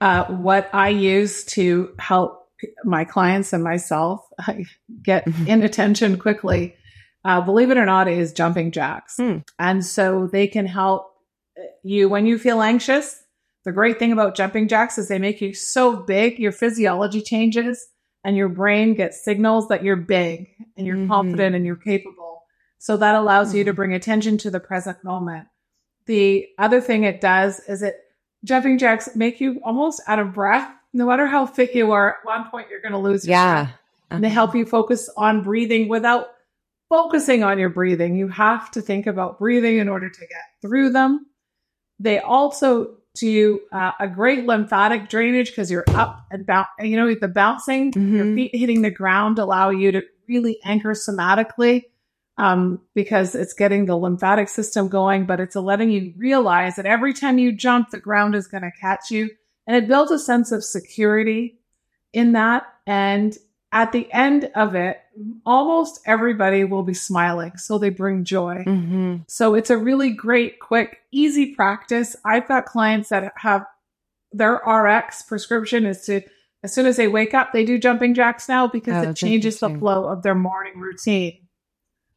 Uh, 0.00 0.24
what 0.26 0.68
I 0.72 0.88
use 0.90 1.44
to 1.44 1.94
help 1.98 2.39
my 2.84 3.04
clients 3.04 3.52
and 3.52 3.62
myself 3.62 4.26
get 5.02 5.26
mm-hmm. 5.26 5.46
inattention 5.46 6.18
quickly, 6.18 6.74
uh, 7.24 7.40
believe 7.40 7.70
it 7.70 7.78
or 7.78 7.86
not, 7.86 8.08
is 8.08 8.32
jumping 8.32 8.70
jacks. 8.70 9.16
Mm. 9.18 9.44
And 9.58 9.84
so 9.84 10.28
they 10.30 10.46
can 10.46 10.66
help 10.66 11.10
you 11.82 12.08
when 12.08 12.26
you 12.26 12.38
feel 12.38 12.62
anxious. 12.62 13.22
The 13.64 13.72
great 13.72 13.98
thing 13.98 14.12
about 14.12 14.36
jumping 14.36 14.68
jacks 14.68 14.96
is 14.96 15.08
they 15.08 15.18
make 15.18 15.40
you 15.40 15.52
so 15.52 15.96
big, 15.96 16.38
your 16.38 16.52
physiology 16.52 17.20
changes 17.20 17.86
and 18.24 18.36
your 18.36 18.48
brain 18.48 18.94
gets 18.94 19.24
signals 19.24 19.68
that 19.68 19.82
you're 19.82 19.96
big 19.96 20.48
and 20.76 20.86
you're 20.86 20.96
mm-hmm. 20.96 21.10
confident 21.10 21.54
and 21.54 21.66
you're 21.66 21.76
capable. 21.76 22.42
So 22.78 22.96
that 22.96 23.14
allows 23.14 23.48
mm-hmm. 23.48 23.58
you 23.58 23.64
to 23.64 23.70
mm-hmm. 23.70 23.76
bring 23.76 23.94
attention 23.94 24.38
to 24.38 24.50
the 24.50 24.60
present 24.60 25.04
moment. 25.04 25.48
The 26.06 26.46
other 26.58 26.80
thing 26.80 27.04
it 27.04 27.20
does 27.20 27.60
is 27.60 27.82
it 27.82 27.96
jumping 28.44 28.78
jacks 28.78 29.14
make 29.14 29.40
you 29.40 29.60
almost 29.64 30.02
out 30.06 30.18
of 30.18 30.32
breath 30.32 30.72
no 30.92 31.06
matter 31.06 31.26
how 31.26 31.46
fit 31.46 31.74
you 31.74 31.92
are, 31.92 32.10
at 32.10 32.24
one 32.24 32.50
point 32.50 32.68
you're 32.70 32.80
going 32.80 32.92
to 32.92 32.98
lose. 32.98 33.26
yeah. 33.26 33.64
Breath. 33.64 33.76
And 34.12 34.24
they 34.24 34.28
help 34.28 34.56
you 34.56 34.66
focus 34.66 35.08
on 35.16 35.42
breathing 35.42 35.88
without 35.88 36.26
focusing 36.88 37.44
on 37.44 37.58
your 37.60 37.68
breathing. 37.68 38.16
You 38.16 38.26
have 38.28 38.70
to 38.72 38.82
think 38.82 39.06
about 39.06 39.38
breathing 39.38 39.78
in 39.78 39.88
order 39.88 40.10
to 40.10 40.20
get 40.20 40.42
through 40.60 40.90
them. 40.90 41.26
They 42.00 42.18
also 42.18 42.96
do 43.14 43.60
uh, 43.70 43.92
a 44.00 44.08
great 44.08 44.46
lymphatic 44.46 45.08
drainage 45.08 45.50
because 45.50 45.70
you're 45.70 45.84
up 45.88 46.26
and 46.30 46.44
bounce. 46.44 46.68
You 46.80 46.96
know, 46.96 47.14
the 47.14 47.28
bouncing, 47.28 47.92
mm-hmm. 47.92 48.16
your 48.16 48.34
feet 48.34 48.54
hitting 48.54 48.82
the 48.82 48.90
ground 48.90 49.38
allow 49.38 49.70
you 49.70 49.92
to 49.92 50.02
really 50.28 50.58
anchor 50.64 50.92
somatically 50.92 51.84
um, 52.36 52.80
because 52.94 53.34
it's 53.34 53.52
getting 53.52 53.84
the 53.84 53.96
lymphatic 53.96 54.48
system 54.48 54.88
going, 54.88 55.26
but 55.26 55.40
it's 55.40 55.56
letting 55.56 55.90
you 55.90 56.14
realize 56.16 56.76
that 56.76 56.86
every 56.86 57.12
time 57.12 57.38
you 57.38 57.52
jump, 57.52 57.90
the 57.90 58.00
ground 58.00 58.34
is 58.34 58.46
going 58.46 58.62
to 58.62 58.72
catch 58.80 59.10
you 59.10 59.30
and 59.70 59.76
it 59.76 59.86
builds 59.86 60.10
a 60.10 60.18
sense 60.18 60.50
of 60.50 60.64
security 60.64 61.60
in 62.12 62.32
that. 62.32 62.64
And 62.88 63.38
at 63.70 63.92
the 63.92 64.12
end 64.12 64.50
of 64.56 64.74
it, 64.74 65.00
almost 65.46 66.00
everybody 66.06 66.64
will 66.64 66.82
be 66.82 66.92
smiling. 66.92 67.56
So 67.56 67.78
they 67.78 67.90
bring 67.90 68.24
joy. 68.24 68.64
Mm-hmm. 68.66 69.18
So 69.28 69.54
it's 69.54 69.70
a 69.70 69.78
really 69.78 70.10
great, 70.10 70.58
quick, 70.58 71.02
easy 71.12 71.54
practice. 71.54 72.16
I've 72.24 72.48
got 72.48 72.66
clients 72.66 73.10
that 73.10 73.32
have 73.36 73.64
their 74.32 74.54
RX 74.54 75.22
prescription 75.22 75.86
is 75.86 76.04
to, 76.06 76.22
as 76.64 76.74
soon 76.74 76.86
as 76.86 76.96
they 76.96 77.06
wake 77.06 77.32
up, 77.32 77.52
they 77.52 77.64
do 77.64 77.78
jumping 77.78 78.12
jacks 78.12 78.48
now 78.48 78.66
because 78.66 79.06
oh, 79.06 79.10
it 79.10 79.14
changes 79.14 79.60
the 79.60 79.70
flow 79.70 80.06
of 80.06 80.24
their 80.24 80.34
morning 80.34 80.80
routine. 80.80 81.46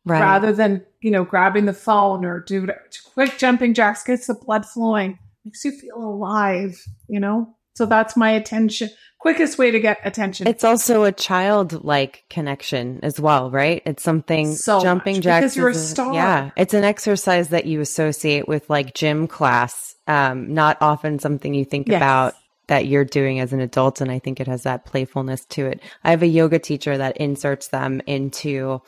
Right. 0.06 0.20
Rather 0.20 0.54
than, 0.54 0.84
you 1.02 1.12
know, 1.12 1.24
grabbing 1.24 1.66
the 1.66 1.74
phone 1.74 2.26
or 2.26 2.40
do 2.40 2.68
quick 3.14 3.38
jumping 3.38 3.76
jacks, 3.76 4.04
gets 4.04 4.26
the 4.26 4.34
blood 4.34 4.66
flowing 4.66 5.20
makes 5.46 5.64
you 5.66 5.72
feel 5.72 5.98
alive, 5.98 6.82
you 7.08 7.20
know? 7.20 7.56
So 7.76 7.86
that's 7.86 8.16
my 8.16 8.32
attention 8.32 8.90
quickest 9.24 9.58
way 9.58 9.72
to 9.72 9.80
get 9.80 10.00
attention. 10.04 10.46
It's 10.50 10.66
also 10.66 11.06
a 11.06 11.12
childlike 11.14 12.26
connection 12.30 13.00
as 13.04 13.22
well, 13.22 13.50
right? 13.50 13.82
It's 13.86 14.04
something 14.04 14.54
so 14.54 14.82
jumping 14.82 15.16
much, 15.16 15.24
jacks. 15.24 15.44
Because 15.44 15.56
you're 15.56 15.70
a 15.70 15.74
star. 15.74 16.14
Yeah. 16.14 16.52
It's 16.58 16.74
an 16.74 16.84
exercise 16.84 17.48
that 17.50 17.66
you 17.66 17.80
associate 17.80 18.50
with 18.50 18.70
like 18.70 18.94
gym 18.94 19.28
class. 19.28 19.96
Um, 20.08 20.54
not 20.54 20.78
often 20.82 21.20
something 21.20 21.54
you 21.54 21.64
think 21.64 21.88
Yes. 21.88 22.00
about 22.00 22.34
that 22.68 22.86
you're 22.88 23.06
doing 23.06 23.40
as 23.40 23.54
an 23.54 23.62
adult. 23.62 24.02
And 24.02 24.12
I 24.12 24.20
think 24.20 24.42
it 24.42 24.48
has 24.48 24.64
that 24.64 24.84
playfulness 24.84 25.46
to 25.52 25.68
it. 25.68 25.80
I 26.04 26.10
have 26.10 26.22
a 26.22 26.28
yoga 26.28 26.60
teacher 26.60 26.98
that 26.98 27.16
inserts 27.16 27.70
them 27.70 28.02
into 28.06 28.82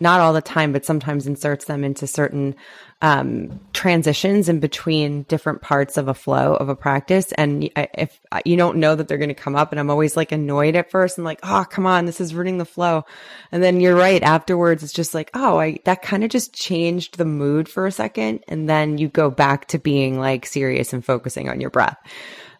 not 0.00 0.20
all 0.20 0.32
the 0.32 0.40
time, 0.40 0.72
but 0.72 0.84
sometimes 0.84 1.26
inserts 1.26 1.64
them 1.64 1.82
into 1.82 2.06
certain 2.06 2.54
um, 3.00 3.60
transitions 3.72 4.48
in 4.48 4.58
between 4.60 5.22
different 5.24 5.60
parts 5.62 5.96
of 5.96 6.08
a 6.08 6.14
flow 6.14 6.54
of 6.54 6.68
a 6.68 6.74
practice. 6.76 7.30
And 7.32 7.68
I- 7.76 7.88
if 7.94 8.18
you 8.44 8.56
don't 8.56 8.78
know 8.78 8.94
that 8.94 9.06
they're 9.08 9.18
going 9.18 9.28
to 9.28 9.34
come 9.34 9.54
up, 9.56 9.70
and 9.72 9.78
I'm 9.80 9.90
always 9.90 10.16
like 10.16 10.32
annoyed 10.32 10.74
at 10.76 10.90
first 10.90 11.16
and 11.18 11.24
like, 11.24 11.40
oh, 11.42 11.64
come 11.68 11.86
on, 11.86 12.06
this 12.06 12.20
is 12.20 12.34
ruining 12.34 12.58
the 12.58 12.64
flow. 12.64 13.04
And 13.52 13.62
then 13.62 13.80
you're 13.80 13.96
right. 13.96 14.22
Afterwards, 14.22 14.82
it's 14.82 14.92
just 14.92 15.14
like, 15.14 15.30
oh, 15.34 15.58
I, 15.58 15.78
that 15.84 16.02
kind 16.02 16.24
of 16.24 16.30
just 16.30 16.52
changed 16.52 17.18
the 17.18 17.24
mood 17.24 17.68
for 17.68 17.86
a 17.86 17.92
second. 17.92 18.44
And 18.48 18.68
then 18.68 18.98
you 18.98 19.08
go 19.08 19.30
back 19.30 19.66
to 19.68 19.78
being 19.78 20.18
like 20.18 20.46
serious 20.46 20.92
and 20.92 21.04
focusing 21.04 21.48
on 21.48 21.60
your 21.60 21.70
breath. 21.70 21.98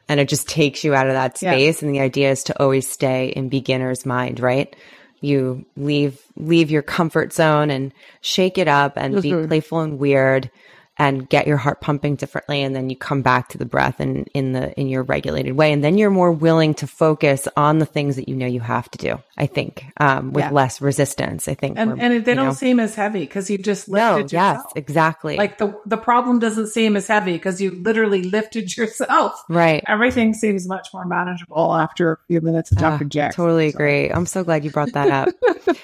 And 0.09 0.21
it 0.21 0.29
just 0.29 0.49
takes 0.49 0.85
you 0.85 0.95
out 0.95 1.07
of 1.09 1.13
that 1.15 1.41
Yeah. 1.43 1.53
space. 1.53 1.83
And 1.83 1.93
the 1.95 2.01
idea 2.01 2.31
is 2.31 2.45
to 2.45 2.63
always 2.63 2.89
stay 2.89 3.29
in 3.29 3.49
beginner's 3.49 4.07
mind, 4.07 4.41
right? 4.41 4.75
You 5.21 5.65
leave 5.77 6.21
leave 6.37 6.71
your 6.71 6.83
comfort 6.83 7.33
zone 7.33 7.71
and 7.71 7.93
shake 8.21 8.59
it 8.59 8.69
up 8.69 8.95
and 8.97 9.21
be 9.21 9.33
playful 9.47 9.81
and 9.81 9.99
weird 9.99 10.51
and 10.99 11.29
get 11.29 11.47
your 11.47 11.57
heart 11.57 11.81
pumping 11.81 12.17
differently 12.17 12.63
and 12.63 12.75
then 12.75 12.91
you 12.91 12.97
come 12.97 13.23
back 13.23 13.49
to 13.49 13.59
the 13.59 13.65
breath 13.65 14.01
and 14.01 14.29
in 14.35 14.53
the 14.53 14.73
in 14.79 14.89
your 14.89 15.03
regulated 15.05 15.53
way 15.57 15.73
and 15.73 15.83
then 15.85 15.97
you're 15.99 16.11
more 16.11 16.33
willing 16.33 16.75
to 16.75 16.87
focus 16.87 17.47
on 17.57 17.79
the 17.79 17.87
things 17.87 18.17
that 18.17 18.29
you 18.29 18.35
know 18.35 18.47
you 18.47 18.61
have 18.61 18.91
to 18.91 18.99
do 18.99 19.19
i 19.37 19.47
think 19.47 19.85
um, 19.99 20.33
with 20.33 20.45
Yeah. 20.45 20.51
less 20.51 20.81
resistance 20.81 21.47
i 21.49 21.55
think 21.55 21.79
and 21.79 22.01
and 22.03 22.25
they 22.25 22.35
don't 22.35 22.47
know. 22.47 22.53
seem 22.53 22.81
as 22.81 22.95
heavy 22.95 23.21
because 23.21 23.49
you 23.51 23.59
just 23.59 23.89
no 23.89 24.17
lifted 24.17 24.33
yes 24.33 24.57
yourself. 24.57 24.73
exactly 24.77 25.37
Like 25.37 25.59
the 25.59 25.79
the 25.87 25.97
problem 25.97 26.39
doesn't 26.41 26.69
seem 26.69 26.97
as 26.97 27.07
heavy 27.07 27.33
because 27.33 27.61
you 27.61 27.71
literally 27.71 28.23
lifted 28.23 28.77
yourself. 28.77 29.43
right 29.49 29.83
Everything 29.87 30.35
seems 30.35 30.67
much 30.67 30.89
more 30.93 31.05
manageable 31.05 31.75
after 31.75 32.13
a 32.13 32.19
few 32.27 32.41
minutes 32.41 32.73
of 32.73 32.79
Ah, 32.79 32.81
jumping 32.81 33.09
jacks. 33.09 33.37
Totally 33.37 33.71
So- 33.71 33.77
agree. 33.77 34.09
I'm 34.11 34.27
so 34.27 34.43
glad 34.45 34.65
you 34.65 34.71
brought 34.71 34.93
that 34.93 35.09
up. 35.11 35.29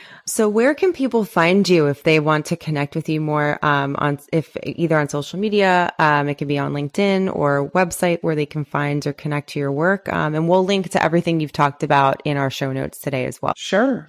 so, 0.26 0.48
where 0.48 0.74
can 0.74 0.92
people 0.92 1.24
find 1.24 1.68
you 1.68 1.86
if 1.86 2.02
they 2.02 2.20
want 2.20 2.46
to 2.46 2.56
connect 2.56 2.94
with 2.94 3.08
you 3.08 3.20
more? 3.20 3.58
Um, 3.64 3.94
on 3.98 4.18
if 4.32 4.56
either 4.62 4.98
on 4.98 5.03
social 5.09 5.38
media, 5.38 5.92
um, 5.98 6.28
it 6.28 6.36
can 6.38 6.48
be 6.48 6.59
on 6.59 6.72
LinkedIn 6.72 7.34
or 7.34 7.70
website 7.70 8.18
where 8.22 8.34
they 8.34 8.46
can 8.46 8.64
find 8.64 9.07
or 9.07 9.12
connect 9.12 9.50
to 9.50 9.59
your 9.59 9.72
work. 9.72 10.12
Um, 10.12 10.34
and 10.34 10.48
we'll 10.48 10.64
link 10.64 10.90
to 10.90 11.02
everything 11.02 11.40
you've 11.40 11.52
talked 11.52 11.82
about 11.82 12.20
in 12.24 12.36
our 12.36 12.50
show 12.50 12.72
notes 12.72 12.98
today 12.98 13.26
as 13.26 13.40
well. 13.42 13.55
Sure, 13.57 14.09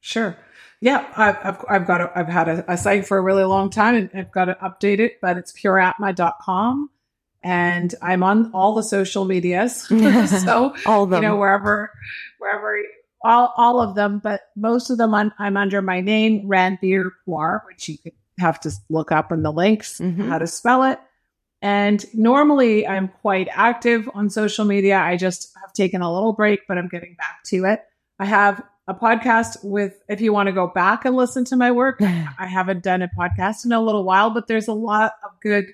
sure. 0.00 0.36
Yeah, 0.80 1.06
I've 1.16 1.36
I've, 1.44 1.64
I've 1.68 1.86
got 1.86 2.00
a, 2.00 2.12
I've 2.18 2.28
had 2.28 2.48
a, 2.48 2.72
a 2.72 2.76
site 2.78 3.06
for 3.06 3.18
a 3.18 3.22
really 3.22 3.44
long 3.44 3.68
time 3.70 3.94
and 3.94 4.10
I've 4.14 4.32
got 4.32 4.46
to 4.46 4.54
update 4.62 4.98
it, 4.98 5.20
but 5.20 5.36
it's 5.36 5.52
pureatma.com. 5.52 6.90
and 7.42 7.94
I'm 8.02 8.22
on 8.22 8.50
all 8.54 8.74
the 8.74 8.82
social 8.82 9.24
medias. 9.24 9.82
so 10.44 10.74
All 10.86 11.06
them. 11.06 11.22
you 11.22 11.28
know 11.28 11.36
wherever 11.36 11.92
wherever 12.38 12.78
all 13.22 13.52
all 13.58 13.80
of 13.82 13.94
them, 13.94 14.18
but 14.24 14.40
most 14.56 14.88
of 14.88 14.96
them 14.96 15.14
I'm, 15.14 15.32
I'm 15.38 15.58
under 15.58 15.82
my 15.82 16.00
name 16.00 16.48
Ranbir 16.48 17.10
Puar, 17.28 17.60
which 17.66 17.86
you 17.90 17.98
could 17.98 18.12
have 18.40 18.58
to 18.60 18.72
look 18.88 19.12
up 19.12 19.30
in 19.32 19.42
the 19.42 19.52
links 19.52 19.98
Mhm. 20.00 20.28
how 20.28 20.38
to 20.38 20.46
spell 20.46 20.82
it. 20.84 20.98
And 21.62 22.04
normally 22.14 22.86
I'm 22.86 23.08
quite 23.08 23.48
active 23.52 24.08
on 24.14 24.30
social 24.30 24.64
media. 24.64 24.98
I 24.98 25.16
just 25.16 25.52
have 25.60 25.72
taken 25.72 26.00
a 26.02 26.12
little 26.12 26.32
break, 26.32 26.60
but 26.66 26.78
I'm 26.78 26.88
getting 26.88 27.14
back 27.16 27.42
to 27.46 27.64
it. 27.66 27.82
I 28.18 28.24
have 28.24 28.62
a 28.88 28.94
podcast 28.94 29.62
with, 29.62 30.02
if 30.08 30.20
you 30.20 30.32
want 30.32 30.46
to 30.48 30.52
go 30.52 30.66
back 30.66 31.04
and 31.04 31.14
listen 31.16 31.44
to 31.46 31.56
my 31.56 31.70
work, 31.70 32.00
I 32.38 32.46
haven't 32.46 32.82
done 32.82 33.02
a 33.02 33.08
podcast 33.16 33.64
in 33.66 33.72
a 33.72 33.80
little 33.80 34.04
while, 34.04 34.30
but 34.30 34.46
there's 34.48 34.68
a 34.68 34.72
lot 34.72 35.12
of 35.22 35.30
good, 35.42 35.66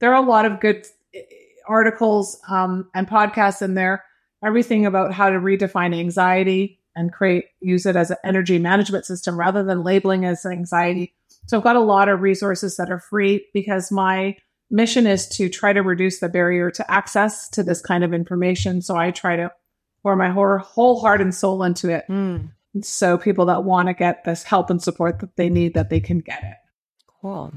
there 0.00 0.14
are 0.14 0.22
a 0.22 0.26
lot 0.26 0.46
of 0.46 0.60
good 0.60 0.86
eh, 1.14 1.20
articles 1.66 2.40
um, 2.48 2.88
and 2.94 3.08
podcasts 3.08 3.62
in 3.62 3.74
there. 3.74 4.04
Everything 4.44 4.86
about 4.86 5.12
how 5.12 5.28
to 5.30 5.38
redefine 5.38 5.96
anxiety 5.98 6.78
and 6.94 7.12
create, 7.12 7.46
use 7.60 7.86
it 7.86 7.96
as 7.96 8.10
an 8.10 8.16
energy 8.24 8.58
management 8.58 9.06
system 9.06 9.38
rather 9.38 9.62
than 9.64 9.82
labeling 9.82 10.24
as 10.24 10.44
anxiety. 10.46 11.14
So 11.46 11.56
I've 11.56 11.64
got 11.64 11.76
a 11.76 11.80
lot 11.80 12.08
of 12.08 12.20
resources 12.20 12.76
that 12.76 12.90
are 12.90 13.00
free 13.00 13.46
because 13.52 13.90
my 13.90 14.36
mission 14.70 15.06
is 15.06 15.28
to 15.28 15.48
try 15.48 15.72
to 15.72 15.82
reduce 15.82 16.20
the 16.20 16.28
barrier 16.28 16.70
to 16.70 16.90
access 16.90 17.48
to 17.50 17.62
this 17.62 17.80
kind 17.82 18.04
of 18.04 18.14
information. 18.14 18.80
So 18.80 18.96
I 18.96 19.10
try 19.10 19.36
to 19.36 19.50
pour 20.02 20.16
my 20.16 20.30
whole, 20.30 20.58
whole 20.58 21.00
heart 21.00 21.20
and 21.20 21.34
soul 21.34 21.62
into 21.62 21.90
it. 21.90 22.04
Mm, 22.08 22.50
So 22.82 23.18
people 23.18 23.46
that 23.46 23.64
want 23.64 23.88
to 23.88 23.94
get 23.94 24.24
this 24.24 24.42
help 24.44 24.70
and 24.70 24.82
support 24.82 25.20
that 25.20 25.36
they 25.36 25.48
need, 25.50 25.74
that 25.74 25.90
they 25.90 26.00
can 26.00 26.20
get 26.20 26.42
it. 26.42 26.56
cool. 27.20 27.52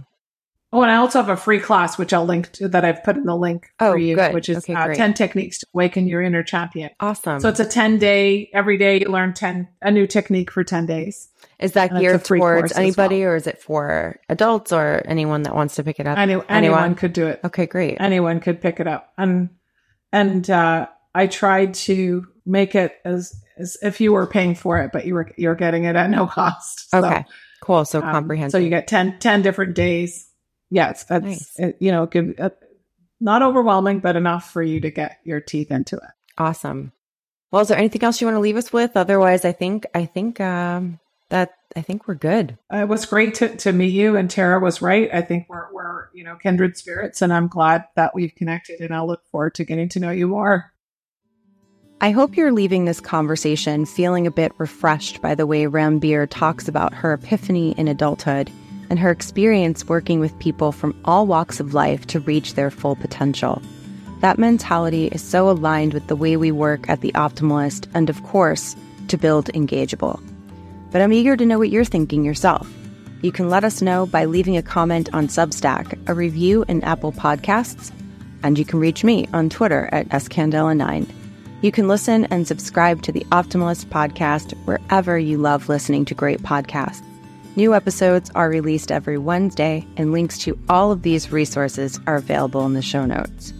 Oh, 0.75 0.81
and 0.81 0.91
I 0.91 0.95
also 0.97 1.19
have 1.19 1.29
a 1.29 1.37
free 1.37 1.59
class, 1.61 1.97
which 1.97 2.11
I'll 2.11 2.25
link 2.25 2.51
to 2.53 2.67
that 2.67 2.83
I've 2.83 3.01
put 3.01 3.15
in 3.15 3.23
the 3.23 3.35
link 3.35 3.71
Oh, 3.79 3.93
for 3.93 3.97
you, 3.97 4.15
good. 4.15 4.33
which 4.33 4.49
is 4.49 4.57
Okay, 4.57 4.73
uh, 4.73 4.93
10 4.93 5.13
techniques 5.13 5.59
to 5.59 5.67
awaken 5.73 6.05
your 6.05 6.21
inner 6.21 6.43
champion. 6.43 6.89
Awesome. 6.99 7.39
So 7.39 7.47
it's 7.47 7.61
a 7.61 7.65
10 7.65 7.97
day, 7.97 8.49
every 8.53 8.77
day 8.77 8.99
you 8.99 9.07
learn 9.07 9.33
10, 9.33 9.69
a 9.81 9.89
new 9.89 10.05
technique 10.05 10.51
for 10.51 10.65
10 10.65 10.85
days. 10.85 11.29
is 11.59 11.71
that 11.73 11.91
and 11.91 11.99
geared 12.01 12.25
towards 12.25 12.73
anybody 12.73 13.21
well. 13.21 13.29
or 13.29 13.35
is 13.37 13.47
it 13.47 13.61
for 13.61 14.19
adults 14.27 14.73
or 14.73 15.01
anyone 15.05 15.43
that 15.43 15.55
wants 15.55 15.75
to 15.75 15.83
pick 15.83 15.99
it 16.01 16.07
up? 16.07 16.17
Any, 16.17 16.41
anyone 16.49 16.95
could 16.95 17.13
do 17.13 17.27
it. 17.27 17.39
Okay, 17.45 17.65
great. 17.67 17.95
anyone 18.01 18.41
could 18.41 18.59
pick 18.59 18.81
it 18.81 18.87
up 18.87 19.13
and 19.17 19.49
and 20.11 20.49
uh 20.49 20.87
i 21.13 21.25
tried 21.27 21.73
to 21.73 22.27
make 22.45 22.75
it 22.75 22.93
as 23.05 23.33
as 23.57 23.77
if 23.81 24.01
you 24.01 24.11
were 24.13 24.27
paying 24.27 24.53
for 24.55 24.79
it 24.81 24.91
but 24.91 25.05
you 25.05 25.13
were 25.13 25.31
you're 25.37 25.55
getting 25.55 25.85
it 25.85 25.95
at 25.95 26.09
no 26.09 26.27
cost 26.27 26.89
So, 26.91 26.99
okay, 27.05 27.23
cool. 27.61 27.85
So 27.85 28.01
um, 28.01 28.11
comprehensive. 28.11 28.51
so 28.51 28.61
you 28.61 28.69
get 28.69 28.87
10 28.89 29.19
10 29.19 29.41
different 29.41 29.73
days 29.75 30.27
yes 30.69 31.03
that's 31.05 31.25
Nice. 31.25 31.59
it, 31.59 31.77
you 31.79 31.91
know 31.91 32.05
give 32.05 32.33
uh, 32.39 32.49
not 33.19 33.41
overwhelming 33.41 33.99
but 33.99 34.15
enough 34.15 34.51
for 34.51 34.61
you 34.61 34.79
to 34.81 34.91
get 34.91 35.19
your 35.23 35.39
teeth 35.39 35.71
into 35.71 35.95
it 35.95 36.11
Awesome. 36.37 36.91
Well, 37.51 37.61
is 37.61 37.69
there 37.69 37.77
anything 37.77 38.03
else 38.03 38.19
you 38.19 38.27
want 38.27 38.35
to 38.35 38.41
leave 38.41 38.57
us 38.57 38.73
with? 38.73 38.97
Otherwise, 38.97 39.45
I 39.45 39.53
think 39.53 39.85
I 39.95 40.05
think 40.05 40.41
um, 40.41 40.99
that 41.29 41.53
I 41.77 41.81
think 41.81 42.07
we're 42.07 42.15
good. 42.15 42.57
Uh, 42.73 42.79
it 42.79 42.89
was 42.89 43.05
great 43.05 43.35
to, 43.35 43.55
to 43.57 43.71
meet 43.71 43.93
you 43.93 44.15
and 44.17 44.29
tara 44.29 44.59
was 44.59 44.81
right 44.81 45.09
i 45.13 45.21
think 45.21 45.45
we're 45.49 45.71
we're 45.73 46.09
you 46.13 46.23
know 46.23 46.35
kindred 46.35 46.77
spirits 46.77 47.21
and 47.21 47.33
i'm 47.33 47.47
glad 47.47 47.85
that 47.95 48.13
we've 48.13 48.33
connected 48.35 48.79
and 48.79 48.93
i 48.93 49.01
look 49.01 49.25
forward 49.31 49.55
to 49.55 49.63
getting 49.63 49.89
to 49.89 49.99
know 49.99 50.11
you 50.11 50.27
more 50.27 50.71
I 52.01 52.11
hope 52.11 52.35
you're 52.35 52.51
leaving 52.51 52.83
this 52.83 52.99
conversation 52.99 53.85
feeling 53.85 54.27
a 54.27 54.31
bit 54.31 54.51
refreshed 54.57 55.21
by 55.21 55.33
the 55.33 55.47
way 55.47 55.63
Ranbir 55.63 56.27
talks 56.29 56.67
about 56.67 56.93
her 56.93 57.13
epiphany 57.13 57.71
in 57.77 57.87
adulthood 57.87 58.51
and 58.89 58.99
her 58.99 59.11
experience 59.11 59.87
working 59.87 60.19
with 60.19 60.37
people 60.39 60.71
from 60.71 60.99
all 61.05 61.27
walks 61.27 61.59
of 61.59 61.73
life 61.73 62.05
to 62.07 62.19
reach 62.19 62.53
their 62.53 62.71
full 62.71 62.95
potential. 62.95 63.61
That 64.21 64.39
mentality 64.39 65.07
is 65.07 65.21
so 65.21 65.49
aligned 65.49 65.93
with 65.93 66.07
the 66.07 66.15
way 66.15 66.37
we 66.37 66.51
work 66.51 66.89
at 66.89 67.01
The 67.01 67.11
Optimalist 67.13 67.87
and, 67.93 68.09
of 68.09 68.23
course, 68.23 68.75
to 69.07 69.17
build 69.17 69.51
Engageable. 69.53 70.21
But 70.91 71.01
I'm 71.01 71.13
eager 71.13 71.35
to 71.35 71.45
know 71.45 71.59
what 71.59 71.69
you're 71.69 71.85
thinking 71.85 72.23
yourself. 72.23 72.71
You 73.21 73.31
can 73.31 73.49
let 73.49 73.63
us 73.63 73.81
know 73.81 74.05
by 74.05 74.25
leaving 74.25 74.57
a 74.57 74.61
comment 74.61 75.09
on 75.13 75.27
Substack, 75.27 75.99
a 76.07 76.13
review 76.13 76.63
in 76.67 76.83
Apple 76.83 77.11
Podcasts, 77.11 77.91
and 78.43 78.57
you 78.57 78.65
can 78.65 78.79
reach 78.79 79.03
me 79.03 79.27
on 79.33 79.49
Twitter 79.49 79.89
at 79.91 80.09
scandela9. 80.09 81.09
You 81.61 81.71
can 81.71 81.87
listen 81.87 82.25
and 82.25 82.47
subscribe 82.47 83.01
to 83.03 83.11
the 83.11 83.25
Optimalist 83.31 83.85
podcast 83.87 84.53
wherever 84.65 85.17
you 85.17 85.37
love 85.37 85.69
listening 85.69 86.05
to 86.05 86.13
great 86.13 86.43
podcasts. 86.43 87.01
New 87.57 87.73
episodes 87.73 88.29
are 88.35 88.49
released 88.49 88.91
every 88.91 89.17
Wednesday, 89.17 89.87
and 89.95 90.11
links 90.11 90.37
to 90.39 90.59
all 90.67 90.91
of 90.91 91.03
these 91.03 91.31
resources 91.31 92.01
are 92.05 92.17
available 92.17 92.65
in 92.65 92.73
the 92.73 92.81
show 92.81 93.05
notes. 93.05 93.53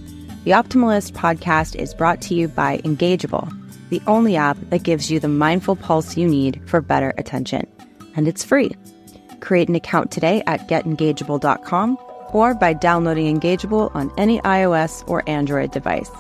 The 0.44 0.52
Optimalist 0.52 1.14
podcast 1.14 1.76
is 1.76 1.94
brought 1.94 2.22
to 2.24 2.36
you 2.36 2.50
by 2.50 2.80
Engageable, 2.80 3.50
the 3.90 4.02
only 4.06 4.36
app 4.36 4.58
that 4.70 4.84
gives 4.84 5.10
you 5.10 5.22
the 5.22 5.30
mindful 5.30 5.78
pulse 5.78 6.18
you 6.18 6.28
need 6.28 6.62
for 6.66 6.82
better 6.82 7.14
attention. 7.18 7.66
And 8.18 8.28
it's 8.28 8.44
free. 8.44 8.76
Create 9.40 9.70
an 9.70 9.76
account 9.76 10.12
today 10.12 10.44
at 10.46 10.68
getengageable.com 10.68 11.98
or 12.34 12.54
by 12.54 12.74
downloading 12.74 13.40
Engageable 13.40 13.96
on 13.96 14.12
any 14.18 14.42
iOS 14.42 15.08
or 15.08 15.24
Android 15.26 15.72
device. 15.72 16.12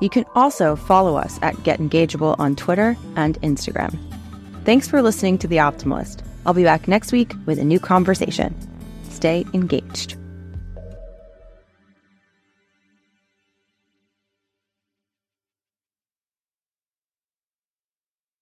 You 0.00 0.08
can 0.08 0.24
also 0.34 0.74
follow 0.74 1.16
us 1.16 1.38
at 1.42 1.62
Get 1.64 1.80
Engageable 1.80 2.36
on 2.38 2.56
Twitter 2.56 2.96
and 3.16 3.38
Instagram. 3.42 3.98
Thanks 4.64 4.88
for 4.88 5.02
listening 5.02 5.36
to 5.38 5.48
The 5.48 5.56
Optimalist. 5.56 6.22
I'll 6.46 6.54
be 6.54 6.64
back 6.64 6.88
next 6.88 7.12
week 7.12 7.34
with 7.46 7.58
a 7.58 7.64
new 7.64 7.78
conversation. 7.78 8.54
Stay 9.10 9.44
engaged. 9.52 10.19